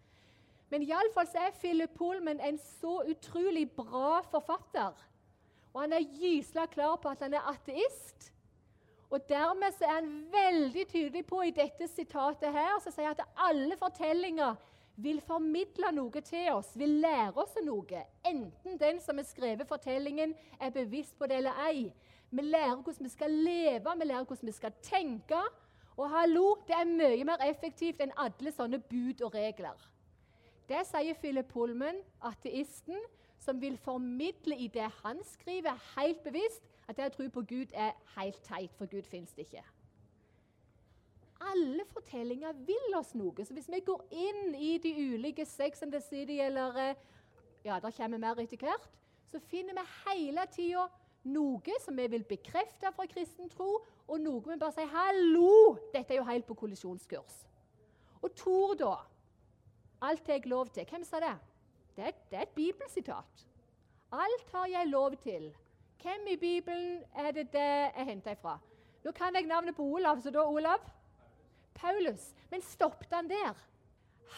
Men 0.73 0.87
iallfall 0.87 1.29
er 1.37 1.53
Philip 1.61 1.93
Pullman 1.99 2.41
en 2.41 2.59
så 2.81 3.03
utrolig 3.05 3.67
bra 3.77 4.23
forfatter. 4.33 4.97
Og 5.73 5.81
han 5.83 5.93
er 5.93 6.07
gysla 6.17 6.65
klar 6.73 6.97
på 6.97 7.13
at 7.13 7.21
han 7.21 7.35
er 7.37 7.49
ateist. 7.51 8.31
Og 9.13 9.21
Dermed 9.29 9.83
er 9.85 9.93
han 9.99 10.09
veldig 10.33 10.87
tydelig 10.89 11.27
på 11.29 11.43
i 11.45 11.53
dette 11.53 11.89
sitatet 11.93 12.55
her, 12.55 12.79
så 12.81 12.93
sier 12.95 13.13
at 13.13 13.21
alle 13.37 13.77
fortellinger 13.77 14.57
vil 15.05 15.21
formidle 15.27 15.93
noe 15.93 16.25
til 16.25 16.49
oss, 16.55 16.73
vil 16.81 16.97
lære 17.05 17.37
oss 17.45 17.59
noe. 17.65 18.07
Enten 18.25 18.81
den 18.81 19.01
som 19.05 19.21
har 19.21 19.29
skrevet 19.29 19.69
fortellingen, 19.69 20.33
er 20.57 20.73
bevisst 20.73 21.19
på 21.19 21.29
det 21.29 21.43
eller 21.43 21.65
ei. 21.69 21.91
Vi 22.33 22.49
lærer 22.49 22.79
hvordan 22.81 23.05
vi 23.05 23.13
skal 23.13 23.41
leve, 23.45 23.99
vi 24.01 24.09
lærer 24.09 24.25
hvordan 24.25 24.49
vi 24.49 24.57
skal 24.57 24.81
tenke. 24.81 25.45
Og 26.01 26.09
hallo, 26.09 26.57
det 26.65 26.81
er 26.81 26.89
mye 26.89 27.25
mer 27.29 27.45
effektivt 27.45 28.01
enn 28.01 28.17
alle 28.17 28.57
sånne 28.57 28.81
bud 28.81 29.21
og 29.21 29.35
regler. 29.37 29.92
Det 30.69 30.87
sier 30.87 31.19
Philip 31.21 31.49
Pullman, 31.51 31.99
ateisten, 32.23 32.99
som 33.43 33.61
vil 33.61 33.77
formidle 33.77 34.57
i 34.57 34.69
det 34.71 34.89
han 35.03 35.19
skriver, 35.27 35.79
helt 35.97 36.23
bevisst 36.23 36.63
at 36.89 36.97
det 36.97 37.11
å 37.11 37.15
tro 37.17 37.29
på 37.35 37.43
Gud 37.49 37.75
er 37.75 37.97
helt 38.17 38.43
teit, 38.47 38.75
for 38.79 38.87
Gud 38.87 39.03
fins 39.03 39.35
det 39.35 39.49
ikke 39.49 39.65
alle 41.51 41.85
fortellinger 41.91 42.57
vil 42.67 42.97
oss 42.99 43.13
noe. 43.19 43.45
Så 43.45 43.55
hvis 43.57 43.71
vi 43.71 43.83
går 43.85 44.03
inn 44.11 44.55
i 44.55 44.77
de 44.83 44.93
ulike 45.13 45.47
Sex 45.49 45.83
and 45.83 45.95
the 45.95 46.01
City 46.01 46.41
eller 46.41 46.79
eh, 46.89 47.09
Ja, 47.65 47.79
det 47.79 47.93
kommer 47.95 48.19
mer 48.19 48.41
etter 48.43 48.59
hvert. 48.59 48.89
Så 49.31 49.39
finner 49.39 49.77
vi 49.77 49.85
hele 50.09 50.47
tida 50.51 50.89
noe 51.31 51.77
som 51.85 51.95
vi 51.97 52.09
vil 52.11 52.25
bekrefte 52.27 52.91
fra 52.97 53.07
kristen 53.07 53.51
tro, 53.53 53.77
og 54.09 54.19
noe 54.21 54.43
vi 54.43 54.59
bare 54.59 54.75
sier 54.75 54.91
'hallo', 54.91 55.79
dette 55.95 56.15
er 56.15 56.19
jo 56.19 56.27
helt 56.27 56.47
på 56.47 56.59
kollisjonskurs. 56.59 57.37
Og 58.23 58.35
Tor, 58.35 58.75
da? 58.75 58.97
Alt 60.03 60.27
har 60.27 60.35
jeg 60.35 60.47
lov 60.51 60.67
til. 60.75 60.87
Hvem 60.91 61.05
sa 61.05 61.21
det? 61.23 61.35
Det 61.97 62.05
er, 62.05 62.15
det 62.31 62.39
er 62.39 62.43
et 62.43 62.57
bibelsitat. 62.57 63.47
Alt 64.13 64.49
har 64.53 64.67
jeg 64.67 64.89
lov 64.89 65.17
til. 65.23 65.53
Hvem 66.03 66.27
i 66.33 66.37
Bibelen 66.37 67.03
er 67.15 67.31
det 67.31 67.53
det 67.53 67.61
jeg 67.61 68.07
henter 68.07 68.35
ifra? 68.35 68.59
Nå 69.05 69.13
kan 69.13 69.35
jeg 69.35 69.47
navnet 69.47 69.77
på 69.77 69.83
Olav, 69.83 70.21
så 70.23 70.31
da 70.31 70.43
Olav 70.43 70.83
Paulus. 71.75 72.33
Men 72.51 72.63
stoppet 72.63 73.13
han 73.13 73.31
der? 73.31 73.55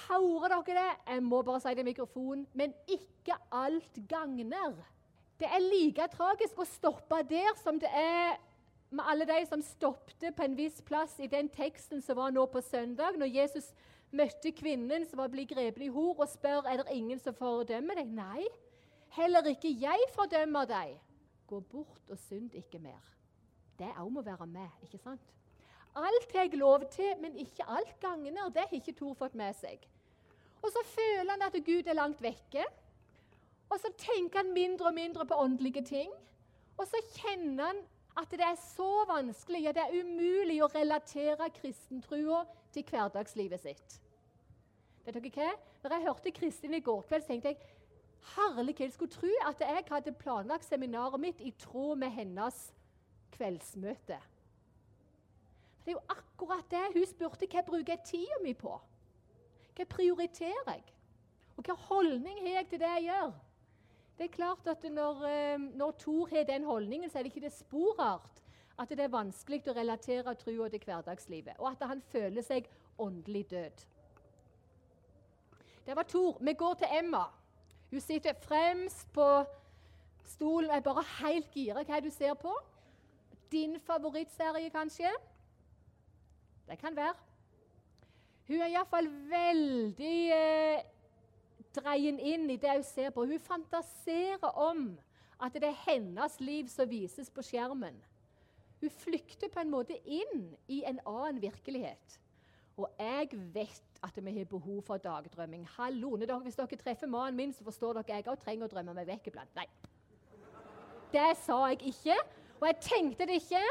Hører 0.09 0.49
dere 0.49 0.83
det? 0.83 0.91
Jeg 1.09 1.23
må 1.23 1.43
bare 1.43 1.61
si 1.61 1.69
det 1.69 1.85
i 1.85 1.91
mikrofonen. 1.91 2.47
Men 2.53 2.75
ikke 2.89 3.37
alt 3.53 3.99
gagner. 4.09 4.75
Det 5.41 5.49
er 5.49 5.65
like 5.65 6.09
tragisk 6.13 6.59
å 6.59 6.69
stoppe 6.69 7.23
der 7.31 7.57
som 7.63 7.81
det 7.81 7.91
er 7.91 8.37
med 8.95 9.05
alle 9.11 9.27
de 9.27 9.41
som 9.47 9.63
stoppet 9.63 10.37
på 10.37 10.45
en 10.45 10.57
viss 10.57 10.83
plass 10.87 11.17
i 11.19 11.27
den 11.27 11.49
teksten 11.49 12.03
som 12.03 12.17
var 12.17 12.31
nå 12.31 12.47
på 12.47 12.61
søndag, 12.63 13.17
når 13.19 13.33
Jesus 13.33 13.73
møtte 14.17 14.53
kvinnen 14.57 15.07
som 15.09 15.21
var 15.23 15.33
blitt 15.33 15.53
grepet 15.53 15.87
i 15.87 15.91
hor, 15.93 16.15
og 16.19 16.31
spør 16.31 16.69
er 16.71 16.83
det 16.83 16.95
ingen 16.95 17.21
som 17.23 17.37
fordømmer 17.37 17.99
deg. 18.01 18.13
Nei, 18.15 18.45
heller 19.17 19.51
ikke 19.51 19.73
jeg 19.81 20.11
fordømmer 20.15 20.69
deg. 20.71 20.95
Gå 21.51 21.61
bort 21.71 22.11
og 22.11 22.21
synd 22.29 22.55
ikke 22.57 22.81
mer. 22.83 23.03
Det 23.79 23.91
òg 23.99 24.11
må 24.15 24.23
være 24.23 24.47
med, 24.47 24.71
ikke 24.87 25.03
sant? 25.03 25.33
Alt 25.95 26.33
har 26.35 26.49
jeg 26.49 26.59
lov 26.59 26.87
til, 26.91 27.13
men 27.21 27.37
ikke 27.39 27.67
alt 27.71 27.99
gagner. 28.01 28.49
Det 28.51 28.65
har 28.65 28.73
ikke 28.75 28.95
Tor 28.99 29.15
fått 29.19 29.35
med 29.39 29.55
seg. 29.55 29.83
Og 30.63 30.71
så 30.73 30.83
føler 30.89 31.31
han 31.31 31.45
at 31.45 31.59
Gud 31.67 31.87
er 31.87 31.99
langt 31.99 32.23
vekke. 32.23 32.65
Og 33.71 33.79
så 33.81 33.91
tenker 33.99 34.43
han 34.43 34.55
mindre 34.55 34.91
og 34.91 34.95
mindre 34.95 35.27
på 35.27 35.39
åndelige 35.39 35.85
ting. 35.85 36.11
Og 36.79 36.87
så 36.87 37.03
kjenner 37.15 37.71
han 37.71 37.83
at 38.17 38.31
det 38.31 38.47
er 38.47 38.59
så 38.59 39.05
vanskelig, 39.09 39.65
ja, 39.65 39.73
det 39.75 39.83
er 39.83 40.03
umulig 40.03 40.61
å 40.63 40.71
relatere 40.71 41.51
kristentrua 41.57 42.45
til 42.75 42.87
hverdagslivet 42.91 43.63
sitt. 43.63 43.97
Vet 45.05 45.17
dere 45.17 45.33
hva? 45.37 45.51
Når 45.83 45.95
jeg 45.95 46.07
hørte 46.07 46.35
Kristin 46.39 46.75
i 46.75 46.81
går 46.85 47.03
kveld, 47.09 47.27
tenkte 47.27 47.53
jeg 47.53 47.59
herlig, 48.35 48.77
jeg 48.81 48.93
skulle 48.93 49.13
tro 49.13 49.33
at 49.49 49.61
jeg 49.61 49.85
hadde 49.91 50.13
planlagt 50.17 50.65
seminaret 50.65 51.21
mitt 51.21 51.41
i 51.45 51.53
tråd 51.61 52.01
med 52.01 52.11
hennes 52.15 52.61
kveldsmøte. 53.37 54.19
Det 55.85 55.93
er 55.93 55.99
jo 55.99 56.07
akkurat 56.09 56.71
det 56.71 56.85
hun 56.95 57.07
spurte 57.07 57.49
hva 57.53 57.63
bruker 57.67 57.93
jeg 57.93 58.07
tida 58.09 58.39
mi 58.43 58.55
på. 58.57 58.79
Hva 59.77 59.85
prioriterer 59.91 60.71
jeg? 60.73 60.85
Og 61.59 61.67
hva 61.67 61.77
holdning 61.91 62.41
har 62.41 62.61
jeg 62.61 62.71
til 62.71 62.81
det 62.81 62.93
jeg 62.95 63.09
gjør? 63.11 63.35
Det 64.15 64.25
er 64.25 64.37
klart 64.37 64.67
at 64.71 64.83
Når, 64.83 65.25
eh, 65.27 65.59
når 65.59 65.91
Tor 65.99 66.29
har 66.31 66.45
den 66.45 66.65
holdningen, 66.65 67.11
så 67.11 67.19
er 67.19 67.23
det 67.23 67.35
ikke 67.35 67.47
det 67.47 67.53
spor 67.53 67.99
rart 67.99 68.41
at 68.79 68.89
det 68.89 69.01
er 69.01 69.09
vanskelig 69.09 69.63
å 69.69 69.75
relatere 69.75 70.35
trua 70.35 70.69
til 70.69 70.81
hverdagslivet, 70.83 71.59
og 71.59 71.71
at 71.71 71.87
han 71.87 72.01
føler 72.01 72.43
seg 72.43 72.67
åndelig 72.99 73.51
død. 73.51 73.85
Det 75.87 75.97
var 75.97 76.03
Tor. 76.03 76.39
Vi 76.41 76.53
går 76.53 76.75
til 76.75 76.87
Emma. 76.99 77.25
Hun 77.91 78.01
sitter 78.01 78.33
fremst 78.33 79.13
på 79.13 79.45
stolen 80.25 80.71
og 80.71 80.77
er 80.77 80.81
bare 80.81 81.05
helt 81.21 81.51
gira. 81.53 81.83
Hva 81.83 81.97
er 81.97 82.01
det 82.01 82.11
du 82.11 82.17
ser 82.17 82.35
på? 82.35 82.53
Din 83.53 83.77
favorittserie, 83.81 84.71
kanskje? 84.71 85.11
Det 86.69 86.79
kan 86.79 86.97
være. 86.97 87.15
Hun 88.49 88.61
er 88.61 88.73
iallfall 88.73 89.09
veldig 89.29 90.17
eh, 90.33 90.83
dreien 91.77 92.19
inn 92.21 92.49
i 92.51 92.57
det 92.61 92.73
hun 92.79 92.87
ser 92.87 93.13
på. 93.15 93.27
Hun 93.29 93.41
fantaserer 93.41 94.51
om 94.57 94.89
at 95.41 95.55
det 95.55 95.69
er 95.69 95.85
hennes 95.87 96.41
liv 96.41 96.69
som 96.73 96.89
vises 96.91 97.31
på 97.31 97.45
skjermen. 97.45 97.97
Hun 98.81 98.91
flykter 98.91 99.49
på 99.53 99.61
en 99.61 99.73
måte 99.73 99.97
inn 100.05 100.51
i 100.69 100.83
en 100.85 101.01
annen 101.07 101.41
virkelighet. 101.43 102.21
Og 102.77 102.91
jeg 102.99 103.29
vet 103.55 104.01
at 104.03 104.25
vi 104.25 104.39
har 104.39 104.45
behov 104.45 104.83
for 104.83 104.97
dagdrømming. 104.97 105.67
Hallo, 105.77 106.17
Hvis 106.17 106.57
dere 106.57 106.77
treffer 106.77 107.07
mannen 107.07 107.37
min, 107.37 107.53
så 107.53 107.65
forstår 107.65 107.93
dere 107.93 108.01
at 108.01 108.09
jeg 108.09 108.29
òg 108.29 108.41
trenger 108.43 108.67
å 108.67 108.73
drømme 108.73 108.95
meg 108.95 109.07
vekk 109.07 109.31
iblant. 109.31 109.55
Nei. 109.55 109.67
Det 111.13 111.37
sa 111.39 111.61
jeg 111.71 111.83
ikke, 111.95 112.17
og 112.61 112.67
jeg 112.67 112.81
tenkte 112.83 113.27
det 113.27 113.39
ikke. 113.39 113.63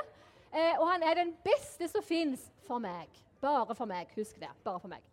Eh, 0.54 0.80
og 0.80 0.88
han 0.88 1.04
er 1.04 1.18
den 1.20 1.34
beste 1.44 1.88
som 1.92 2.04
fins 2.04 2.46
for 2.68 2.80
meg. 2.80 3.10
Bare 3.42 3.76
for 3.76 3.90
meg. 3.90 4.08
Husk 4.16 4.40
det. 4.40 4.50
Bare 4.64 4.80
for 4.80 4.88
meg. 4.88 5.04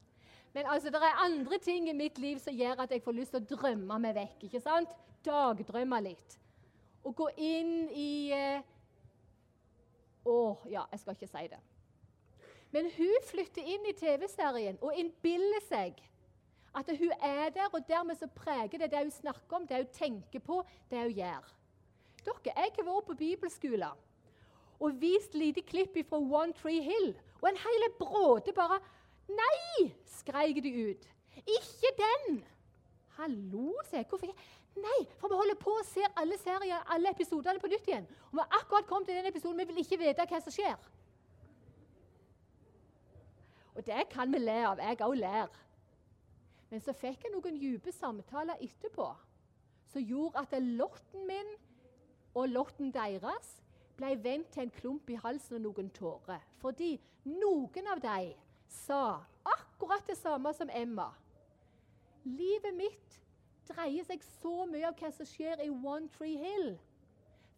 Men 0.54 0.66
altså, 0.66 0.90
det 0.90 1.00
er 1.02 1.24
andre 1.24 1.58
ting 1.58 1.88
i 1.88 1.96
mitt 1.96 2.18
liv 2.18 2.38
som 2.38 2.54
gjør 2.54 2.84
at 2.84 2.90
jeg 2.90 3.02
får 3.02 3.16
lyst 3.16 3.34
til 3.34 3.42
å 3.42 3.56
drømme 3.56 3.98
meg 3.98 4.14
vekk. 4.14 4.44
ikke 4.46 4.62
sant? 4.62 4.94
Dagdrømme 5.26 6.00
litt. 6.06 6.38
Og 7.04 7.16
gå 7.16 7.28
inn 7.38 7.88
i 7.96 8.30
eh, 8.36 8.62
oh, 10.24 10.62
ja, 10.70 10.84
jeg 10.92 11.02
skal 11.02 11.16
ikke 11.16 11.30
si 11.30 11.46
det. 11.50 11.60
Men 12.70 12.90
hun 12.96 13.26
flytter 13.26 13.66
inn 13.66 13.88
i 13.90 13.96
TV-serien 13.98 14.78
og 14.80 14.94
innbiller 14.98 15.62
seg 15.66 15.98
at 16.76 16.90
hun 16.94 17.10
er 17.18 17.48
der, 17.50 17.66
og 17.72 17.82
dermed 17.88 18.14
så 18.18 18.28
preger 18.30 18.78
det 18.78 18.92
det 18.92 19.00
hun 19.02 19.10
snakker 19.10 19.56
om, 19.56 19.66
det 19.66 19.80
hun 19.82 19.90
tenker 19.96 20.42
på, 20.44 20.60
det 20.90 21.02
hun 21.02 21.16
gjør. 21.16 21.48
Dere, 22.24 22.52
Jeg 22.54 22.72
har 22.76 22.86
vært 22.86 23.08
på 23.08 23.18
bibelskoler 23.18 23.96
og 24.80 25.00
vist 25.00 25.34
lite 25.34 25.62
klipp 25.62 25.98
fra 26.08 26.16
One 26.18 26.52
Tree 26.52 26.80
Hill. 26.82 27.12
Og 27.40 27.48
en 27.48 27.60
hel 27.60 27.90
bråte 27.98 28.52
bare 28.56 28.80
Nei! 29.30 29.90
skrek 30.06 30.62
de 30.62 30.70
ut. 30.90 31.04
Ikke 31.46 31.90
den! 31.98 32.40
Hallo, 33.18 33.74
sier 33.88 34.00
jeg. 34.00 34.06
Hvorfor 34.08 34.26
ikke? 34.26 34.48
Nei, 34.80 35.00
for 35.20 35.30
vi 35.30 35.38
holder 35.38 35.58
på 35.60 35.74
å 35.74 35.84
se 35.86 36.02
alle 36.18 36.38
serier, 36.40 36.82
alle 36.94 37.12
episodene 37.12 37.60
på 37.62 37.70
nytt 37.70 37.88
igjen. 37.90 38.08
Og 38.30 38.38
vi 38.38 38.42
har 38.42 38.58
akkurat 38.60 38.88
kommet 38.88 39.10
til 39.10 39.18
den 39.18 39.28
episoden, 39.30 39.58
vi 39.60 39.68
vil 39.68 39.82
ikke 39.82 40.00
vite 40.00 40.26
hva 40.30 40.40
som 40.42 40.54
skjer. 40.54 40.88
Og 43.74 43.86
det 43.86 44.08
kan 44.10 44.32
vi 44.32 44.38
le 44.42 44.58
av. 44.66 44.82
Jeg 44.82 45.00
òg 45.06 45.16
ler. 45.18 45.50
Men 46.70 46.82
så 46.82 46.94
fikk 46.94 47.24
jeg 47.26 47.34
noen 47.34 47.58
dype 47.58 47.92
samtaler 47.92 48.60
etterpå 48.62 49.08
som 49.90 50.04
gjorde 50.06 50.38
at 50.44 50.52
lotten 50.62 51.26
min 51.26 51.48
og 52.38 52.52
lotten 52.52 52.92
deres 52.94 53.56
ble 53.98 54.14
vendt 54.22 54.52
til 54.54 54.68
en 54.68 54.74
klump 54.76 55.10
i 55.10 55.18
halsen 55.18 55.58
og 55.58 55.64
noen 55.64 55.90
tårer. 55.96 56.44
Fordi 56.62 56.94
noen 57.26 57.90
av 57.90 58.02
dem 58.02 58.36
sa 58.70 59.18
akkurat 59.42 60.06
det 60.06 60.16
samme 60.20 60.52
som 60.54 60.70
Emma. 60.72 61.10
Livet 62.24 62.76
mitt 62.76 63.18
dreier 63.70 64.06
seg 64.06 64.22
så 64.40 64.66
mye 64.70 64.86
av 64.88 64.98
hva 64.98 65.10
som 65.14 65.26
skjer 65.26 65.62
i 65.64 65.70
One 65.70 66.08
Tree 66.14 66.38
Hill. 66.38 66.74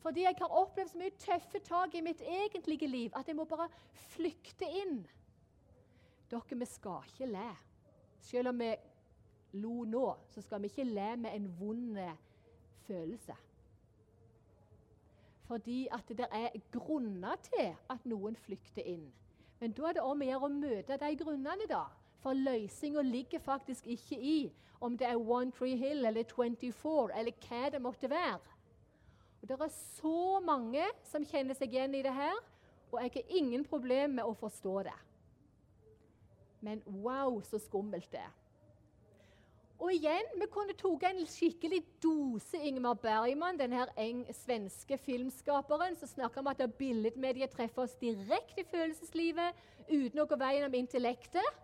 Fordi 0.02 0.24
jeg 0.24 0.38
har 0.40 0.56
opplevd 0.62 0.92
så 0.92 0.98
mye 0.98 1.18
tøffe 1.20 1.60
tak 1.62 1.94
i 1.94 2.02
mitt 2.02 2.22
egentlige 2.24 2.88
liv 2.90 3.14
at 3.18 3.28
jeg 3.28 3.38
må 3.38 3.44
bare 3.48 3.68
flykte 4.14 4.66
inn. 4.82 5.02
Dere, 6.33 6.59
vi 6.59 6.66
skal 6.66 7.09
ikke 7.09 7.28
le. 7.28 7.49
Selv 8.24 8.49
om 8.49 8.61
vi 8.61 8.70
lo 9.61 9.85
nå, 9.85 10.05
så 10.33 10.41
skal 10.41 10.62
vi 10.62 10.70
ikke 10.72 10.89
le 10.89 11.16
med 11.16 11.35
en 11.37 11.49
vond 11.59 11.99
følelse. 12.87 13.35
Fordi 15.47 15.89
at 15.93 16.09
det 16.09 16.26
er 16.33 16.55
grunner 16.72 17.37
til 17.45 17.74
at 17.91 18.07
noen 18.09 18.37
flykter 18.37 18.87
inn. 18.89 19.11
Men 19.61 19.74
da 19.76 19.91
er 19.91 19.99
det 19.99 20.07
om 20.07 20.22
å 20.22 20.26
gjøre 20.30 20.49
å 20.49 20.55
møte 20.55 20.97
de 20.99 21.11
grunnene, 21.20 21.68
da. 21.68 21.85
For 22.22 22.39
løsninga 22.39 23.03
ligger 23.03 23.43
faktisk 23.43 23.87
ikke 23.87 24.16
i 24.16 24.39
om 24.83 24.97
det 24.99 25.07
er 25.07 25.20
One 25.20 25.53
Tree 25.55 25.76
Hill 25.76 26.07
eller 26.07 26.24
24 26.24 27.12
eller 27.18 27.45
hva 27.45 27.68
det 27.70 27.83
måtte 27.83 28.11
være. 28.11 28.41
Og 29.43 29.49
Det 29.49 29.61
er 29.61 29.68
så 29.68 30.41
mange 30.41 30.83
som 31.05 31.24
kjenner 31.26 31.55
seg 31.59 31.74
igjen 31.74 31.95
i 31.99 32.03
det 32.03 32.14
her, 32.14 32.39
og 32.93 33.01
jeg 33.03 33.11
har 33.14 33.39
ingen 33.39 33.64
problem 33.64 34.18
med 34.18 34.24
å 34.24 34.35
forstå 34.39 34.83
det. 34.87 34.99
Men 36.62 36.82
wow, 36.86 37.40
så 37.44 37.58
skummelt 37.58 38.08
det 38.12 38.22
er. 38.22 38.32
Og 39.82 39.90
igjen, 39.90 40.28
vi 40.38 40.46
kunne 40.46 40.76
tatt 40.78 41.08
en 41.08 41.24
skikkelig 41.26 41.80
dose 42.04 42.58
Ingmar 42.62 42.94
Bergman, 43.02 43.58
den 43.58 43.72
her 43.74 43.90
svenske 44.38 44.94
filmskaperen, 45.02 45.96
som 45.98 46.10
snakker 46.10 46.38
om 46.38 46.50
at 46.52 46.62
billedmediet 46.78 47.50
treffer 47.50 47.82
oss 47.82 47.96
direkte 47.98 48.62
i 48.62 48.68
følelseslivet 48.68 49.58
uten 49.88 50.22
å 50.22 50.26
gå 50.30 50.38
veien 50.38 50.68
om 50.68 50.76
intellektet. 50.78 51.58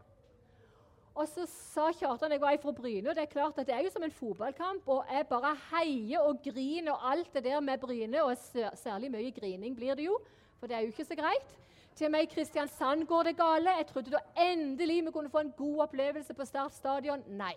Og 1.18 1.26
så 1.30 1.46
sa 1.50 1.88
Kjartan 1.94 2.34
jeg 2.34 2.42
var 2.42 2.58
fra 2.62 2.74
Bryne, 2.74 3.06
og 3.10 3.14
det 3.14 3.24
er 3.24 3.30
klart 3.30 3.56
at 3.58 3.66
det 3.66 3.74
er 3.74 3.86
jo 3.86 3.94
som 3.94 4.02
en 4.06 4.18
fotballkamp. 4.18 4.90
Og 4.90 5.14
jeg 5.14 5.30
bare 5.30 5.54
heier 5.70 6.26
og 6.26 6.42
griner 6.42 6.92
og 6.96 7.08
alt 7.12 7.32
det 7.34 7.46
der 7.46 7.62
med 7.62 7.78
Bryne, 7.82 8.22
og 8.22 8.34
særlig 8.82 9.10
mye 9.14 9.30
grining 9.34 9.78
blir 9.78 9.94
det 9.98 10.06
jo, 10.06 10.18
for 10.58 10.66
det 10.66 10.78
er 10.78 10.86
jo 10.86 10.94
ikke 10.94 11.06
så 11.06 11.18
greit. 11.18 11.56
Til 11.98 12.12
meg 12.14 12.28
i 12.28 12.30
Kristiansand 12.30 13.06
går 13.10 13.22
det 13.26 13.36
gale. 13.36 13.72
Jeg 13.80 13.86
trodde 13.86 14.12
da 14.14 14.18
endelig 14.38 15.00
vi 15.04 15.10
kunne 15.10 15.30
få 15.30 15.38
en 15.42 15.52
god 15.56 15.80
opplevelse 15.88 16.34
på 16.34 16.44
Start 16.46 16.74
stadion. 16.74 17.24
Nei. 17.26 17.54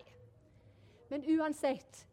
Men 1.10 1.22
uansett 1.38 2.06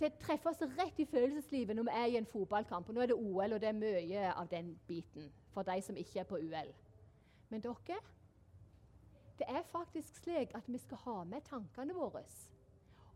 Det 0.00 0.12
treffer 0.18 0.50
oss 0.50 0.62
rett 0.78 0.98
i 0.98 1.06
følelseslivet 1.06 1.76
når 1.76 1.86
vi 1.86 1.92
er 1.94 2.06
i 2.06 2.16
en 2.18 2.26
fotballkamp. 2.26 2.88
Og 2.88 2.94
nå 2.94 3.00
er 3.00 3.10
det 3.10 3.16
OL, 3.18 3.52
og 3.52 3.60
det 3.60 3.68
er 3.68 3.76
mye 3.76 4.32
av 4.32 4.48
den 4.50 4.72
biten 4.86 5.28
for 5.54 5.62
de 5.62 5.76
som 5.82 5.96
ikke 5.96 6.20
er 6.20 6.26
på 6.26 6.40
UL. 6.42 6.72
Men 7.50 7.62
dere 7.62 8.00
det 9.38 9.46
er 9.48 9.62
faktisk 9.72 10.16
slik 10.22 10.50
at 10.54 10.66
vi 10.66 10.78
skal 10.78 10.98
ha 11.04 11.24
med 11.24 11.40
tankene 11.46 11.94
våre. 11.94 12.22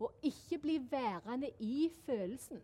Og 0.01 0.13
ikke 0.23 0.59
bli 0.59 0.79
værende 0.91 1.51
i 1.59 1.91
følelsen. 2.07 2.63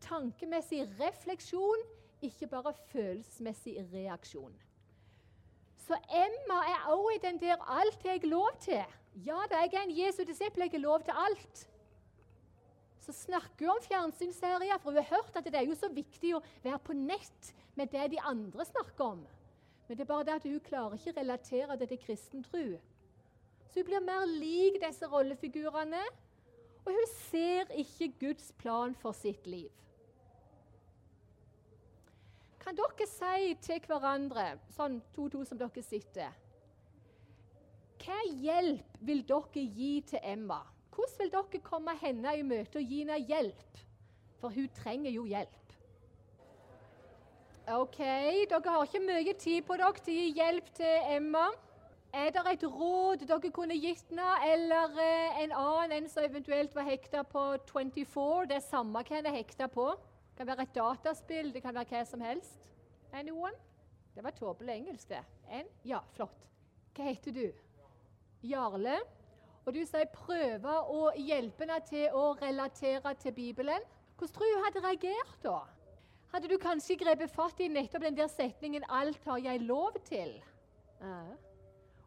Tankemessig 0.00 0.86
refleksjon, 1.00 1.82
ikke 2.22 2.46
bare 2.46 2.74
følelsesmessig 2.92 3.76
reaksjon. 3.92 4.54
Så 5.76 5.96
Emma 6.14 6.58
er 6.70 6.88
også 6.92 7.16
i 7.16 7.26
den 7.26 7.40
der 7.40 7.56
'alt 7.60 8.04
jeg 8.04 8.24
lov 8.24 8.50
til'. 8.60 8.92
Ja 9.14 9.38
da, 9.50 9.56
jeg 9.56 9.74
er 9.74 9.82
en 9.82 9.98
Jesu 9.98 10.22
disippel, 10.24 10.62
jeg 10.62 10.74
er 10.74 10.78
lov 10.78 11.00
til 11.02 11.14
alt. 11.16 11.68
Så 13.00 13.12
snakker 13.12 13.66
hun 13.66 13.68
om 13.68 13.82
fjernsynsserier, 13.82 14.78
for 14.78 14.90
hun 14.90 15.02
har 15.02 15.16
hørt 15.16 15.36
at 15.36 15.44
det 15.44 15.54
er 15.54 15.66
jo 15.66 15.74
så 15.74 15.88
viktig 15.88 16.36
å 16.36 16.42
være 16.62 16.78
på 16.78 16.92
nett 16.92 17.54
med 17.74 17.86
det 17.86 18.10
de 18.10 18.20
andre 18.20 18.64
snakker 18.64 19.04
om. 19.04 19.26
Men 19.88 19.96
det 19.96 20.00
er 20.00 20.12
bare 20.12 20.24
det 20.24 20.32
at 20.32 20.46
hun 20.46 20.60
klarer 20.60 20.94
ikke 20.94 21.10
å 21.10 21.20
relatere 21.20 21.76
det 21.76 21.88
til 21.88 21.98
kristen 21.98 22.44
tro. 22.44 22.78
Så 23.70 23.80
hun 23.80 23.84
blir 23.84 24.00
mer 24.00 24.26
lik 24.26 24.78
disse 24.84 25.06
rollefigurene, 25.06 26.02
og 26.84 26.92
hun 26.92 27.10
ser 27.30 27.72
ikke 27.74 28.12
Guds 28.20 28.52
plan 28.58 28.94
for 28.94 29.12
sitt 29.12 29.46
liv. 29.46 29.70
Kan 32.60 32.76
dere 32.76 33.06
si 33.08 33.54
til 33.64 33.80
hverandre, 33.88 34.58
sånn 34.76 35.00
to-to 35.14 35.44
som 35.48 35.58
dere 35.60 35.84
sitter 35.84 36.34
Hva 38.00 38.18
hjelp 38.42 38.98
vil 39.04 39.24
dere 39.28 39.64
gi 39.64 39.94
til 40.12 40.20
Emma? 40.22 40.60
Hvordan 40.90 41.18
vil 41.22 41.32
dere 41.32 41.62
komme 41.64 41.94
henne 42.02 42.36
i 42.36 42.44
møte 42.44 42.80
og 42.80 42.92
gi 42.92 43.00
henne 43.04 43.16
hjelp? 43.24 43.80
For 44.40 44.52
hun 44.52 44.68
trenger 44.76 45.12
jo 45.12 45.24
hjelp. 45.28 45.56
OK, 47.70 47.98
dere 48.50 48.72
har 48.74 48.86
ikke 48.86 49.02
mye 49.04 49.34
tid 49.38 49.64
på 49.66 49.76
dere 49.78 50.04
til 50.04 50.14
å 50.14 50.20
gi 50.20 50.30
hjelp 50.40 50.70
til 50.76 51.10
Emma. 51.16 51.48
Er 52.10 52.32
det 52.34 52.42
et 52.50 52.64
råd 52.66 53.22
dere 53.28 53.52
kunne 53.54 53.76
gitt 53.78 54.08
henne, 54.10 54.30
eller 54.42 54.96
eh, 54.98 55.42
en 55.44 55.52
annen 55.54 55.92
en 56.00 56.08
som 56.10 56.24
eventuelt 56.26 56.74
var 56.74 56.88
hekta 56.88 57.22
på 57.22 57.44
24? 57.70 58.48
Det 58.50 58.56
er 58.56 58.64
samme 58.64 59.04
hva 59.06 59.20
en 59.20 59.28
er 59.30 59.36
hekta 59.36 59.68
på. 59.70 59.92
Det 60.40 60.46
kan 60.46 60.56
være 60.56 60.62
et 60.62 60.74
dataspill, 60.74 61.50
det 61.52 61.60
kan 61.60 61.74
være 61.76 61.84
hva 61.90 61.98
som 62.08 62.22
helst. 62.24 62.62
Anyone? 63.12 63.58
Det 64.14 64.22
var 64.24 64.32
tåpelig 64.32 64.72
engelsk, 64.72 65.10
det. 65.10 65.18
En? 65.52 65.66
Ja, 65.84 65.98
flott. 66.14 66.46
Hva 66.96 67.10
heter 67.10 67.34
du? 67.36 67.42
Jarle. 68.48 68.94
Og 69.66 69.76
du 69.76 69.82
sier 69.84 70.08
prøve 70.14 70.78
å 70.94 71.10
hjelpe 71.20 71.66
henne 71.66 71.76
til 71.84 72.16
å 72.16 72.22
relatere 72.40 73.12
til 73.20 73.36
Bibelen. 73.36 73.84
Hvordan 74.16 74.32
tror 74.38 74.48
du 74.48 74.56
hun 74.56 74.64
hadde 74.64 74.84
reagert 74.86 75.44
da? 75.44 75.58
Hadde 76.32 76.48
du 76.48 76.56
kanskje 76.62 76.96
grepet 77.04 77.36
fatt 77.36 77.60
i 77.60 77.68
nettopp 77.68 78.08
den 78.08 78.16
der 78.16 78.32
setningen 78.32 78.88
'Alt 78.88 79.20
har 79.28 79.44
jeg 79.44 79.60
lov 79.60 80.00
til'? 80.08 80.40
Ja. 81.04 81.22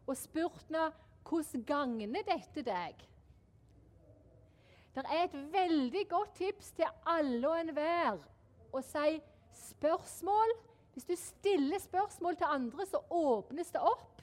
Og 0.08 0.16
spurt 0.16 0.66
henne 0.66 0.90
hvordan 1.22 1.62
gagner 1.62 2.26
dette 2.26 2.66
deg? 2.66 2.98
Det 4.94 5.02
er 5.10 5.24
et 5.24 5.34
veldig 5.52 6.04
godt 6.08 6.36
tips 6.38 6.70
til 6.78 6.86
alle 7.10 7.48
og 7.48 7.56
enhver 7.58 8.20
å 8.74 8.82
si 8.84 9.18
spørsmål. 9.58 10.54
Hvis 10.94 11.08
du 11.08 11.16
stiller 11.18 11.82
spørsmål 11.82 12.36
til 12.38 12.46
andre, 12.46 12.86
så 12.86 13.00
åpnes 13.10 13.72
det 13.74 13.82
opp. 13.82 14.22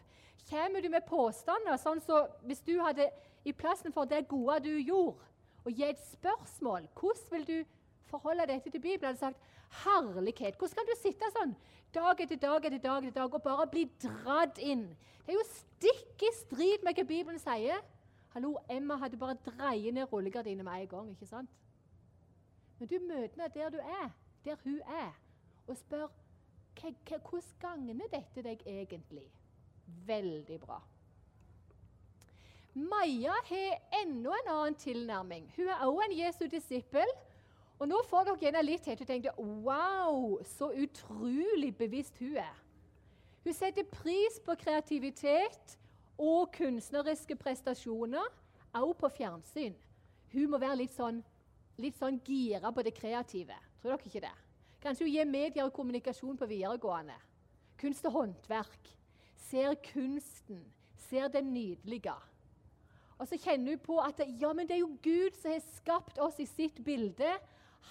Kommer 0.50 0.82
du 0.84 0.88
med 0.92 1.04
påstander, 1.08 1.76
sånn 1.80 2.00
så 2.04 2.24
hvis 2.48 2.64
du 2.64 2.78
hadde 2.80 3.10
i 3.48 3.54
plassen 3.56 3.92
for 3.92 4.08
det 4.08 4.24
gode 4.32 4.62
du 4.64 4.72
gjorde, 4.80 5.28
og 5.66 5.76
gi 5.76 5.86
et 5.86 6.00
spørsmål, 6.08 6.88
hvordan 6.98 7.32
vil 7.36 7.46
du 7.48 7.58
forholde 8.10 8.48
dette 8.50 8.72
til 8.72 8.82
Bibelen? 8.82 9.12
Hadde 9.12 9.20
sagt 9.20 9.84
herlighet. 9.84 10.58
Hvordan 10.58 10.80
kan 10.80 10.90
du 10.90 10.96
sitte 11.00 11.30
sånn 11.36 11.54
dag 11.94 12.24
etter 12.24 12.40
dag 12.40 12.66
etter 12.66 12.82
dag 12.82 13.06
etter 13.06 13.20
dag 13.20 13.36
og 13.36 13.44
bare 13.44 13.68
bli 13.72 13.86
dratt 14.02 14.58
inn? 14.58 14.88
Det 15.26 15.36
er 15.36 15.40
jo 15.40 15.48
stikk 15.52 16.26
i 16.26 16.32
strid 16.40 16.88
med 16.88 16.98
hva 16.98 17.06
Bibelen 17.08 17.40
sier. 17.42 17.84
Hallo, 18.34 18.58
Emma 18.70 18.96
hadde 18.96 19.18
bare 19.18 19.36
dreid 19.46 19.92
ned 19.92 20.08
rullegardinene 20.14 20.64
med 20.64 20.82
en 20.82 20.88
gang. 20.88 21.10
ikke 21.12 21.26
sant? 21.26 21.50
Men 22.80 22.88
du 22.88 22.96
møter 23.00 23.42
henne 23.42 23.50
der 23.54 23.70
du 23.70 23.78
er, 23.78 24.10
der 24.46 24.56
hun 24.64 24.80
er, 24.82 25.12
og 25.68 25.78
spør 25.78 26.08
hvordan 26.82 27.44
gagner 27.60 28.08
dette 28.12 28.42
deg 28.42 28.64
egentlig? 28.66 29.28
Veldig 30.08 30.60
bra. 30.60 30.80
Maja 32.74 33.34
har 33.50 34.00
enda 34.02 34.30
en 34.30 34.50
annen 34.54 34.76
tilnærming. 34.76 35.52
Hun 35.56 35.68
er 35.68 35.86
også 35.86 36.08
en 36.08 36.18
Jesu 36.20 36.46
disippel. 36.52 37.14
Og 37.80 37.88
nå 37.88 37.98
får 38.06 38.24
dere 38.24 38.38
gjerne 38.38 38.62
litt 38.64 38.84
til 38.86 39.04
å 39.04 39.10
tenke 39.10 39.32
Wow, 39.42 40.38
så 40.46 40.70
utrolig 40.72 41.74
bevisst 41.78 42.20
hun 42.22 42.38
er. 42.38 42.58
Hun 43.44 43.54
setter 43.58 43.84
pris 43.90 44.38
på 44.46 44.56
kreativitet 44.56 45.78
og 46.22 46.52
kunstneriske 46.54 47.36
prestasjoner, 47.40 48.30
også 48.72 49.00
på 49.02 49.10
fjernsyn. 49.18 49.76
Hun 50.32 50.52
må 50.54 50.60
være 50.62 50.84
litt 50.84 50.94
sånn, 50.96 51.20
litt 51.82 51.98
sånn 52.00 52.22
gira 52.24 52.72
på 52.72 52.86
det 52.86 52.94
kreative. 52.96 53.58
Tror 53.82 53.96
dere 53.96 54.12
ikke 54.12 54.24
det? 54.24 54.36
Kanskje 54.82 55.06
hun 55.06 55.14
gir 55.14 55.30
medier 55.30 55.66
og 55.66 55.74
kommunikasjon 55.76 56.38
på 56.40 56.48
videregående. 56.50 57.18
Kunst 57.82 58.06
og 58.08 58.16
håndverk. 58.16 58.92
Ser 59.50 59.76
kunsten. 59.92 60.62
Ser 61.10 61.28
det 61.34 61.44
nydelige. 61.44 62.14
Og 63.22 63.28
så 63.30 63.38
kjenner 63.38 63.76
hun 63.76 63.84
på 63.84 64.00
at 64.02 64.22
ja, 64.40 64.54
men 64.54 64.70
det 64.70 64.78
er 64.78 64.86
jo 64.86 64.96
Gud 65.04 65.36
som 65.38 65.54
har 65.54 65.62
skapt 65.76 66.22
oss 66.22 66.40
i 66.42 66.48
sitt 66.50 66.80
bilde. 66.86 67.36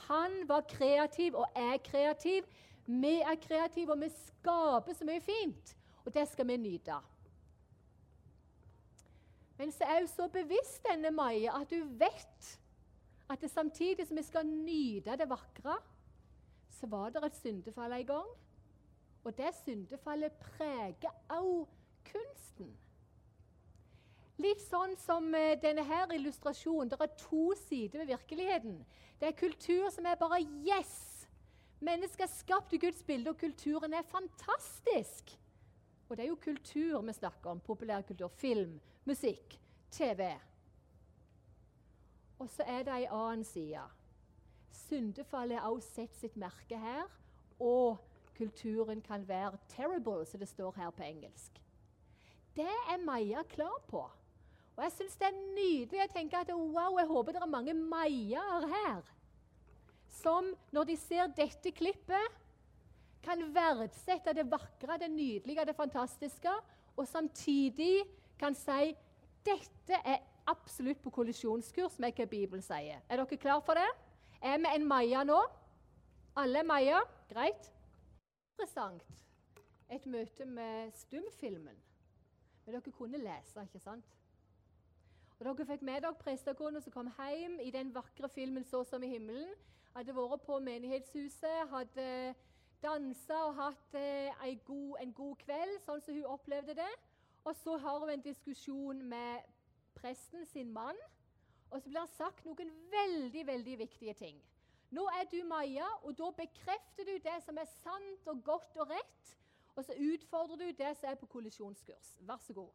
Han 0.09 0.41
var 0.49 0.67
kreativ 0.71 1.37
og 1.39 1.47
er 1.59 1.79
kreativ. 1.85 2.49
Vi 2.87 3.21
er 3.21 3.39
kreative, 3.39 3.95
og 3.95 4.01
vi 4.03 4.09
skaper 4.11 4.97
så 4.97 5.07
mye 5.07 5.23
fint. 5.23 5.77
Og 6.03 6.15
det 6.15 6.27
skal 6.33 6.49
vi 6.49 6.57
nyte. 6.59 6.97
Men 9.61 9.73
så 9.77 9.85
er 9.85 9.99
hun 10.01 10.09
så 10.09 10.25
bevisst 10.33 10.87
denne 10.89 11.11
Maja 11.13 11.53
at 11.61 11.73
hun 11.75 11.89
vet 12.01 12.53
at 13.31 13.43
det 13.45 13.51
samtidig 13.53 14.07
som 14.09 14.17
vi 14.17 14.23
skal 14.25 14.47
nyte 14.49 15.19
det 15.21 15.27
vakre, 15.29 15.75
så 16.73 16.89
var 16.89 17.13
det 17.13 17.21
et 17.27 17.37
syndefall 17.37 17.93
en 17.93 18.07
gang. 18.07 18.31
Og 19.25 19.37
det 19.37 19.51
syndefallet 19.59 20.33
preger 20.33 21.13
også 21.29 21.69
kunsten. 22.09 22.73
Litt 24.41 24.63
sånn 24.65 24.97
som 24.97 25.29
uh, 25.37 25.53
denne 25.61 25.85
her 25.85 26.15
illustrasjonen. 26.17 26.89
Det 26.89 26.97
er 27.05 27.17
to 27.21 27.51
sider 27.67 28.01
ved 28.01 28.15
virkeligheten. 28.15 28.79
Det 29.21 29.29
er 29.29 29.37
kultur 29.37 29.91
som 29.93 30.09
er 30.09 30.17
bare 30.17 30.41
yes! 30.65 30.95
Mennesket 31.85 32.25
er 32.25 32.33
skapt 32.33 32.73
i 32.73 32.81
Guds 32.81 33.05
bilde, 33.05 33.33
og 33.33 33.41
kulturen 33.41 33.93
er 33.93 34.09
fantastisk. 34.09 35.37
Og 36.09 36.17
det 36.17 36.25
er 36.25 36.33
jo 36.33 36.41
kultur 36.41 37.05
vi 37.05 37.13
snakker 37.13 37.53
om. 37.53 37.61
Populærkultur. 37.61 38.33
Film, 38.41 38.81
musikk, 39.05 39.61
TV. 39.91 40.35
Og 42.39 42.49
så 42.49 42.65
er 42.67 42.85
det 42.87 42.95
ei 42.95 43.09
annen 43.11 43.45
side. 43.45 43.83
Syndefallet 44.73 45.59
har 45.59 45.69
også 45.69 45.95
sett 46.01 46.17
sitt 46.17 46.37
merke 46.41 46.79
her. 46.79 47.05
Og 47.61 47.99
kulturen 48.37 49.03
kan 49.03 49.29
være 49.29 49.59
'terrible', 49.69 50.25
som 50.25 50.41
det 50.41 50.49
står 50.49 50.73
her 50.77 50.91
på 50.91 51.03
engelsk. 51.03 51.63
Det 52.57 52.67
er 52.93 53.05
Maja 53.05 53.43
klar 53.43 53.83
på. 53.89 54.11
Og 54.77 54.83
jeg 54.85 54.93
syns 54.93 55.17
det 55.17 55.27
er 55.27 55.55
nydelig. 55.55 56.05
å 56.05 56.13
tenke 56.13 56.37
at 56.37 56.53
wow, 56.53 56.99
jeg 56.99 57.07
håper 57.07 57.33
det 57.33 57.43
er 57.43 57.47
mange 57.47 57.75
Majaer 57.75 58.67
her 58.67 59.03
som, 60.23 60.55
når 60.73 60.85
de 60.85 60.97
ser 60.97 61.27
dette 61.37 61.73
klippet, 61.73 62.39
kan 63.23 63.43
verdsette 63.55 64.33
det 64.35 64.47
vakre, 64.51 64.97
det 64.99 65.11
nydelige, 65.13 65.65
det 65.65 65.77
fantastiske, 65.77 66.53
og 66.97 67.09
samtidig 67.09 68.03
kan 68.41 68.57
si 68.57 68.95
dette 69.45 69.99
er 70.05 70.23
absolutt 70.49 71.03
på 71.05 71.13
kollisjonskurs 71.13 71.99
med 72.01 72.17
hva 72.17 72.27
Bibelen 72.29 72.65
sier. 72.65 73.03
Er 73.09 73.21
dere 73.21 73.41
klar 73.41 73.61
for 73.65 73.79
det? 73.79 73.89
Er 74.41 74.59
vi 74.59 74.73
en 74.75 74.87
Maja 74.89 75.25
nå? 75.25 75.39
Alle 76.41 76.63
Maja? 76.65 77.01
Greit. 77.29 77.69
Interessant. 78.55 79.05
Et 79.91 80.07
møte 80.07 80.47
med 80.47 80.93
stumfilmen. 80.97 81.77
Men 82.65 82.77
dere 82.77 82.93
kunne 82.95 83.21
lese, 83.21 83.63
ikke 83.63 83.83
sant? 83.83 84.17
Og 85.41 85.47
Dere 85.47 85.67
fikk 85.67 85.83
med 85.83 86.03
dere 86.05 86.17
prestekona 86.21 86.81
som 86.85 86.93
kom 86.93 87.09
hjem 87.17 87.59
i 87.65 87.71
den 87.73 87.95
vakre 87.95 88.29
filmen 88.29 88.65
'Så 88.65 88.85
som 88.85 89.03
i 89.03 89.09
himmelen'. 89.09 89.55
Hadde 89.97 90.15
vært 90.15 90.43
på 90.47 90.59
menighetshuset, 90.59 91.69
hadde 91.71 92.35
dansa 92.83 93.39
og 93.49 93.55
hatt 93.55 93.95
eh, 93.95 94.59
god, 94.65 94.97
en 95.01 95.13
god 95.13 95.37
kveld, 95.37 95.81
sånn 95.85 96.01
som 96.01 96.15
hun 96.15 96.25
opplevde 96.25 96.75
det. 96.75 96.93
Og 97.45 97.57
så 97.57 97.77
har 97.77 97.99
hun 97.99 98.11
en 98.11 98.23
diskusjon 98.23 99.03
med 99.03 99.41
presten 99.95 100.47
sin 100.47 100.73
mann. 100.73 100.97
Og 101.71 101.81
så 101.81 101.89
blir 101.89 102.01
det 102.01 102.17
sagt 102.17 102.45
noen 102.45 102.73
veldig 102.91 103.47
veldig 103.47 103.79
viktige 103.79 104.15
ting. 104.15 104.41
Nå 104.91 105.07
er 105.15 105.27
du 105.31 105.39
Maja, 105.47 105.87
og 106.03 106.17
da 106.19 106.31
bekrefter 106.35 107.07
du 107.07 107.13
det 107.23 107.37
som 107.45 107.59
er 107.59 107.69
sant 107.71 108.31
og 108.33 108.43
godt 108.45 108.77
og 108.77 108.91
rett. 108.91 109.37
Og 109.77 109.85
så 109.85 109.95
utfordrer 109.95 110.57
du 110.57 110.71
det 110.83 110.97
som 110.99 111.11
er 111.11 111.15
på 111.21 111.27
kollisjonskurs. 111.27 112.17
Vær 112.21 112.43
så 112.43 112.53
god. 112.53 112.71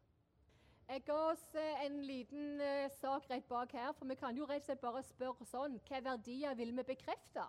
Jeg 0.87 1.01
ga 1.05 1.17
oss 1.31 1.43
eh, 1.57 1.85
en 1.85 1.95
liten 2.05 2.61
uh, 2.61 2.91
sak 3.01 3.29
rett 3.29 3.47
bak 3.49 3.71
her, 3.73 3.91
for 3.97 4.05
vi 4.05 4.15
kan 4.15 4.37
jo 4.37 4.45
rett 4.45 4.61
og 4.61 4.69
slett 4.69 4.83
bare 4.83 5.01
spørre 5.03 5.47
sånn 5.49 5.79
Hva 5.87 6.01
verdier 6.11 6.53
vil 6.55 6.75
vi 6.77 6.83
bekrefte? 6.85 7.45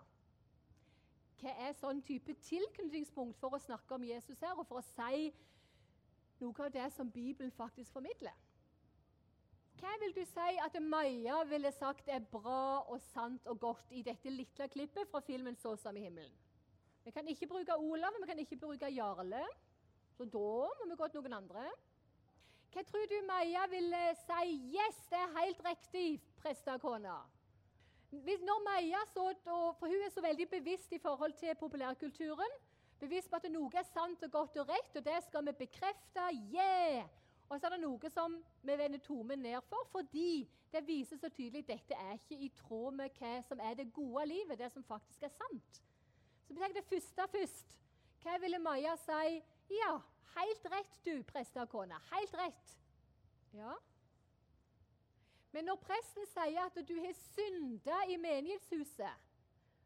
Hva 1.36 1.52
er 1.66 1.76
sånn 1.76 2.00
type 2.02 2.32
tilknytningspunkt 2.48 3.36
for 3.38 3.54
å 3.54 3.60
snakke 3.60 3.98
om 3.98 4.06
Jesus 4.08 4.40
her, 4.40 4.56
og 4.56 4.64
for 4.66 4.80
å 4.80 4.86
si 4.88 5.28
noe 6.40 6.64
av 6.64 6.72
det 6.72 6.90
som 6.92 7.10
Bibelen 7.10 7.52
faktisk 7.52 7.92
formidler? 7.92 8.34
Hva 9.76 9.92
vil 10.00 10.14
du 10.16 10.22
si 10.24 10.58
at 10.64 10.76
Maja 10.80 11.42
ville 11.44 11.72
sagt 11.76 12.08
er 12.08 12.24
bra 12.32 12.80
og 12.88 13.00
sant 13.10 13.46
og 13.46 13.60
godt 13.60 13.92
i 13.92 14.02
dette 14.02 14.30
lille 14.32 14.68
klippet 14.72 15.08
fra 15.10 15.20
filmen 15.20 15.56
'Så 15.56 15.76
som 15.76 15.96
i 15.96 16.00
himmelen'? 16.00 16.38
Vi 17.04 17.10
kan 17.10 17.28
ikke 17.28 17.46
bruke 17.46 17.76
Olav, 17.76 18.12
vi 18.20 18.26
kan 18.26 18.38
ikke 18.38 18.56
bruke 18.56 18.88
Jarle. 18.88 19.44
Så 20.16 20.24
da 20.24 20.68
må 20.78 20.88
vi 20.88 20.96
gå 20.96 21.08
til 21.08 21.20
noen 21.20 21.32
andre. 21.32 21.70
Hva 22.72 22.82
tror 22.82 23.06
du 23.06 23.26
Maja 23.26 23.66
ville 23.66 24.14
si 24.14 24.48
'Yes, 24.74 24.96
det 25.10 25.18
er 25.18 25.38
helt 25.40 25.60
riktig', 25.64 26.20
prestekona? 26.36 27.16
Når 28.12 28.64
Maja 28.64 28.98
så, 29.12 29.34
For 29.78 29.86
hun 29.86 30.02
er 30.06 30.10
så 30.10 30.20
veldig 30.20 30.50
bevisst 30.50 30.92
i 30.92 30.98
forhold 30.98 31.32
til 31.32 31.54
populærkulturen. 31.54 32.52
Bevisst 33.00 33.30
på 33.30 33.36
at 33.36 33.48
noe 33.52 33.70
er 33.76 33.86
sant 33.90 34.22
og 34.24 34.32
godt 34.32 34.58
og 34.62 34.68
rett, 34.72 34.96
og 34.96 35.04
det 35.04 35.16
skal 35.26 35.44
vi 35.46 35.56
bekrefte. 35.66 36.28
Yeah! 36.54 37.08
Og 37.48 37.60
så 37.60 37.68
er 37.68 37.76
det 37.76 37.82
noe 37.84 38.10
som 38.10 38.38
vi 38.66 38.76
vender 38.78 39.02
tomen 39.04 39.44
ned 39.44 39.60
for, 39.70 39.86
fordi 39.92 40.46
det 40.72 40.82
viser 40.86 41.18
så 41.20 41.28
tydelig 41.30 41.62
at 41.64 41.74
dette 41.74 41.98
er 42.06 42.16
ikke 42.16 42.38
i 42.42 42.48
tråd 42.58 42.96
med 42.98 43.20
hva 43.20 43.34
som 43.46 43.60
er 43.62 43.76
det 43.78 43.92
gode 43.94 44.24
livet, 44.26 44.58
det 44.58 44.70
som 44.72 44.84
faktisk 44.84 45.22
er 45.28 45.34
sant. 45.34 45.82
Så 46.46 46.54
vi 46.54 46.60
tenker 46.60 46.80
det 46.80 46.88
første 46.90 47.28
først. 47.32 47.76
Hva 48.22 48.38
ville 48.42 48.58
Maja 48.58 48.96
si? 48.98 49.36
Ja, 49.70 49.92
helt 50.36 50.66
rett, 50.72 50.98
du, 51.06 51.22
prestekone. 51.28 52.00
Helt 52.10 52.34
rett. 52.38 52.74
Ja. 53.54 53.76
Men 55.54 55.70
når 55.70 55.78
presten 55.80 56.26
sier 56.28 56.66
at 56.66 56.80
du 56.88 56.96
har 57.00 57.14
synda 57.20 58.02
i 58.10 58.18
menighetshuset, 58.20 59.22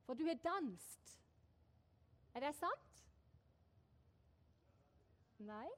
for 0.06 0.18
du 0.18 0.24
har 0.26 0.40
danst 0.42 1.18
Er 2.34 2.40
det 2.40 2.54
sant? 2.54 2.89
Nei. 5.40 5.68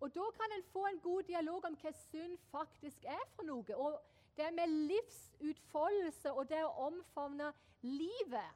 Og 0.00 0.14
Da 0.14 0.24
kan 0.36 0.52
en 0.56 0.64
få 0.72 0.86
en 0.86 1.00
god 1.00 1.22
dialog 1.22 1.64
om 1.64 1.76
hva 1.82 1.92
synd 1.92 2.38
faktisk 2.50 3.04
er 3.04 3.24
for 3.34 3.42
noe. 3.42 3.76
Og 3.76 4.00
Det 4.36 4.54
med 4.54 4.66
livsutfoldelse 4.68 6.32
og 6.32 6.48
det 6.48 6.64
å 6.64 6.74
omfavne 6.90 7.52
livet, 7.80 8.50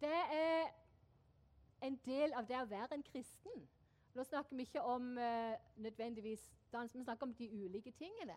det 0.00 0.22
er 0.34 0.72
en 1.80 2.00
del 2.04 2.34
av 2.34 2.48
det 2.48 2.58
å 2.58 2.66
være 2.66 2.94
en 2.94 3.02
kristen. 3.02 3.68
Nå 4.14 4.24
snakker 4.24 4.56
vi 4.56 4.66
ikke 4.66 4.82
om 4.82 5.12
uh, 5.18 5.54
nødvendigvis 5.76 6.42
dans, 6.72 6.94
vi 6.94 7.02
snakker 7.04 7.26
om 7.26 7.34
de 7.34 7.50
ulike 7.64 7.90
tingene. 7.90 8.36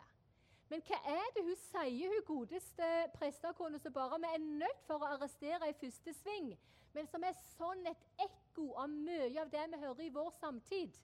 Men 0.70 0.82
hva 0.86 1.00
er 1.10 1.32
det 1.34 1.44
hun 1.48 1.58
sier, 1.58 2.12
hun 2.14 2.26
godeste 2.28 2.90
prestekona 3.16 3.80
som 3.82 3.94
bare 3.94 4.20
vi 4.22 4.34
er 4.34 4.46
nødt 4.62 4.84
for 4.86 5.02
å 5.02 5.14
arrestere 5.16 5.70
i 5.70 5.78
første 5.82 6.14
sving, 6.14 6.52
men 6.94 7.10
som 7.10 7.24
er 7.24 7.34
sånn 7.58 7.82
et 7.90 8.06
ekko 8.22 8.49
av 8.76 8.90
mye 8.90 9.42
av 9.42 9.52
det 9.54 9.66
vi 9.72 9.80
hører 9.84 10.04
i 10.06 10.14
vår 10.14 10.30
samtid? 10.40 10.98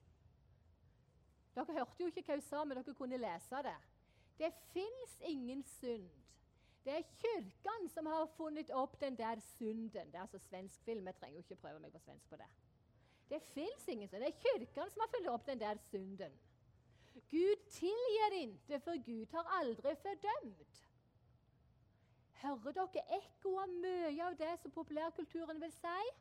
Dere 1.56 1.78
hørte 1.78 2.02
jo 2.02 2.10
ikke 2.10 2.24
hva 2.26 2.36
hun 2.36 2.44
sa, 2.44 2.64
men 2.64 2.76
dere 2.78 2.94
kunne 2.98 3.20
lese 3.20 3.62
det. 3.64 3.76
Det 4.38 4.52
fins 4.74 5.18
ingen 5.24 5.62
synd. 5.78 6.08
Det 6.84 6.92
er 6.94 7.06
kirken 7.18 7.88
som 7.90 8.06
har 8.06 8.28
funnet 8.36 8.70
opp 8.70 9.00
den 9.00 9.16
der 9.18 9.40
synden. 9.40 10.12
Det 10.12 10.14
er 10.14 10.20
altså 10.20 10.38
svensk 10.38 10.82
film. 10.84 11.06
Jeg 11.06 11.16
trenger 11.16 11.38
jo 11.38 11.44
ikke 11.46 11.62
prøve 11.62 11.80
meg 11.82 11.92
på 11.92 12.02
svensk 12.04 12.28
på 12.30 12.36
det. 12.38 12.50
Det 13.30 13.40
fins 13.54 13.88
ingen 13.88 14.08
synd. 14.08 14.22
Det 14.22 14.28
er 14.28 14.42
kirken 14.44 14.92
som 14.92 15.02
har 15.02 15.10
funnet 15.14 15.32
opp 15.32 15.46
den 15.46 15.60
der 15.60 15.80
synden. 15.90 16.36
Gud 17.30 17.64
tilgir 17.70 18.36
ikke, 18.40 18.80
for 18.84 19.04
Gud 19.06 19.26
har 19.32 19.50
aldri 19.58 19.94
fordømt. 20.02 20.82
Hører 22.42 22.76
dere 22.76 23.04
ekko 23.16 23.56
av 23.58 23.72
mye 23.72 24.26
av 24.28 24.36
det 24.38 24.52
som 24.62 24.70
populærkulturen 24.70 25.60
vil 25.60 25.72
si? 25.72 26.12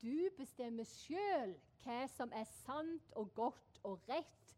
Du 0.00 0.30
bestemmer 0.36 0.88
sjøl 0.88 1.54
hva 1.84 2.04
som 2.08 2.32
er 2.32 2.48
sant 2.62 3.12
og 3.20 3.34
godt 3.36 3.80
og 3.84 4.00
rett. 4.08 4.56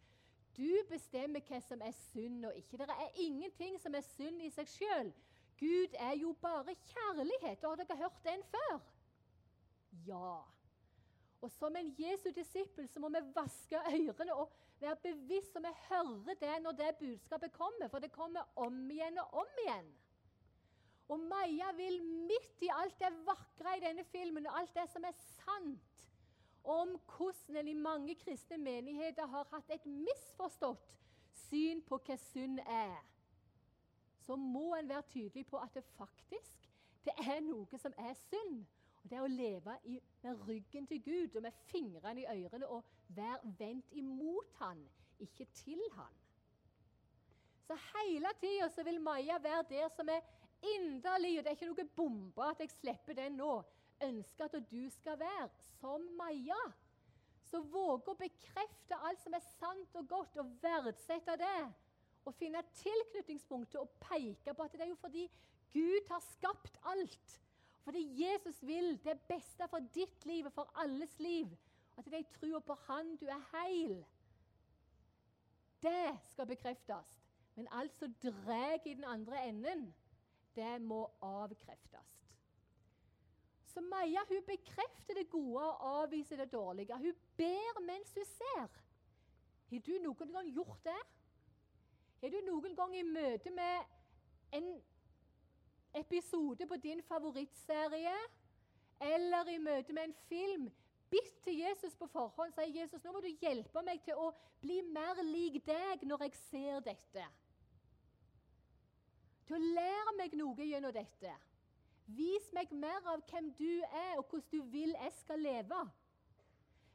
Du 0.56 0.68
bestemmer 0.90 1.42
hva 1.48 1.60
som 1.64 1.82
er 1.82 1.94
synd 2.12 2.46
og 2.46 2.56
ikke. 2.56 2.78
Det 2.78 2.88
er 2.90 3.20
ingenting 3.24 3.78
som 3.80 3.94
er 3.94 4.04
synd 4.14 4.42
i 4.42 4.50
seg 4.54 4.70
sjøl. 4.70 5.12
Gud 5.58 5.94
er 5.98 6.16
jo 6.20 6.32
bare 6.42 6.74
kjærlighet. 6.74 7.62
Har 7.62 7.78
dere 7.80 7.96
hørt 7.96 8.24
den 8.24 8.42
før? 8.50 8.80
Ja. 10.06 10.40
Og 11.42 11.50
som 11.50 11.76
en 11.76 11.94
Jesu 11.98 12.30
disippel 12.34 12.88
så 12.88 13.00
må 13.02 13.10
vi 13.10 13.22
vaske 13.34 13.78
ørene 13.78 14.34
og 14.34 14.52
være 14.80 14.96
bevisst 15.02 15.52
så 15.52 15.62
vi 15.62 15.72
hører 15.88 16.38
det 16.40 16.54
når 16.62 16.78
det 16.78 16.96
budskapet 17.00 17.52
kommer, 17.52 17.88
for 17.88 17.98
det 17.98 18.12
kommer 18.12 18.46
om 18.56 18.90
igjen 18.90 19.18
og 19.18 19.34
om 19.42 19.60
igjen. 19.64 19.90
Og 21.12 21.20
Maja 21.20 21.72
vil 21.76 21.98
midt 22.02 22.64
i 22.64 22.70
alt 22.72 22.96
det 23.00 23.10
vakre 23.26 23.76
i 23.76 23.82
denne 23.84 24.04
filmen 24.08 24.46
og 24.48 24.58
alt 24.60 24.72
det 24.74 24.86
som 24.88 25.04
er 25.04 25.16
sant, 25.44 26.06
om 26.64 26.94
hvordan 27.16 27.58
en 27.60 27.68
i 27.68 27.74
mange 27.76 28.14
kristne 28.14 28.56
menigheter 28.56 29.26
har 29.26 29.48
hatt 29.50 29.72
et 29.74 29.86
misforstått 29.86 30.92
syn 31.48 31.82
på 31.84 31.98
hva 32.06 32.16
synd 32.30 32.62
er, 32.64 32.96
så 34.22 34.36
må 34.38 34.70
en 34.78 34.88
være 34.88 35.08
tydelig 35.10 35.44
på 35.50 35.58
at 35.60 35.74
det 35.74 35.84
faktisk 35.98 36.68
det 37.04 37.14
er 37.18 37.40
noe 37.42 37.78
som 37.82 37.94
er 37.98 38.14
synd. 38.28 38.62
Og 39.02 39.10
Det 39.10 39.18
er 39.18 39.24
å 39.24 39.30
leve 39.30 39.76
i, 39.90 39.96
med 40.22 40.42
ryggen 40.46 40.86
til 40.86 41.00
Gud 41.02 41.36
og 41.36 41.42
med 41.42 41.62
fingrene 41.72 42.22
i 42.22 42.28
ørene 42.44 42.68
og 42.70 42.84
være 43.08 43.54
vendt 43.58 43.96
imot 43.98 44.52
han, 44.60 44.84
ikke 45.18 45.48
til 45.58 45.82
han. 45.96 46.20
Så 47.66 47.74
hele 47.88 48.30
tida 48.40 48.84
vil 48.86 49.00
Maja 49.02 49.38
være 49.42 49.66
der 49.70 49.90
som 49.96 50.08
er 50.08 50.22
inderlig, 50.76 51.38
og 51.38 51.44
det 51.44 51.52
er 51.52 51.58
ikke 51.58 51.70
noe 51.70 51.92
bombe 51.96 52.48
at 52.48 52.60
jeg 52.62 52.74
slipper 52.78 53.18
den 53.18 53.40
nå 53.40 53.54
ønsker 54.02 54.48
at 54.48 54.70
du 54.70 54.82
skal 54.90 55.18
være 55.20 55.48
som 55.80 56.04
Maja. 56.18 56.62
Så 57.50 57.60
våg 57.68 58.08
å 58.08 58.16
bekrefte 58.16 58.98
alt 59.06 59.20
som 59.22 59.34
er 59.36 59.44
sant 59.58 59.96
og 59.98 60.08
godt, 60.08 60.38
og 60.40 60.52
verdsette 60.62 61.36
det. 61.40 61.60
Og 62.24 62.34
finne 62.38 62.62
tilknytningspunktet 62.78 63.80
og 63.80 63.90
peke 64.02 64.54
på 64.54 64.66
at 64.66 64.76
det 64.76 64.86
er 64.86 64.92
jo 64.92 65.00
fordi 65.00 65.26
Gud 65.74 66.08
har 66.10 66.22
skapt 66.24 66.78
alt. 66.88 67.38
Fordi 67.82 68.02
Jesus 68.14 68.60
vil 68.62 68.94
det 69.04 69.18
beste 69.28 69.66
for 69.68 69.82
ditt 69.94 70.26
liv 70.28 70.46
og 70.46 70.54
for 70.54 70.70
alles 70.78 71.14
liv. 71.18 71.50
At 71.98 72.06
det 72.08 72.24
trua 72.38 72.62
på 72.64 72.76
Han 72.86 73.16
du 73.20 73.26
er 73.26 73.42
heil. 73.52 73.98
Det 75.82 76.12
skal 76.30 76.46
bekreftes. 76.46 77.10
Men 77.56 77.68
alt 77.74 77.98
som 77.98 78.14
drar 78.22 78.78
i 78.86 78.94
den 78.94 79.04
andre 79.04 79.42
enden, 79.44 79.90
det 80.56 80.74
må 80.82 81.04
avkreftes. 81.22 82.12
Så 83.72 83.80
Maja 83.80 84.20
hun 84.28 84.44
bekrefter 84.46 85.16
det 85.16 85.30
gode 85.30 85.64
og 85.64 86.02
avviser 86.02 86.36
det 86.36 86.52
dårlige. 86.52 86.98
Hun 86.98 87.14
ber 87.36 87.80
mens 87.86 88.12
hun 88.14 88.24
ser. 88.24 88.68
Har 89.70 89.78
du 89.86 89.92
noen 90.04 90.32
gang 90.32 90.50
gjort 90.52 90.84
det? 90.84 91.00
Har 92.20 92.28
du 92.28 92.40
noen 92.46 92.76
gang 92.76 92.96
i 92.96 93.02
møte 93.02 93.50
med 93.50 93.88
en 94.52 94.68
episode 95.94 96.66
på 96.66 96.76
din 96.76 97.02
favorittserie 97.02 98.18
eller 99.00 99.48
i 99.48 99.58
møte 99.58 99.92
med 99.92 100.04
en 100.04 100.14
film 100.28 100.68
bitt 101.10 101.44
til 101.44 101.58
Jesus 101.58 101.96
på 101.98 102.06
forhånd 102.12 102.54
sier 102.56 102.72
Jesus, 102.80 103.02
nå 103.04 103.12
må 103.12 103.20
du 103.20 103.28
hjelpe 103.42 103.82
meg 103.84 104.00
til 104.04 104.20
å 104.20 104.30
bli 104.62 104.80
mer 104.94 105.20
lik 105.26 105.58
deg 105.66 106.04
når 106.08 106.26
jeg 106.26 106.38
ser 106.46 106.84
dette. 106.86 107.26
Til 109.52 109.60
å 109.60 109.72
lære 109.76 110.12
meg 110.16 110.34
noe 110.40 110.64
gjennom 110.64 110.94
dette. 110.96 111.30
Vis 112.16 112.46
meg 112.56 112.70
mer 112.72 113.04
av 113.12 113.20
hvem 113.28 113.50
du 113.58 113.82
er, 113.84 114.14
og 114.16 114.30
hvordan 114.30 114.46
du 114.48 114.70
vil 114.72 114.94
jeg 114.94 115.12
skal 115.18 115.42
leve. 115.44 115.80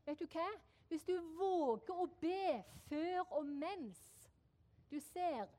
Vet 0.08 0.24
du 0.24 0.26
hva? 0.34 0.46
Hvis 0.90 1.06
du 1.06 1.14
våger 1.38 2.00
å 2.02 2.08
be 2.18 2.64
før 2.88 3.36
og 3.38 3.52
mens 3.62 4.00
du 4.90 4.98
ser, 5.12 5.52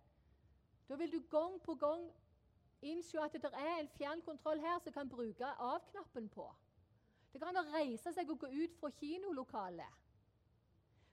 da 0.88 0.98
vil 0.98 1.12
du 1.12 1.20
gang 1.30 1.54
på 1.62 1.76
gang 1.78 2.02
innse 2.82 3.22
at 3.22 3.38
det 3.38 3.52
er 3.52 3.70
en 3.76 3.92
fjernkontroll 3.94 4.58
her 4.66 4.82
som 4.82 4.96
kan 4.98 5.12
bruke 5.12 5.52
av-knappen 5.68 6.26
på. 6.34 6.48
Det 7.30 7.38
kan 7.44 7.62
reise 7.76 8.10
seg 8.16 8.34
og 8.34 8.42
gå 8.42 8.50
ut 8.56 8.74
fra 8.80 8.90
kinolokalet. 8.98 10.02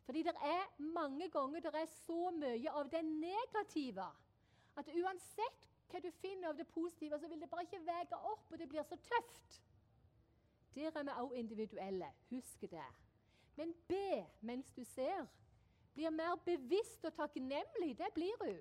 Fordi 0.10 0.26
det 0.26 0.34
er 0.50 0.66
mange 0.82 1.30
ganger 1.30 1.62
det 1.62 1.78
er 1.78 1.94
så 1.94 2.34
mye 2.34 2.74
av 2.74 2.90
det 2.90 3.06
negative 3.06 4.10
at 4.82 4.90
uansett 4.90 5.75
hva 5.90 6.02
du 6.02 6.12
finner 6.12 6.50
av 6.50 6.58
det 6.58 6.68
positive, 6.68 7.20
så 7.20 7.28
vil 7.28 7.42
det 7.42 7.50
bare 7.50 7.66
ikke 7.68 7.84
veie 7.86 8.20
opp, 8.20 8.52
og 8.52 8.60
det 8.60 8.70
blir 8.70 8.84
så 8.84 8.98
tøft. 9.10 9.62
Der 10.76 10.92
er 10.92 11.04
vi 11.04 11.10
også 11.10 11.36
individuelle. 11.36 12.08
Husk 12.30 12.62
det. 12.62 12.88
Men 13.56 13.74
be 13.88 14.26
mens 14.42 14.72
du 14.76 14.84
ser. 14.84 15.28
Blir 15.94 16.10
mer 16.10 16.36
bevisst 16.46 17.06
og 17.06 17.14
takknemlig. 17.14 17.98
Det 17.98 18.08
blir 18.14 18.36
hun. 18.42 18.58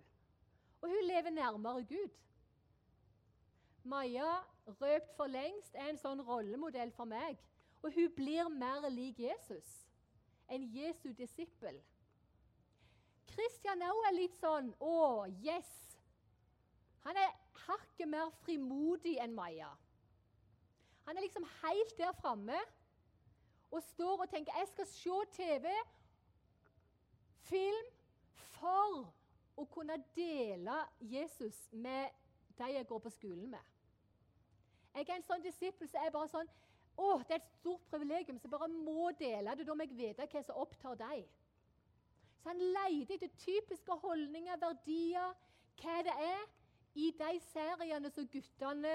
Og 0.82 0.88
hun 0.88 1.04
lever 1.04 1.30
nærmere 1.30 1.84
Gud. 1.84 2.10
Maja, 3.82 4.34
røpt 4.66 5.16
for 5.16 5.26
lengst, 5.26 5.74
er 5.74 5.90
en 5.90 5.98
sånn 5.98 6.22
rollemodell 6.24 6.92
for 6.96 7.04
meg. 7.04 7.40
Og 7.82 7.92
hun 7.92 8.12
blir 8.16 8.48
mer 8.48 8.86
lik 8.88 9.18
Jesus. 9.20 9.74
En 10.48 10.62
Jesu 10.72 11.10
disippel. 11.12 11.82
Kristian 13.26 13.82
òg 13.82 14.06
er 14.08 14.14
litt 14.14 14.36
sånn 14.38 14.70
Å, 14.78 15.26
yes! 15.42 15.93
Han 17.04 17.16
er 17.20 17.34
hakket 17.66 18.08
mer 18.08 18.30
frimodig 18.44 19.18
enn 19.20 19.34
Maja. 19.36 19.70
Han 21.04 21.16
er 21.16 21.26
liksom 21.26 21.44
helt 21.62 21.98
der 21.98 22.12
framme 22.16 22.56
og 23.70 23.82
står 23.82 24.22
og 24.24 24.30
tenker 24.30 24.56
jeg 24.56 24.68
skal 24.70 24.86
se 24.86 25.18
TV, 25.36 25.68
film, 27.44 27.90
for 28.54 29.04
å 29.60 29.64
kunne 29.70 29.98
dele 30.16 30.76
Jesus 31.00 31.58
med 31.72 32.14
de 32.58 32.70
jeg 32.72 32.86
går 32.86 33.02
på 33.02 33.12
skolen 33.12 33.50
med. 33.50 33.72
Jeg 34.94 35.08
er 35.08 35.16
en 35.18 35.26
sånn 35.26 35.42
disippel 35.42 35.90
som 35.90 36.00
er 36.06 36.14
bare 36.14 36.30
sånn 36.30 36.50
å, 36.94 37.16
det 37.26 37.34
er 37.34 37.40
et 37.40 37.54
stort 37.58 37.82
privilegium, 37.90 38.38
så 38.38 38.46
jeg 38.46 38.54
bare 38.54 38.70
må 38.70 39.10
dele 39.18 39.56
det. 39.58 39.66
Da 39.66 39.74
må 39.74 39.82
jeg 39.82 39.96
vite 39.98 40.28
hva 40.30 40.42
som 40.46 40.60
opptar 40.62 40.98
deg. 41.00 41.24
Så 42.38 42.52
han 42.52 42.60
leter 42.76 43.16
etter 43.16 43.32
typiske 43.42 43.96
holdninger, 44.04 44.60
verdier, 44.62 45.34
hva 45.80 45.96
det 46.06 46.14
er 46.22 46.44
i 46.94 47.10
de 47.18 47.40
seriene 47.50 48.10
som 48.10 48.28
guttene 48.30 48.94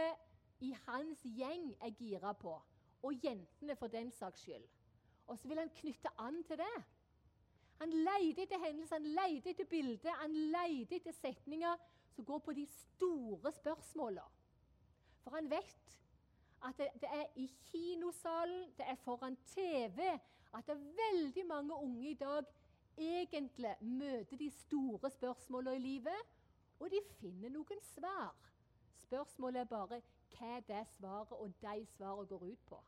i 0.64 0.74
hans 0.86 1.24
gjeng 1.24 1.72
er 1.82 1.96
gira 2.00 2.34
på. 2.34 2.56
Og 3.04 3.24
jentene, 3.24 3.76
for 3.80 3.88
den 3.88 4.12
saks 4.12 4.44
skyld. 4.44 4.66
Og 5.28 5.38
så 5.40 5.48
vil 5.48 5.62
han 5.62 5.72
knytte 5.76 6.12
an 6.20 6.44
til 6.44 6.60
det. 6.60 6.80
Han 7.80 7.94
leter 7.96 8.44
etter 8.44 8.60
hendelser, 8.60 9.00
han 9.00 9.14
leter 9.16 9.54
etter 9.54 9.68
bilder, 9.72 10.16
han 10.20 10.34
leter 10.52 10.98
etter 10.98 11.16
setninger 11.16 11.78
som 12.16 12.26
går 12.26 12.42
på 12.44 12.56
de 12.58 12.66
store 12.66 13.52
spørsmåla. 13.56 14.26
For 15.24 15.36
han 15.36 15.48
vet 15.52 15.96
at 16.68 16.78
det, 16.78 16.90
det, 17.02 17.10
er 17.10 17.26
i 17.40 17.48
kinosalen, 17.72 18.66
det 18.78 18.88
er 18.88 19.00
foran 19.06 19.38
TV, 19.54 20.10
at 20.54 20.68
det 20.68 20.76
er 20.76 20.88
veldig 21.00 21.46
mange 21.48 21.76
unge 21.76 22.10
i 22.10 22.18
dag 22.20 22.44
egentlig 22.98 23.76
møter 23.82 24.38
de 24.38 24.50
store 24.52 25.10
spørsmåla 25.10 25.72
i 25.72 25.80
livet, 25.80 26.26
og 26.80 26.92
de 26.92 27.02
finner 27.20 27.52
noen 27.54 27.82
svar. 27.94 28.36
Spørsmålet 29.04 29.62
er 29.62 29.72
bare 29.72 30.02
hva 30.36 30.60
det 30.68 30.86
svaret 30.96 31.36
og 31.36 31.54
de 31.62 31.86
svarene 31.96 32.28
går 32.28 32.46
ut 32.52 32.66
på. 32.70 32.80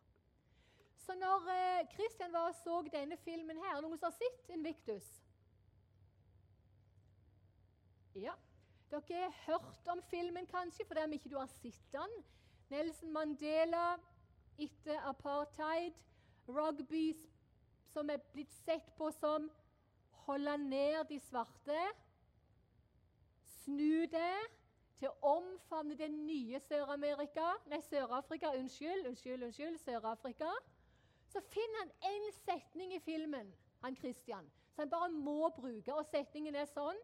Så 1.01 1.15
når 1.15 1.47
Kristian 1.95 2.33
var 2.33 2.51
og 2.51 2.55
så 2.55 2.81
denne 2.93 3.17
filmen 3.17 3.57
her 3.57 3.81
Noen 3.81 3.97
som 3.97 4.11
har 4.11 4.17
sett 4.17 4.53
Invictus? 4.53 5.07
Ja. 8.15 8.35
Dere 8.91 9.23
har 9.23 9.35
hørt 9.45 9.87
om 9.87 10.01
filmen, 10.11 10.45
kanskje, 10.45 10.85
for 10.85 10.99
om 10.99 11.13
ikke 11.15 11.29
du 11.29 11.37
har 11.39 11.47
sett 11.47 11.91
den. 11.93 12.15
Nelson 12.69 13.11
Mandela 13.11 13.95
etter 14.59 14.99
apartheid. 15.09 15.95
Rugby 16.47 17.15
som 17.93 18.09
er 18.09 18.19
blitt 18.33 18.51
sett 18.65 18.91
på 18.97 19.11
som 19.15 19.49
holde 20.25 20.57
ned 20.57 21.05
de 21.09 21.19
svarte. 21.19 21.79
Snu 23.63 24.05
det 24.11 24.37
til 25.01 25.09
å 25.09 25.35
omfavne 25.37 25.97
det 25.97 26.09
nye 26.13 26.59
Sør-Amerika 26.67 27.53
Nei, 27.69 27.81
Sør-Afrika. 27.85 28.53
Unnskyld, 28.57 29.07
unnskyld, 29.09 29.43
unnskyld. 29.47 29.79
Sør-Afrika. 29.81 30.51
Så 31.31 31.41
finner 31.53 31.85
han 31.85 31.91
én 32.11 32.31
setning 32.41 32.93
i 32.93 32.99
filmen, 32.99 33.53
han 33.81 33.95
Christian, 33.95 34.49
som 34.75 34.83
han 34.83 34.89
bare 34.89 35.11
må 35.11 35.49
bruke. 35.55 35.93
Og 35.95 36.05
setningen 36.11 36.55
er 36.55 36.67
sånn 36.69 36.99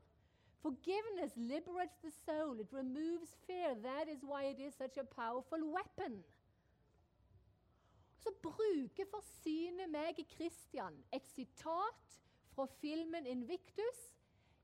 Forgiveness 0.58 1.36
liberates 1.38 2.02
the 2.02 2.12
soul. 2.12 2.60
It 2.60 2.74
removes 2.74 3.36
fear. 3.46 3.76
That 3.76 4.10
is 4.10 4.24
why 4.24 4.50
it 4.50 4.60
is 4.60 4.74
such 4.74 4.98
a 4.98 5.04
powerful 5.04 5.64
weapon. 5.72 6.24
Så 8.20 8.34
bruker 8.42 9.06
forsyner 9.12 9.88
meg 9.88 10.20
Christian 10.34 10.98
et 11.14 11.26
sitat 11.26 12.18
fra 12.56 12.66
filmen 12.82 13.26
'Invictus' 13.26 14.17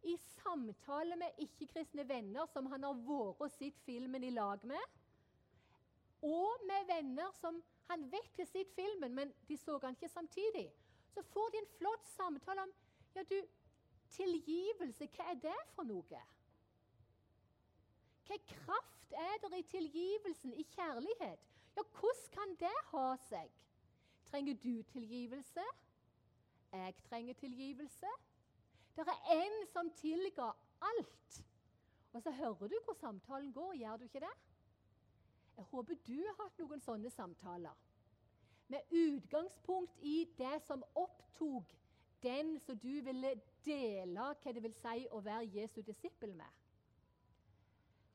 i 0.03 0.17
samtale 0.17 1.15
med 1.19 1.39
ikke-kristne 1.45 2.05
venner 2.07 2.47
som 2.51 2.67
han 2.71 2.83
har 2.83 2.99
vært 3.07 3.41
og 3.43 3.51
sett 3.51 3.79
filmen 3.85 4.23
i 4.23 4.33
lag 4.33 4.63
med, 4.67 4.99
og 6.23 6.63
med 6.67 6.87
venner 6.87 7.31
som 7.39 7.59
han 7.89 8.05
vet 8.11 8.37
har 8.39 8.47
sett 8.47 8.71
filmen, 8.75 9.15
men 9.15 9.33
de 9.47 9.57
så 9.59 9.77
han 9.83 9.97
ikke 9.97 10.09
samtidig. 10.09 10.69
Så 11.13 11.21
får 11.33 11.49
de 11.51 11.59
en 11.61 11.73
flott 11.77 12.07
samtale 12.15 12.63
om 12.63 12.71
ja 13.15 13.23
du, 13.29 13.37
tilgivelse, 14.13 15.07
hva 15.15 15.31
er 15.31 15.41
det 15.41 15.59
for 15.75 15.85
noe? 15.85 16.21
Hva 18.27 18.37
kraft 18.49 19.17
er 19.19 19.35
det 19.43 19.59
i 19.59 19.67
tilgivelsen, 19.73 20.53
i 20.53 20.63
kjærlighet? 20.73 21.49
Ja, 21.75 21.83
hvordan 21.83 22.29
kan 22.33 22.55
det 22.61 22.75
ha 22.91 23.07
seg? 23.27 23.51
Trenger 24.29 24.57
du 24.63 24.81
tilgivelse? 24.93 25.65
Jeg 26.73 26.95
trenger 27.09 27.33
tilgivelse. 27.33 28.09
Det 28.95 29.05
er 29.09 29.31
en 29.35 29.67
som 29.71 29.89
tilga 29.97 30.51
alt. 30.81 31.43
Og 32.13 32.21
så 32.21 32.31
hører 32.31 32.67
du 32.69 32.75
hvor 32.85 32.93
samtalen 32.93 33.53
går, 33.53 33.73
gjør 33.73 33.97
du 33.97 34.03
ikke 34.03 34.19
det? 34.19 34.33
Jeg 35.57 35.65
håper 35.65 35.95
du 36.07 36.17
har 36.17 36.37
hatt 36.43 36.59
noen 36.61 36.81
sånne 36.81 37.09
samtaler. 37.13 37.77
Med 38.67 38.93
utgangspunkt 38.93 39.97
i 40.01 40.23
det 40.37 40.55
som 40.65 40.83
opptok 40.97 41.73
den 42.23 42.59
som 42.59 42.77
du 42.79 43.01
ville 43.05 43.33
dele 43.65 44.27
hva 44.41 44.53
det 44.55 44.63
vil 44.63 44.75
si 44.77 45.07
å 45.11 45.21
være 45.25 45.49
Jesu 45.57 45.81
disippel 45.85 46.33
med. 46.37 46.59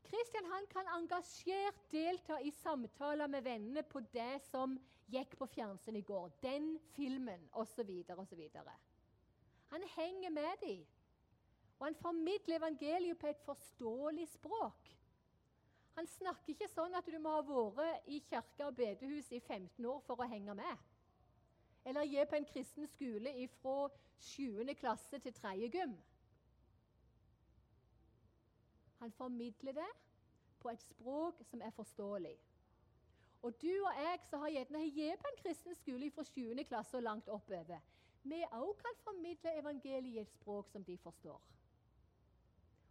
Kristian 0.08 0.46
han 0.48 0.66
kan 0.72 0.88
engasjert 0.94 1.80
delta 1.92 2.38
i 2.40 2.50
samtaler 2.62 3.28
med 3.28 3.44
vennene 3.44 3.82
på 3.84 4.00
det 4.14 4.38
som 4.46 4.78
gikk 5.12 5.36
på 5.40 5.48
fjernsyn 5.52 5.98
i 6.00 6.04
går. 6.06 6.30
Den 6.42 6.78
filmen 6.96 7.44
osv. 7.52 7.90
osv. 8.16 8.46
Han 9.68 9.82
henger 9.96 10.30
med 10.30 10.62
dem. 10.62 10.86
Og 11.78 11.86
han 11.86 11.94
formidler 11.94 12.56
evangeliet 12.56 13.18
på 13.18 13.26
et 13.26 13.40
forståelig 13.44 14.28
språk. 14.28 14.98
Han 15.98 16.06
snakker 16.06 16.52
ikke 16.54 16.68
sånn 16.70 16.94
at 16.94 17.06
du 17.10 17.18
må 17.18 17.32
ha 17.34 17.62
vært 17.74 18.06
i 18.06 18.20
kirke 18.30 18.66
og 18.66 18.76
bedehus 18.78 19.32
i 19.34 19.40
15 19.40 19.86
år 19.86 20.02
for 20.06 20.20
å 20.22 20.28
henge 20.30 20.54
med. 20.54 20.84
Eller 21.84 22.06
gi 22.06 22.24
på 22.30 22.38
en 22.38 22.46
kristen 22.52 22.86
skole 22.86 23.32
fra 23.62 23.88
7. 24.20 24.74
klasse 24.78 25.18
til 25.18 25.34
3. 25.34 25.54
gym. 25.74 25.96
Han 28.98 29.12
formidler 29.12 29.72
det 29.72 29.90
på 30.62 30.70
et 30.70 30.82
språk 30.82 31.42
som 31.50 31.62
er 31.62 31.74
forståelig. 31.74 32.36
Og 33.42 33.54
du 33.62 33.70
og 33.70 33.94
jeg 33.94 34.22
som 34.30 34.42
har 34.42 34.50
gitt 34.50 35.22
på 35.22 35.30
en 35.30 35.42
kristen 35.42 35.74
skole 35.78 36.10
fra 36.10 36.24
7. 36.26 36.64
klasse 36.66 36.96
og 36.98 37.02
langt 37.02 37.28
oppover, 37.28 37.78
vi 38.22 38.42
òg 38.52 38.74
kan 38.80 38.98
formidle 39.04 39.54
evangeliet 39.60 40.14
i 40.14 40.18
et 40.18 40.30
språk 40.30 40.68
som 40.70 40.84
de 40.84 40.96
forstår. 40.98 41.40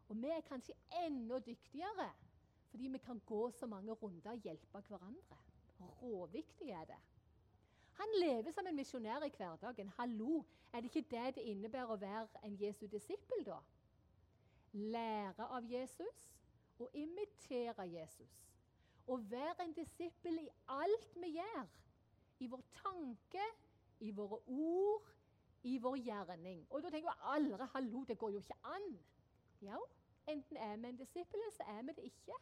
Og 0.10 0.16
vi 0.22 0.30
er 0.32 0.42
kanskje 0.48 0.74
enda 1.06 1.40
dyktigere 1.40 2.12
fordi 2.68 2.88
vi 2.88 2.98
kan 2.98 3.20
gå 3.26 3.52
så 3.52 3.66
mange 3.66 3.92
runder 3.92 4.32
og 4.32 4.38
hjelpe 4.44 4.80
hverandre. 4.88 5.38
Råviktig 6.02 6.70
er 6.70 6.84
det. 6.86 6.98
Han 7.98 8.08
lever 8.20 8.52
som 8.52 8.68
en 8.68 8.76
misjonær 8.76 9.24
i 9.26 9.32
hverdagen. 9.38 9.90
Hallo, 9.98 10.44
er 10.74 10.82
det 10.82 10.96
ikke 10.96 11.10
det 11.10 11.36
det 11.36 11.44
innebærer 11.44 11.94
å 11.94 12.00
være 12.02 12.44
en 12.44 12.58
Jesu 12.62 12.86
disippel, 12.92 13.46
da? 13.46 13.58
Lære 14.74 15.48
av 15.58 15.66
Jesus 15.72 16.20
og 16.80 16.90
imitere 16.94 17.88
Jesus. 17.90 18.36
Å 19.08 19.18
være 19.18 19.66
en 19.66 19.74
disippel 19.74 20.40
i 20.44 20.50
alt 20.68 21.16
vi 21.16 21.32
gjør. 21.40 21.66
I 22.40 22.48
vår 22.52 22.62
tanke, 22.84 23.46
i 24.00 24.12
våre 24.12 24.38
ord, 24.46 25.10
i 25.64 25.78
vår 25.78 25.98
gjerning. 25.98 26.66
Og 26.70 26.84
da 26.84 26.90
tenker 26.90 27.12
du 27.12 27.30
aldri 27.34 27.68
hallo, 27.74 28.04
det 28.08 28.18
går 28.18 28.36
jo 28.36 28.44
ikke 28.44 28.60
an. 28.64 28.88
Ja, 29.62 29.80
enten 30.28 30.58
er 30.58 30.78
vi 30.78 30.90
en 30.92 31.00
disippel, 31.00 31.40
eller 31.42 31.56
så 31.56 31.64
er 31.74 31.82
vi 31.82 31.96
det 31.98 32.04
ikke. 32.12 32.40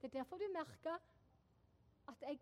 Det 0.00 0.08
er 0.10 0.18
derfor 0.18 0.38
du 0.38 0.46
merker 0.54 0.98
at 2.08 2.22
jeg 2.22 2.38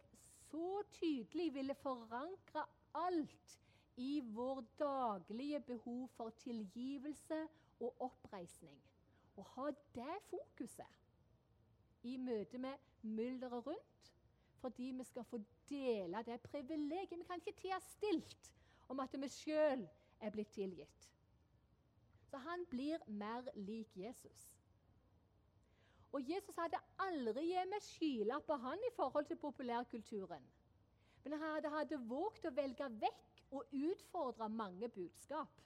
så 0.50 0.82
tydelig 0.92 1.54
ville 1.54 1.74
forankre 1.74 2.66
alt 2.94 3.60
i 3.96 4.20
vår 4.20 4.64
daglige 4.78 5.60
behov 5.60 6.08
for 6.08 6.30
tilgivelse 6.30 7.48
og 7.80 7.94
oppreisning. 8.00 8.82
Og 9.36 9.44
ha 9.44 9.70
det 9.94 10.18
fokuset 10.28 11.00
i 12.02 12.16
møte 12.16 12.58
med 12.58 12.74
mylderet 13.02 13.66
rundt, 13.66 14.12
fordi 14.60 14.82
vi 14.82 15.04
skal 15.04 15.24
få 15.24 15.40
dele 15.68 16.22
det 16.26 16.40
privilegiet. 16.40 17.18
Vi 17.18 17.24
kan 17.24 17.40
ikke 17.40 17.60
tie 17.60 17.80
stilt 17.80 18.54
om 18.88 19.00
at 19.00 19.14
vi 19.20 19.28
sjøl 19.28 19.86
er 20.20 20.30
blitt 20.34 20.52
tilgitt. 20.54 21.10
Så 22.30 22.38
han 22.42 22.66
blir 22.70 22.98
mer 23.06 23.48
lik 23.54 23.96
Jesus. 23.96 24.50
Og 26.12 26.30
Jesus 26.30 26.56
hadde 26.56 26.78
aldri 27.02 27.48
gitt 27.48 27.70
meg 27.70 27.82
skylapp 27.82 28.46
på 28.46 28.56
han 28.62 28.86
i 28.86 28.92
forhold 28.96 29.26
til 29.26 29.40
populærkulturen. 29.42 30.46
Men 31.24 31.38
han 31.40 31.66
hadde, 31.72 31.98
våget 32.08 32.46
å 32.46 32.54
velge 32.54 32.88
vekk 33.00 33.42
og 33.50 33.72
utfordre 33.72 34.48
mange 34.48 34.88
budskap. 34.88 35.60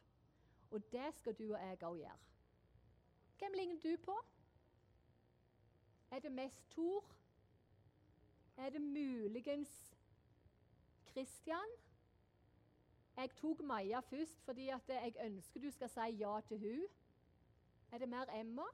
Og 0.71 0.85
det 0.93 1.11
skal 1.19 1.37
du 1.37 1.47
og 1.51 1.61
jeg 1.61 1.83
òg 1.83 1.99
gjøre. 2.01 2.19
Hvem 3.39 3.59
ligner 3.59 3.81
du 3.83 3.97
på? 4.05 4.17
Er 6.11 6.25
det 6.25 6.33
mest 6.33 6.65
Tor? 6.71 7.05
Er 8.57 8.71
det 8.71 8.81
muligens 8.81 9.75
Kristian? 11.13 11.77
Jeg 13.19 13.31
tok 13.35 13.63
Maja 13.67 13.99
først 14.07 14.43
fordi 14.47 14.69
jeg 14.69 15.15
ønsker 15.25 15.61
du 15.61 15.71
skal 15.75 15.91
si 15.91 16.11
ja 16.21 16.37
til 16.47 16.59
hun. 16.63 16.85
Er 17.93 17.99
det 17.99 18.09
mer 18.09 18.31
Emma? 18.41 18.67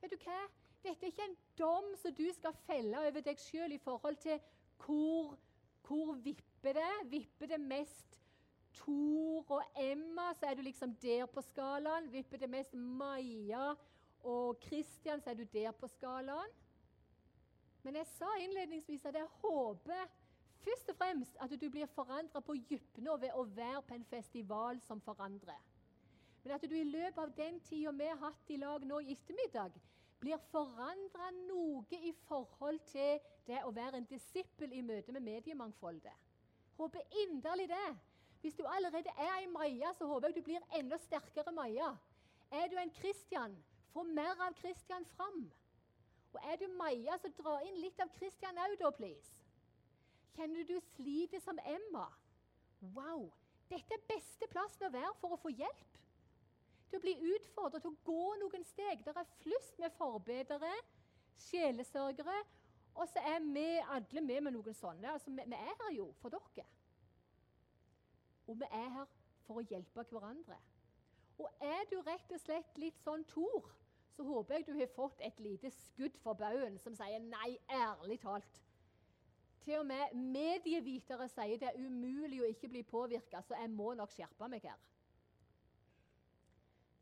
Vet 0.00 0.12
du 0.14 0.16
hva? 0.22 0.36
Dette 0.84 1.06
er 1.06 1.10
ikke 1.10 1.26
en 1.26 1.36
dom 1.58 1.88
som 1.98 2.14
du 2.14 2.28
skal 2.32 2.54
felle 2.68 3.00
over 3.08 3.24
deg 3.26 3.40
sjøl 3.42 3.74
i 3.74 3.80
forhold 3.82 4.16
til 4.22 4.38
hvor, 4.84 5.34
hvor 5.86 6.14
vipper 6.24 6.78
det. 6.78 6.92
Vipper 7.10 7.50
det 7.50 7.60
mest 7.60 8.20
Tor 8.72 9.50
og 9.50 9.62
Emma, 9.76 10.30
så 10.38 10.46
er 10.46 10.54
du 10.54 10.62
liksom 10.62 10.94
der 11.02 11.26
på 11.26 11.42
skalaen. 11.42 12.06
Vipper 12.12 12.38
det 12.38 12.50
mest 12.50 12.74
Maja 12.74 13.74
og 14.22 14.60
Kristian, 14.60 15.20
så 15.20 15.30
er 15.30 15.34
du 15.34 15.44
der 15.52 15.72
på 15.72 15.90
skalaen. 15.90 16.54
Men 17.82 17.96
jeg 17.96 18.06
sa 18.06 18.30
innledningsvis 18.40 19.04
at 19.04 19.14
jeg 19.14 19.26
håper 19.42 20.06
først 20.64 20.88
og 20.92 20.96
fremst 20.96 21.36
at 21.40 21.52
du 21.60 21.68
blir 21.70 21.86
forandra 21.94 22.40
på 22.40 22.56
dypene 22.70 23.16
ved 23.20 23.36
å 23.36 23.44
være 23.44 23.82
på 23.88 23.96
en 23.96 24.08
festival 24.10 24.80
som 24.86 25.00
forandrer. 25.00 25.60
Men 26.42 26.54
at 26.56 26.64
du 26.64 26.74
i 26.76 26.88
løpet 26.88 27.18
av 27.18 27.32
den 27.36 27.60
tida 27.60 27.92
vi 27.92 28.08
har 28.08 28.20
hatt 28.22 28.52
i 28.52 28.58
lag 28.60 28.84
nå 28.86 29.00
i 29.00 29.12
ettermiddag, 29.12 29.76
blir 30.20 30.40
forandra 30.50 31.30
noe 31.48 32.00
i 32.00 32.12
forhold 32.28 32.80
til 32.92 33.20
det 33.48 33.62
å 33.64 33.72
være 33.72 34.00
en 34.00 34.08
disippel 34.08 34.72
i 34.76 34.82
møte 34.84 35.12
med 35.16 35.24
mediemangfoldet. 35.24 36.28
Håper 36.76 37.16
inderlig 37.24 37.68
det. 37.68 37.88
Hvis 38.40 38.56
du 38.56 38.64
allerede 38.64 39.12
er 39.16 39.32
ei 39.38 39.48
Maja, 39.52 39.92
så 39.96 40.06
håper 40.08 40.28
jeg 40.28 40.36
du 40.36 40.46
blir 40.48 40.68
enda 40.76 40.96
sterkere 41.00 41.52
Maja. 41.52 41.90
Er 42.50 42.68
du 42.68 42.76
en 42.80 42.92
Kristian, 43.00 43.56
få 43.92 44.02
mer 44.02 44.36
av 44.46 44.56
Kristian 44.60 45.04
fram. 45.16 45.42
Og 46.32 46.40
er 46.52 46.56
du 46.56 46.68
Maja, 46.78 47.18
så 47.20 47.28
dra 47.36 47.58
inn 47.66 47.80
litt 47.82 48.00
av 48.00 48.12
Kristian 48.16 48.60
òg, 48.64 48.78
da, 48.80 48.90
please. 48.96 49.39
Kjenner 50.36 50.66
du 50.68 50.78
du 50.80 51.40
som 51.40 51.58
Emma? 51.66 52.06
Wow! 52.80 53.30
Dette 53.70 53.94
er 53.94 54.06
beste 54.08 54.48
plassen 54.50 54.88
å 54.88 54.92
være 54.94 55.14
for 55.20 55.36
å 55.36 55.40
få 55.40 55.52
hjelp 55.54 55.98
til 56.90 56.98
å 56.98 57.02
bli 57.04 57.12
utfordret 57.34 57.84
til 57.84 57.92
å 57.92 58.00
gå 58.06 58.34
noen 58.40 58.64
steg. 58.66 59.04
Det 59.06 59.14
er 59.14 59.34
flust 59.42 59.78
med 59.78 59.94
forbedere, 59.94 60.72
sjelesørgere, 61.46 62.40
og 62.98 63.06
så 63.08 63.22
er 63.30 63.44
vi 63.46 63.66
alle 63.94 64.24
med 64.26 64.42
med 64.48 64.56
noen 64.56 64.74
sånne. 64.74 65.12
Altså, 65.12 65.30
vi, 65.30 65.44
vi 65.46 65.58
er 65.58 65.76
her 65.84 65.92
jo 65.94 66.10
for 66.22 66.34
dere. 66.34 66.66
Og 68.50 68.58
vi 68.58 68.66
er 68.74 68.88
her 68.96 69.12
for 69.46 69.60
å 69.60 69.66
hjelpe 69.70 70.04
hverandre. 70.10 70.58
Og 71.38 71.62
er 71.64 71.86
du 71.92 72.00
rett 72.04 72.34
og 72.34 72.42
slett 72.42 72.80
litt 72.82 72.98
sånn 73.04 73.22
Tor, 73.30 73.70
så 74.16 74.26
håper 74.26 74.58
jeg 74.58 74.66
du 74.66 74.74
har 74.76 74.90
fått 74.92 75.22
et 75.24 75.38
lite 75.40 75.70
skudd 75.72 76.18
for 76.24 76.36
baugen 76.36 76.76
som 76.82 76.96
sier 76.98 77.22
nei, 77.22 77.54
ærlig 77.70 78.18
talt. 78.20 78.58
Til 79.64 79.78
og 79.78 79.86
med 79.86 80.14
medievitere 80.14 81.28
sier 81.28 81.60
det 81.60 81.68
er 81.68 81.82
umulig 81.84 82.40
å 82.40 82.48
ikke 82.48 82.70
bli 82.72 82.82
påvirka, 82.88 83.42
så 83.44 83.58
jeg 83.60 83.70
må 83.70 83.92
nok 83.94 84.12
skjerpe 84.14 84.48
meg 84.48 84.64
her. 84.64 84.78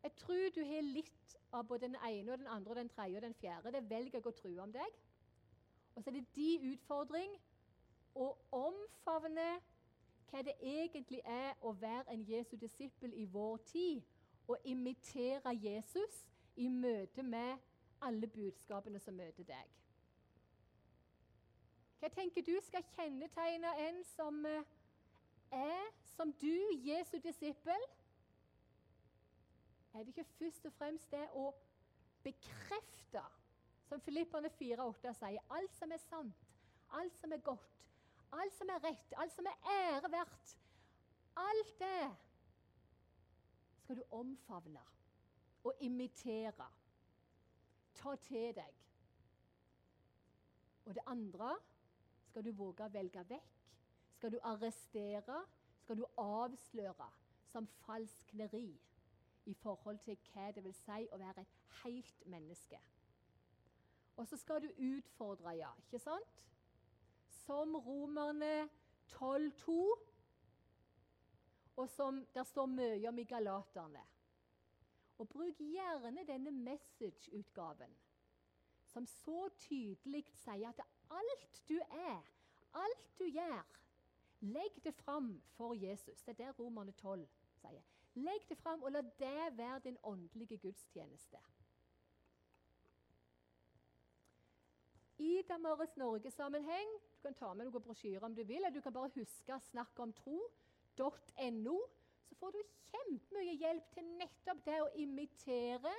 Jeg 0.02 0.14
tror 0.18 0.50
du 0.54 0.60
har 0.64 0.82
litt 0.86 1.36
av 1.52 1.66
både 1.68 1.88
den 1.88 1.96
ene, 2.06 2.32
og 2.32 2.38
den 2.38 2.50
andre, 2.50 2.70
og 2.70 2.76
den 2.76 2.88
tredje 2.88 3.18
og 3.18 3.22
den 3.22 3.34
fjerde. 3.34 3.72
Det 3.72 3.90
velger 3.90 4.18
jeg 4.18 4.26
å 4.26 4.34
tro 4.40 4.52
om 4.62 4.72
deg. 4.74 4.98
Og 5.94 6.02
så 6.02 6.10
er 6.10 6.18
det 6.18 6.26
de 6.34 6.50
utfordring 6.72 7.34
å 8.14 8.28
omfavne 8.54 9.48
hva 10.28 10.42
det 10.44 10.54
egentlig 10.60 11.20
er 11.24 11.56
å 11.64 11.72
være 11.72 12.12
en 12.12 12.24
Jesu 12.28 12.56
disippel 12.60 13.14
i 13.16 13.24
vår 13.32 13.56
tid. 13.70 14.02
Og 14.48 14.64
imitere 14.64 15.54
Jesus 15.60 16.22
i 16.56 16.68
møte 16.68 17.22
med 17.22 17.58
alle 18.00 18.28
budskapene 18.30 19.00
som 19.02 19.16
møter 19.18 19.44
deg. 19.44 19.74
Hva 21.98 22.08
tenker 22.14 22.44
du 22.46 22.54
skal 22.62 22.84
kjennetegne 22.94 23.72
en 23.88 24.04
som 24.14 24.44
eh, 24.46 24.74
er 25.52 25.88
som 26.16 26.32
du, 26.42 26.54
Jesu 26.84 27.18
disippel? 27.22 27.88
er 29.98 30.04
det 30.04 30.08
ikke 30.08 30.24
først 30.24 30.66
og 30.66 30.72
fremst 30.72 31.10
det 31.10 31.24
å 31.34 31.48
bekrefte, 32.22 33.22
som 33.88 34.00
Filipperne 34.04 34.50
4,8 34.52 35.14
sier, 35.18 35.42
alt 35.56 35.74
som 35.74 35.92
er 35.92 36.02
sant, 36.04 36.44
alt 36.94 37.16
som 37.18 37.32
er 37.34 37.42
godt, 37.42 37.78
alt 38.38 38.54
som 38.54 38.70
er 38.70 38.82
rett, 38.84 39.14
alt 39.16 39.34
som 39.34 39.48
er 39.48 39.70
ære 39.74 40.10
verdt. 40.12 40.54
Alt 41.38 41.72
det 41.78 42.08
skal 43.82 43.98
du 43.98 44.02
omfavne 44.14 44.82
og 45.64 45.82
imitere. 45.86 46.66
Ta 47.98 48.14
til 48.22 48.54
deg. 48.54 48.78
Og 50.86 50.94
det 50.94 51.04
andre 51.06 51.56
skal 52.28 52.44
du 52.44 52.52
våge 52.52 52.84
å 52.86 52.92
velge 52.92 53.24
vekk. 53.28 53.56
Skal 54.18 54.32
du 54.34 54.38
arrestere, 54.42 55.42
skal 55.82 56.00
du 56.00 56.04
avsløre 56.18 57.08
som 57.48 57.66
falskneri 57.84 58.68
i 59.48 59.54
forhold 59.54 59.98
til 60.04 60.18
hva 60.32 60.50
det 60.52 60.64
vil 60.64 60.74
si 60.76 61.06
å 61.12 61.18
være 61.20 61.44
et 61.44 61.54
helt 61.82 62.26
menneske. 62.26 62.80
Og 64.18 64.26
så 64.26 64.36
skal 64.36 64.62
du 64.62 64.68
utfordre, 64.82 65.54
ja, 65.56 65.70
ikke 65.86 66.00
sant? 66.02 66.42
Som 67.44 67.76
Romerne 67.76 68.68
12,2, 69.12 69.78
og 71.78 71.88
som 71.88 72.24
det 72.34 72.46
står 72.46 72.66
mye 72.66 73.08
om 73.08 73.18
i 73.18 73.24
Galaterne. 73.24 74.02
Og 75.18 75.28
bruk 75.28 75.60
gjerne 75.62 76.26
denne 76.26 76.50
message-utgaven, 76.50 77.94
som 78.92 79.06
så 79.06 79.48
tydelig 79.62 80.24
sier 80.42 80.68
at 80.68 80.82
alt 81.10 81.62
du 81.68 81.78
er, 81.78 82.22
alt 82.74 83.12
du 83.18 83.24
gjør, 83.24 83.64
legg 84.40 84.80
det 84.84 84.94
fram 84.94 85.42
for 85.56 85.74
Jesus. 85.74 86.22
Det 86.22 86.34
er 86.34 86.42
det 86.46 86.58
Romerne 86.58 86.92
12 86.92 87.26
sier. 87.60 87.82
Legg 88.14 88.48
det 88.48 88.58
fram, 88.58 88.82
og 88.82 88.92
la 88.92 89.02
det 89.02 89.58
være 89.58 89.78
din 89.84 89.98
åndelige 90.02 90.58
gudstjeneste. 90.58 91.38
I 95.18 95.42
Damaris 95.48 95.96
Norge-sammenheng 95.96 96.88
Du 97.16 97.22
kan 97.22 97.34
ta 97.34 97.54
med 97.54 97.66
noen 97.66 97.82
brosjyrer 97.82 98.22
om 98.22 98.34
du 98.34 98.44
vil, 98.46 98.56
eller 98.56 98.70
du 98.70 98.80
kan 98.80 98.92
bare 98.94 99.10
huske 99.14 99.60
snakkomtro.no. 99.70 100.38
om 100.38 100.68
tro.no. 100.96 101.78
Så 102.28 102.34
får 102.34 102.50
du 102.50 102.60
kjempemye 102.90 103.54
hjelp 103.58 103.90
til 103.94 104.06
nettopp 104.20 104.64
det 104.66 104.78
å 104.82 104.90
imitere 105.02 105.94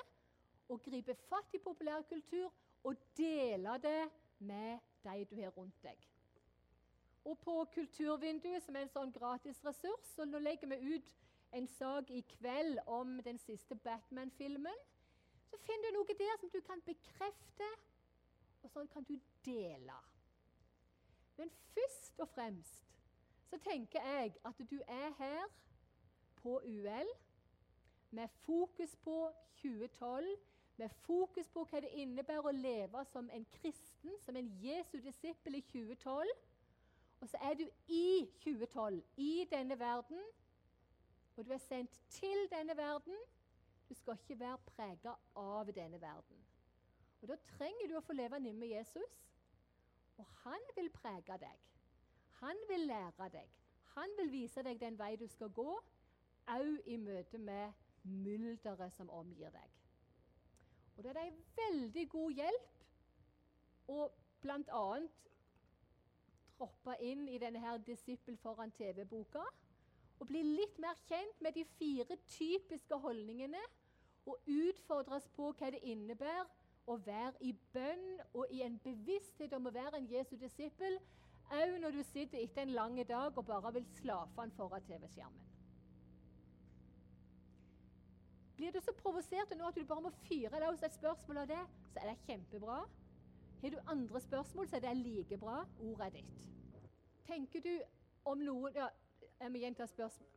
og 0.69 0.81
gripe 0.85 1.15
fatt 1.27 1.55
i 1.57 1.61
populærkultur 1.63 2.51
og 2.87 3.03
dele 3.17 3.75
det 3.83 4.01
med 4.39 4.88
de 5.03 5.25
du 5.29 5.35
har 5.41 5.53
rundt 5.57 5.83
deg. 5.83 6.07
Og 7.25 7.37
på 7.39 7.55
Kulturvinduet, 7.73 8.63
som 8.63 8.75
er 8.75 8.87
en 8.87 8.93
sånn 8.93 9.11
gratis 9.13 9.59
ressurs, 9.65 10.13
så 10.15 10.25
nå 10.25 10.39
legger 10.41 10.71
vi 10.71 10.95
ut 10.95 11.11
en 11.57 11.67
sak 11.67 12.11
i 12.13 12.21
kveld 12.37 12.79
om 12.87 13.17
den 13.25 13.37
siste 13.41 13.75
Batman-filmen, 13.75 14.85
så 15.49 15.57
finner 15.65 15.89
du 15.89 15.97
noe 15.97 16.17
der 16.17 16.37
som 16.39 16.51
du 16.53 16.59
kan 16.65 16.81
bekrefte, 16.85 17.69
og 18.63 18.71
sånn 18.73 18.89
kan 18.93 19.05
du 19.07 19.15
dele. 19.45 19.95
Men 21.37 21.51
først 21.73 22.19
og 22.19 22.29
fremst 22.35 22.85
så 23.49 23.57
tenker 23.65 24.03
jeg 24.05 24.35
at 24.45 24.61
du 24.69 24.77
er 24.85 25.13
her 25.17 25.45
på 26.41 26.59
UL 26.65 27.09
med 28.11 28.27
fokus 28.45 28.95
på 29.03 29.15
2012, 29.61 30.35
med 30.79 30.89
fokus 31.03 31.49
på 31.53 31.65
hva 31.67 31.81
det 31.83 31.91
innebærer 32.01 32.47
å 32.47 32.55
leve 32.55 33.03
som 33.11 33.29
en 33.35 33.45
kristen, 33.59 34.15
som 34.23 34.37
en 34.39 34.51
Jesu 34.63 34.97
disippel 35.03 35.59
i 35.59 35.63
2012. 35.71 36.31
Og 37.19 37.27
så 37.27 37.39
er 37.49 37.57
du 37.59 37.65
i 37.91 38.29
2012, 38.43 39.01
i 39.17 39.47
denne 39.51 39.75
verden, 39.79 40.21
og 41.35 41.45
du 41.45 41.51
er 41.55 41.61
sendt 41.63 41.99
til 42.09 42.47
denne 42.51 42.77
verden. 42.77 43.15
Du 43.89 43.93
skal 43.93 44.17
ikke 44.19 44.39
være 44.39 44.57
prega 44.71 45.15
av 45.35 45.71
denne 45.75 46.01
verden. 46.01 46.45
Og 47.21 47.27
Da 47.27 47.35
trenger 47.57 47.87
du 47.87 47.97
å 47.97 48.03
få 48.03 48.15
leve 48.15 48.39
nær 48.39 48.55
med 48.55 48.67
Jesus. 48.67 49.15
Og 50.17 50.27
han 50.43 50.67
vil 50.75 50.89
prege 50.91 51.37
deg. 51.41 51.63
Han 52.39 52.63
vil 52.67 52.87
lære 52.87 53.29
deg. 53.31 53.55
Han 53.95 54.15
vil 54.17 54.31
vise 54.31 54.63
deg 54.63 54.79
den 54.79 54.99
vei 54.99 55.15
du 55.15 55.27
skal 55.27 55.49
gå, 55.49 55.71
òg 56.47 56.87
i 56.87 56.97
møte 56.97 57.37
med 57.37 57.71
mylderet 58.03 58.93
som 58.95 59.09
omgir 59.09 59.51
deg. 59.51 59.78
Og 60.99 61.03
det 61.03 61.11
er 61.15 61.29
en 61.29 61.43
veldig 61.55 62.01
god 62.11 62.31
hjelp 62.35 62.79
å 63.87 64.07
bl.a. 64.43 64.81
droppe 66.59 66.95
inn 67.07 67.21
i 67.31 67.37
denne 67.39 67.61
her 67.63 67.77
Disippel 67.87 68.35
foran 68.41 68.73
TV-boka 68.75 69.45
og 70.19 70.27
bli 70.27 70.41
litt 70.43 70.75
mer 70.83 70.99
kjent 71.05 71.39
med 71.39 71.55
de 71.55 71.63
fire 71.77 72.17
typiske 72.33 72.99
holdningene 72.99 73.61
og 74.27 74.51
utfordres 74.51 75.29
på 75.37 75.53
hva 75.53 75.69
det 75.71 75.79
innebærer 75.87 76.51
å 76.91 76.97
være 77.05 77.47
i 77.47 77.53
bønn 77.71 78.19
og 78.33 78.51
i 78.51 78.59
en 78.67 78.75
bevissthet 78.83 79.55
om 79.55 79.71
å 79.71 79.75
være 79.79 80.01
en 80.01 80.11
Jesu 80.11 80.35
disippel, 80.41 80.99
òg 81.55 81.79
når 81.79 81.95
du 81.95 82.03
sitter 82.09 82.43
etter 82.43 82.67
en 82.67 82.75
lang 82.75 82.99
dag 83.07 83.39
og 83.39 83.47
bare 83.47 83.71
vil 83.79 83.87
slafe 84.01 84.35
han 84.43 84.51
foran 84.59 84.83
TV-skjermen. 84.91 85.48
Blir 88.59 88.71
du 88.75 88.81
så 88.83 88.91
provosert 88.91 89.53
nå 89.55 89.67
at 89.69 89.77
du 89.79 89.85
bare 89.87 90.03
må 90.03 90.09
fyre 90.25 90.59
løs 90.59 90.81
et 90.83 90.95
spørsmål 90.97 91.37
av 91.45 91.45
det, 91.47 91.59
så 91.93 92.01
er 92.01 92.09
det 92.09 92.15
kjempebra. 92.25 92.79
Har 93.61 93.71
du 93.71 93.77
andre 93.87 94.19
spørsmål, 94.19 94.67
så 94.67 94.75
er 94.75 94.83
det 94.83 94.97
like 94.97 95.37
bra. 95.37 95.61
Ordet 95.79 96.05
er 96.05 96.09
ditt. 96.17 96.33
Tenker 97.27 97.63
du 97.63 97.71
om 98.25 98.43
noen 98.43 98.75
ja, 98.75 98.89
Jeg 99.39 99.51
må 99.51 99.61
gjenta 99.63 99.87
spørsmål. 99.87 100.27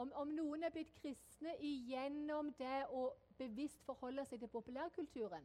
Om, 0.00 0.12
om 0.16 0.32
noen 0.32 0.64
er 0.64 0.72
blitt 0.72 0.94
kristne 0.96 1.52
igjennom 1.60 2.54
det 2.56 2.86
å 2.88 3.10
bevisst 3.36 3.84
forholde 3.84 4.24
seg 4.24 4.40
til 4.40 4.48
populærkulturen 4.48 5.44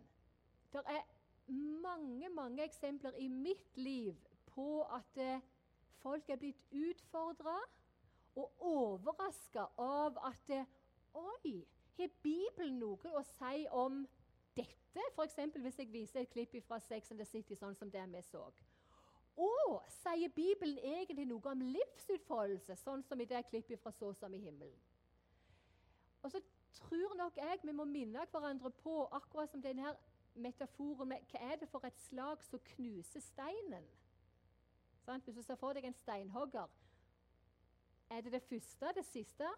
Det 0.71 0.83
er 0.95 1.03
mange, 1.83 2.29
mange 2.29 2.63
eksempler 2.63 3.19
i 3.19 3.27
mitt 3.27 3.77
liv 3.77 4.15
på 4.53 4.85
at 4.95 5.19
eh, 5.19 5.43
folk 5.99 6.29
er 6.29 6.39
blitt 6.39 6.63
utfordra 6.71 7.57
og 8.39 8.63
overraska 8.71 9.67
av 9.77 10.23
at 10.31 10.55
eh, 10.55 10.71
Oi, 11.13 11.59
har 11.97 12.13
Bibelen 12.23 12.79
noe 12.79 13.11
å 13.17 13.23
si 13.27 13.65
om 13.71 14.03
dette? 14.55 15.01
F.eks. 15.15 15.35
hvis 15.55 15.79
jeg 15.79 15.91
viser 15.91 16.21
et 16.21 16.29
klipp 16.29 16.55
fra 16.67 16.79
Sex 16.79 17.11
and 17.11 17.19
the 17.19 17.25
City, 17.25 17.55
sånn 17.55 17.75
som 17.75 17.91
det 17.91 18.05
vi 18.11 18.21
så. 18.21 18.45
Og 19.35 19.81
sier 19.89 20.29
Bibelen 20.29 20.77
egentlig 20.77 21.25
noe 21.25 21.51
om 21.51 21.61
livsutfoldelse, 21.61 22.75
sånn 22.77 23.01
som 23.03 23.21
i 23.21 23.25
det 23.25 23.45
klippet 23.49 23.81
fra 23.81 23.91
Så 23.91 24.13
som 24.13 24.33
i 24.33 24.41
himmelen? 24.41 24.77
Og 26.21 26.31
så 26.31 26.41
tror 26.73 27.15
nok 27.17 27.37
jeg 27.37 27.59
vi 27.63 27.71
må 27.71 27.85
minne 27.85 28.25
hverandre 28.31 28.69
på, 28.69 29.07
akkurat 29.11 29.51
som 29.51 29.61
denne 29.61 29.95
metaforen 30.35 31.09
med 31.09 31.25
hva 31.31 31.41
er 31.51 31.59
det 31.61 31.69
for 31.69 31.85
et 31.85 31.99
slag 32.07 32.43
som 32.45 32.61
knuser 32.73 33.21
steinen? 33.21 33.85
Sånn? 35.03 35.21
Hvis 35.25 35.35
du 35.35 35.43
ser 35.43 35.59
for 35.59 35.75
deg 35.75 35.85
en 35.89 35.97
steinhogger, 35.97 36.69
er 38.09 38.21
det 38.21 38.31
det 38.31 38.43
første, 38.45 38.93
det 38.95 39.05
siste? 39.05 39.49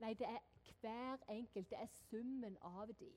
Nei, 0.00 0.14
det 0.18 0.26
er 0.26 0.40
hver 0.80 1.16
enkelt. 1.28 1.70
Det 1.70 1.78
er 1.78 1.86
summen 1.86 2.56
av 2.62 2.92
de. 2.98 3.12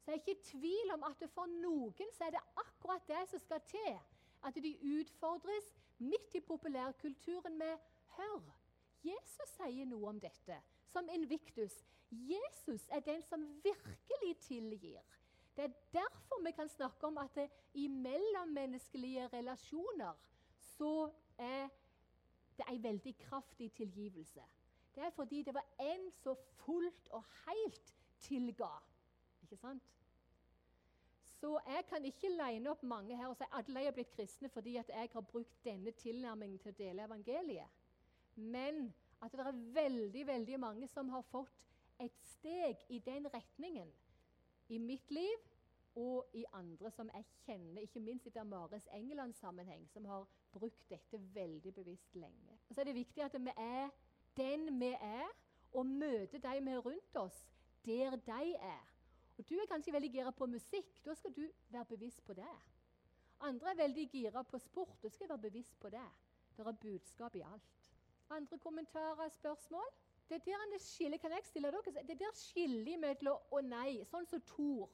Så 0.00 0.10
jeg 0.10 0.16
er 0.16 0.20
ikke 0.20 0.40
i 0.40 0.44
tvil 0.44 0.92
om 0.94 1.02
at 1.02 1.30
for 1.34 1.46
noen 1.46 2.12
så 2.16 2.24
er 2.24 2.30
det 2.30 2.44
akkurat 2.56 3.08
det 3.08 3.24
som 3.30 3.38
skal 3.38 3.60
til. 3.60 3.98
At 4.44 4.54
de 4.54 4.78
utfordres 5.00 5.72
midt 5.98 6.34
i 6.34 6.40
populærkulturen 6.40 7.58
med 7.58 7.76
Hør, 8.16 8.54
Jesus 9.04 9.54
sier 9.56 9.86
noe 9.86 10.08
om 10.08 10.20
dette, 10.20 10.56
som 10.86 11.08
Invictus. 11.12 11.84
Jesus 12.10 12.86
er 12.88 13.00
den 13.00 13.22
som 13.22 13.44
virkelig 13.64 14.36
tilgir. 14.40 15.02
Det 15.56 15.64
er 15.64 15.74
derfor 15.92 16.42
vi 16.44 16.50
kan 16.50 16.68
snakke 16.68 17.06
om 17.06 17.18
at 17.18 17.34
det, 17.34 17.50
i 17.74 17.88
mellommenneskelige 17.88 19.28
relasjoner 19.28 20.14
så 20.60 21.10
er 21.38 21.68
det 22.56 22.64
en 22.68 22.82
veldig 22.82 23.16
kraftig 23.18 23.72
tilgivelse. 23.72 24.42
Det 24.98 25.06
er 25.06 25.10
fordi 25.14 25.42
det 25.42 25.54
var 25.54 25.66
en 25.80 26.08
som 26.10 26.36
fullt 26.64 27.08
og 27.14 27.24
helt 27.46 27.94
tilga. 28.18 28.68
Ikke 29.42 29.56
sant? 29.56 29.82
Så 31.22 31.60
jeg 31.66 31.84
kan 31.86 32.04
ikke 32.04 32.32
line 32.34 32.70
opp 32.70 32.82
mange 32.82 33.16
her 33.16 33.28
og 33.30 33.36
si 33.38 33.46
at 33.46 33.54
alle 33.60 33.84
er 33.86 33.94
blitt 33.94 34.10
kristne 34.10 34.50
fordi 34.50 34.74
at 34.80 34.90
jeg 34.90 35.10
har 35.12 35.20
brukt 35.20 35.60
denne 35.64 35.92
tilnærmingen 36.00 36.58
til 36.58 36.72
å 36.72 36.78
dele 36.80 37.04
evangeliet. 37.06 37.76
Men 38.34 38.88
at 39.22 39.38
det 39.38 39.46
er 39.46 39.60
veldig, 39.76 40.24
veldig 40.26 40.58
mange 40.58 40.88
som 40.90 41.14
har 41.14 41.22
fått 41.30 41.62
et 42.02 42.18
steg 42.32 42.82
i 42.88 42.98
den 43.06 43.30
retningen 43.30 43.94
i 44.74 44.80
mitt 44.82 45.14
liv 45.14 45.46
og 45.94 46.34
i 46.34 46.42
andre 46.58 46.90
som 46.90 47.10
jeg 47.14 47.24
kjenner, 47.44 47.86
ikke 47.86 48.02
minst 48.02 48.26
i 48.26 48.34
Damares 48.34 48.90
England-sammenheng, 48.94 49.86
som 49.94 50.10
har 50.10 50.26
brukt 50.52 50.90
dette 50.90 51.22
veldig 51.34 51.74
bevisst 51.74 52.18
lenge. 52.18 52.58
Så 52.74 52.80
er 52.80 52.90
det 52.90 52.98
viktig 52.98 53.22
at 53.22 53.38
vi 53.38 53.54
er 53.54 53.94
den 54.38 54.80
vi 54.80 54.92
er, 54.94 55.28
og 55.72 55.86
møter 55.86 56.38
de 56.38 56.60
vi 56.64 56.70
er 56.70 56.84
rundt 56.84 57.16
oss, 57.16 57.38
der 57.86 58.16
de 58.16 58.54
er. 58.54 58.84
Og 59.38 59.48
Du 59.48 59.54
er 59.54 59.66
kanskje 59.70 59.92
veldig 59.92 60.10
gira 60.10 60.30
på 60.30 60.46
musikk. 60.46 61.04
Da 61.04 61.14
skal 61.14 61.32
du 61.32 61.44
være 61.70 61.84
bevisst 61.84 62.24
på 62.24 62.34
det. 62.34 62.54
Andre 63.40 63.70
er 63.70 63.74
veldig 63.74 64.08
gira 64.10 64.42
på 64.42 64.58
sport. 64.58 65.02
Da 65.02 65.08
skal 65.08 65.24
jeg 65.24 65.30
være 65.30 65.50
bevisst 65.50 65.78
på 65.80 65.88
det. 65.88 66.08
Det 66.56 66.66
er 66.66 66.72
budskap 66.72 67.34
i 67.34 67.40
alt. 67.40 67.90
Andre 68.30 68.58
kommentarer, 68.58 69.28
spørsmål? 69.28 69.86
Det 70.30 70.44
der 70.44 70.64
det 70.72 70.80
skiller, 70.82 71.18
kan 71.18 71.30
jeg 71.30 71.44
stille 71.44 71.70
dere? 71.70 72.02
Det 72.08 72.18
der 72.18 72.34
skiller 72.34 72.98
mellom 72.98 73.38
å 73.50 73.60
nei, 73.60 74.02
sånn 74.10 74.26
som 74.26 74.40
Tor. 74.40 74.90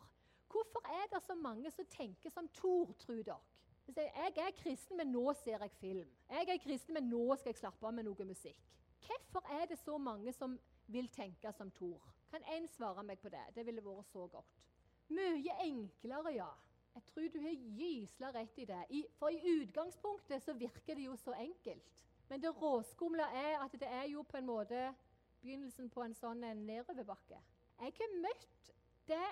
Hvorfor 0.52 0.84
er 0.86 1.08
det 1.14 1.22
så 1.24 1.34
mange 1.34 1.70
som 1.70 1.88
tenker 1.90 2.30
som 2.30 2.48
Tor, 2.48 2.92
tror 2.92 3.22
dere? 3.22 3.40
Jeg 3.96 4.32
er 4.36 4.54
kristen, 4.56 4.96
men 4.96 5.10
nå 5.12 5.32
ser 5.32 5.58
jeg 5.58 5.70
film. 5.80 6.12
Jeg 6.30 6.48
er 6.48 6.62
kristen, 6.62 6.94
men 6.94 7.10
nå 7.10 7.36
skal 7.36 7.50
jeg 7.50 7.62
slappe 7.64 7.86
av 7.86 7.96
med 7.96 8.06
noe 8.06 8.28
musikk. 8.28 8.60
Hvorfor 9.06 9.52
er 9.52 9.66
det 9.66 9.78
så 9.78 9.98
mange 9.98 10.32
som 10.32 10.58
vil 10.86 11.08
tenke 11.08 11.52
som 11.52 11.70
Tor? 11.70 12.02
Kan 12.30 12.44
én 12.44 12.68
svare 12.68 13.02
meg 13.02 13.18
på 13.18 13.28
det? 13.28 13.42
Det 13.54 13.66
ville 13.66 13.84
vært 13.84 14.10
så 14.12 14.26
godt. 14.26 14.60
Mye 15.08 15.56
enklere, 15.60 16.32
ja. 16.34 16.50
Jeg 16.94 17.02
tror 17.04 17.28
du 17.28 17.40
har 17.42 17.54
gysla 17.78 18.30
rett 18.34 18.58
i 18.58 18.64
det. 18.64 18.84
I, 18.90 19.04
for 19.18 19.28
i 19.28 19.40
utgangspunktet 19.60 20.42
så 20.42 20.52
virker 20.52 20.94
det 20.94 21.04
jo 21.04 21.16
så 21.16 21.32
enkelt. 21.32 22.04
Men 22.28 22.42
det 22.42 22.62
råskumle 22.62 23.22
er 23.22 23.64
at 23.64 23.72
det 23.72 23.88
er 23.88 24.04
jo 24.12 24.22
på 24.22 24.36
en 24.36 24.46
måte 24.46 24.94
begynnelsen 25.42 25.90
på 25.90 26.02
en 26.02 26.14
sånn 26.14 26.46
nedoverbakke. 26.64 27.40
Jeg 27.80 27.96
har 27.98 28.14
møtt 28.22 28.70
det 29.08 29.26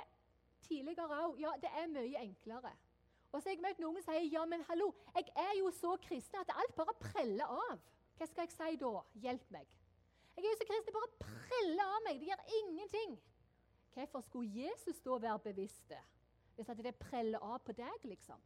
tidligere 0.67 1.21
òg. 1.25 1.39
Ja, 1.41 1.55
det 1.63 1.71
er 1.71 1.89
mye 1.91 2.25
enklere. 2.27 2.75
Og 3.33 3.41
så 3.41 3.49
har 3.49 3.55
jeg 3.55 3.65
møtt 3.65 3.81
noen 3.81 4.03
som 4.03 4.13
sier 4.13 4.29
ja, 4.29 4.43
men 4.45 4.65
hallo, 4.69 4.91
jeg 5.17 5.31
er 5.41 5.55
jo 5.57 5.71
så 5.73 5.95
kristen 6.05 6.43
at 6.43 6.53
alt 6.53 6.75
bare 6.77 6.95
preller 7.01 7.55
av. 7.71 7.79
Hva 8.17 8.27
skal 8.27 8.47
jeg 8.47 8.55
si 8.55 8.81
da? 8.81 8.93
Hjelp 9.25 9.51
meg. 9.55 9.77
Jeg 10.37 10.45
er 10.45 10.49
jo 10.49 10.59
så 10.61 10.67
kristen, 10.69 10.95
bare 10.97 11.13
preller 11.21 11.85
av 11.85 12.01
meg. 12.07 12.21
Det 12.21 12.31
gjør 12.31 12.57
ingenting. 12.61 13.19
Hvorfor 13.93 14.21
skulle 14.25 14.65
Jesus 14.65 15.01
da 15.05 15.19
være 15.21 15.39
bevisst 15.39 15.89
det? 15.89 16.01
Hvis 16.57 16.69
at 16.69 16.81
det 16.85 16.95
preller 16.97 17.39
av 17.45 17.59
på 17.65 17.73
deg, 17.77 18.05
liksom? 18.05 18.41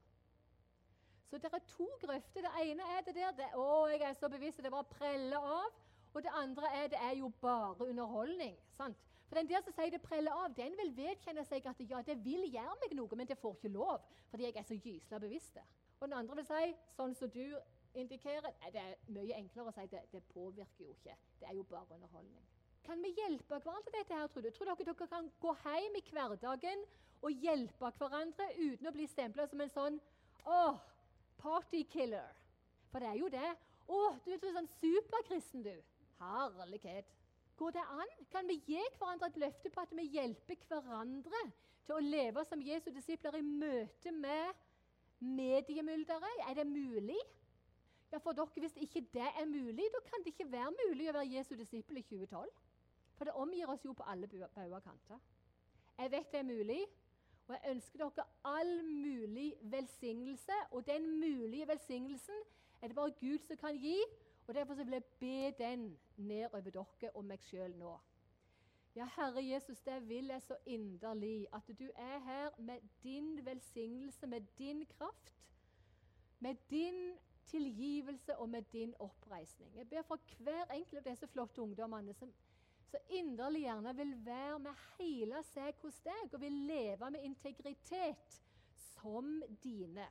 Så 1.31 1.39
det 1.39 1.51
er 1.53 1.59
to 1.59 1.87
grøfter. 2.03 2.47
Det 2.47 2.53
ene 2.63 2.83
er 2.97 3.01
det 3.07 3.15
der 3.15 3.31
det, 3.31 3.51
'Å, 3.55 3.87
jeg 3.91 4.01
er 4.01 4.13
så 4.13 4.29
bevisst', 4.29 4.63
det 4.63 4.71
bare 4.71 4.85
preller 4.85 5.39
av. 5.39 5.71
Og 6.15 6.23
det 6.23 6.31
andre 6.35 6.67
er 6.75 6.89
det 6.89 6.99
er 7.03 7.17
jo 7.17 7.29
bare 7.29 7.89
underholdning. 7.89 8.57
sant? 8.77 8.97
For 9.29 9.35
den 9.35 9.49
der 9.49 9.63
som 9.63 9.73
sier 9.73 9.91
det 9.91 10.03
preller 10.03 10.33
av, 10.33 10.55
den 10.57 10.77
vil 10.79 10.93
vedkjenne 10.97 11.45
seg 11.45 11.67
at 11.67 11.81
ja, 11.91 12.03
det 12.07 12.25
vil 12.25 12.47
gjøre 12.53 12.77
meg 12.83 12.95
noe, 12.95 13.17
men 13.19 13.27
det 13.27 13.39
får 13.39 13.57
ikke 13.57 13.73
lov, 13.75 14.05
fordi 14.31 14.43
jeg 14.47 14.57
er 14.57 14.63
så 14.63 14.75
gysla 14.75 15.19
bevisst. 15.19 15.59
Og 16.01 16.09
den 16.09 16.19
andre 16.19 16.37
vil 16.37 16.47
si, 16.47 16.75
sånn 16.95 17.15
som 17.19 17.31
du 17.31 17.57
indikerer 18.01 18.53
Det 18.73 18.81
er 18.83 18.95
mye 19.09 19.39
enklere 19.39 19.71
å 19.71 19.75
si 19.77 19.87
det, 19.93 20.03
det 20.13 20.23
påvirker 20.33 20.85
jo 20.85 20.93
ikke. 20.95 21.17
Det 21.41 21.49
er 21.49 21.57
jo 21.57 21.65
bare 21.71 21.95
underholdning. 21.95 22.45
Kan 22.87 23.03
vi 23.03 23.11
hjelpe 23.17 23.59
hverandre 23.59 23.93
dette? 23.99 24.15
her, 24.15 24.27
tror 24.31 24.43
du? 24.43 24.51
Tror 24.51 24.71
dere 24.71 24.87
dere 24.87 25.09
kan 25.11 25.31
gå 25.43 25.55
hjem 25.65 25.99
i 25.99 26.05
hverdagen 26.11 26.85
og 27.23 27.45
hjelpe 27.45 27.91
hverandre 27.99 28.51
uten 28.59 28.87
å 28.87 28.95
bli 28.95 29.07
stempla 29.11 29.47
som 29.51 29.61
en 29.65 29.73
sånn 29.75 30.01
åh, 30.47 30.79
partykiller? 31.43 32.43
For 32.93 33.03
det 33.03 33.11
er 33.11 33.21
jo 33.21 33.31
det. 33.33 33.53
Å, 33.87 34.01
du 34.25 34.31
er 34.35 34.55
sånn 34.55 34.71
superkristen, 34.79 35.65
du. 35.67 35.75
Herlighet. 36.21 37.11
Går 37.57 37.75
det 37.75 37.85
an? 37.97 38.13
Kan 38.33 38.49
vi 38.51 38.61
gi 38.69 38.83
hverandre 38.99 39.31
et 39.33 39.41
løfte 39.41 39.73
på 39.73 39.83
at 39.83 39.95
vi 39.97 40.07
hjelper 40.13 40.61
hverandre 40.69 41.43
til 41.87 41.97
å 41.97 42.05
leve 42.05 42.45
som 42.47 42.63
Jesu 42.63 42.91
disipler 42.93 43.39
i 43.39 43.45
møte 43.47 44.13
med 44.13 44.55
mediemylderet? 45.19 46.43
Er 46.51 46.59
det 46.61 46.67
mulig? 46.69 47.19
Ja, 48.13 48.19
for 48.19 48.33
dere, 48.33 48.47
Hvis 48.55 48.77
ikke 48.77 49.01
det 49.01 49.23
er 49.23 49.47
mulig, 49.47 49.85
da 49.95 50.01
kan 50.11 50.19
det 50.25 50.27
ikke 50.27 50.53
være 50.53 50.73
mulig 50.87 51.09
å 51.11 51.13
være 51.13 51.33
Jesu 51.37 51.55
disippel 51.55 51.97
i 51.97 52.03
2012. 52.03 52.51
For 53.17 53.25
det 53.25 53.35
omgir 53.35 53.69
oss 53.69 53.85
jo 53.85 53.93
på 53.93 54.03
alle 54.07 54.29
bauger 54.29 54.81
kanter. 54.81 55.19
Jeg 55.99 56.11
vet 56.11 56.33
det 56.33 56.39
er 56.39 56.45
mulig, 56.45 56.81
og 57.49 57.55
jeg 57.55 57.71
ønsker 57.71 57.99
dere 57.99 58.27
all 58.45 58.85
mulig 58.85 59.55
velsignelse. 59.63 60.59
Og 60.71 60.87
den 60.87 61.21
mulige 61.21 61.69
velsignelsen 61.69 62.43
er 62.83 62.87
det 62.89 62.97
bare 62.97 63.15
Gud 63.21 63.39
som 63.39 63.57
kan 63.57 63.79
gi. 63.79 63.97
Og 64.47 64.55
Derfor 64.55 64.75
vil 64.75 64.89
jeg 64.89 65.05
be 65.05 65.65
den 65.65 65.99
ned 66.17 66.47
over 66.53 66.61
dere 66.71 67.11
og 67.15 67.25
meg 67.25 67.43
sjøl 67.43 67.75
nå. 67.79 67.97
Ja, 68.97 69.09
Herre 69.17 69.43
Jesus, 69.45 69.81
det 69.81 70.09
vil 70.09 70.27
jeg 70.27 70.43
så 70.43 70.57
inderlig 70.67 71.47
at 71.53 71.79
du 71.79 71.91
er 71.97 72.19
her 72.19 72.51
med 72.59 72.81
din 73.03 73.47
velsignelse, 73.47 74.27
med 74.27 74.41
din 74.59 74.87
kraft 74.87 75.37
med 76.39 76.55
din 76.71 77.13
tilgivelse 77.51 78.37
og 78.37 78.49
med 78.49 78.63
din 78.73 78.95
oppreisning. 78.99 79.77
Jeg 79.77 79.89
ber 79.89 80.03
for 80.03 80.21
hver 80.39 80.73
enkelt 80.75 81.01
av 81.03 81.11
disse 81.11 81.29
flotte 81.31 81.63
ungdommene 81.63 82.15
som 82.15 82.33
så 82.91 82.99
inderlig 83.11 83.65
gjerne 83.65 83.97
vil 83.97 84.13
være 84.27 84.59
med 84.63 84.85
hele 84.99 85.43
seg 85.51 85.75
hos 85.83 85.99
deg 86.05 86.35
og 86.35 86.41
vil 86.41 86.61
leve 86.69 87.11
med 87.11 87.25
integritet 87.27 88.39
som 88.77 89.43
dine. 89.63 90.07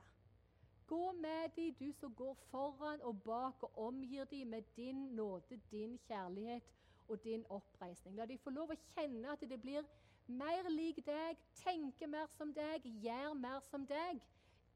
Gå 0.86 1.12
med 1.12 1.48
de, 1.56 1.70
du 1.80 1.92
som 1.92 2.14
går 2.14 2.34
foran 2.50 3.02
og 3.02 3.22
bak 3.24 3.62
og 3.62 3.78
omgir 3.88 4.24
de 4.24 4.44
med 4.44 4.62
din 4.76 5.06
nåde, 5.16 5.58
din 5.70 5.98
kjærlighet 6.06 6.62
og 7.08 7.24
din 7.24 7.46
oppreisning. 7.48 8.16
La 8.16 8.26
de 8.26 8.38
få 8.38 8.50
lov 8.50 8.70
å 8.70 8.78
kjenne 8.92 9.32
at 9.32 9.42
det 9.50 9.58
blir 9.62 9.86
mer 10.26 10.68
lik 10.70 11.00
deg, 11.06 11.38
tenke 11.58 12.06
mer 12.06 12.30
som 12.36 12.52
deg, 12.54 12.86
gjøre 13.02 13.34
mer 13.34 13.60
som 13.70 13.86
deg. 13.86 14.22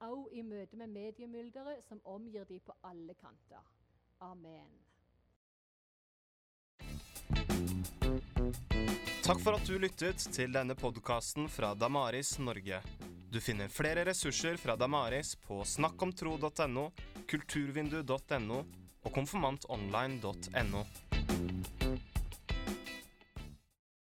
Òg 0.00 0.30
i 0.32 0.40
møte 0.42 0.78
med 0.80 0.88
mediemylderet 0.94 1.84
som 1.84 2.00
omgir 2.08 2.46
de 2.48 2.56
på 2.64 2.72
alle 2.88 3.12
kanter. 3.20 3.60
Amen. 4.24 4.70
Takk 9.20 9.42
for 9.44 9.58
at 9.58 9.68
du 9.68 9.76
lyttet 9.78 10.24
til 10.32 10.56
denne 10.56 10.74
podkasten 10.74 11.50
fra 11.52 11.74
Damaris 11.76 12.38
Norge. 12.40 12.80
Du 13.30 13.38
finner 13.44 13.68
flere 13.68 14.06
ressurser 14.08 14.56
fra 14.58 14.74
Damaris 14.80 15.36
på 15.44 15.60
snakkomtro.no, 15.68 16.88
kulturvindu.no 17.30 18.64
og 19.04 19.14
konfirmantonline.no. 19.14 20.84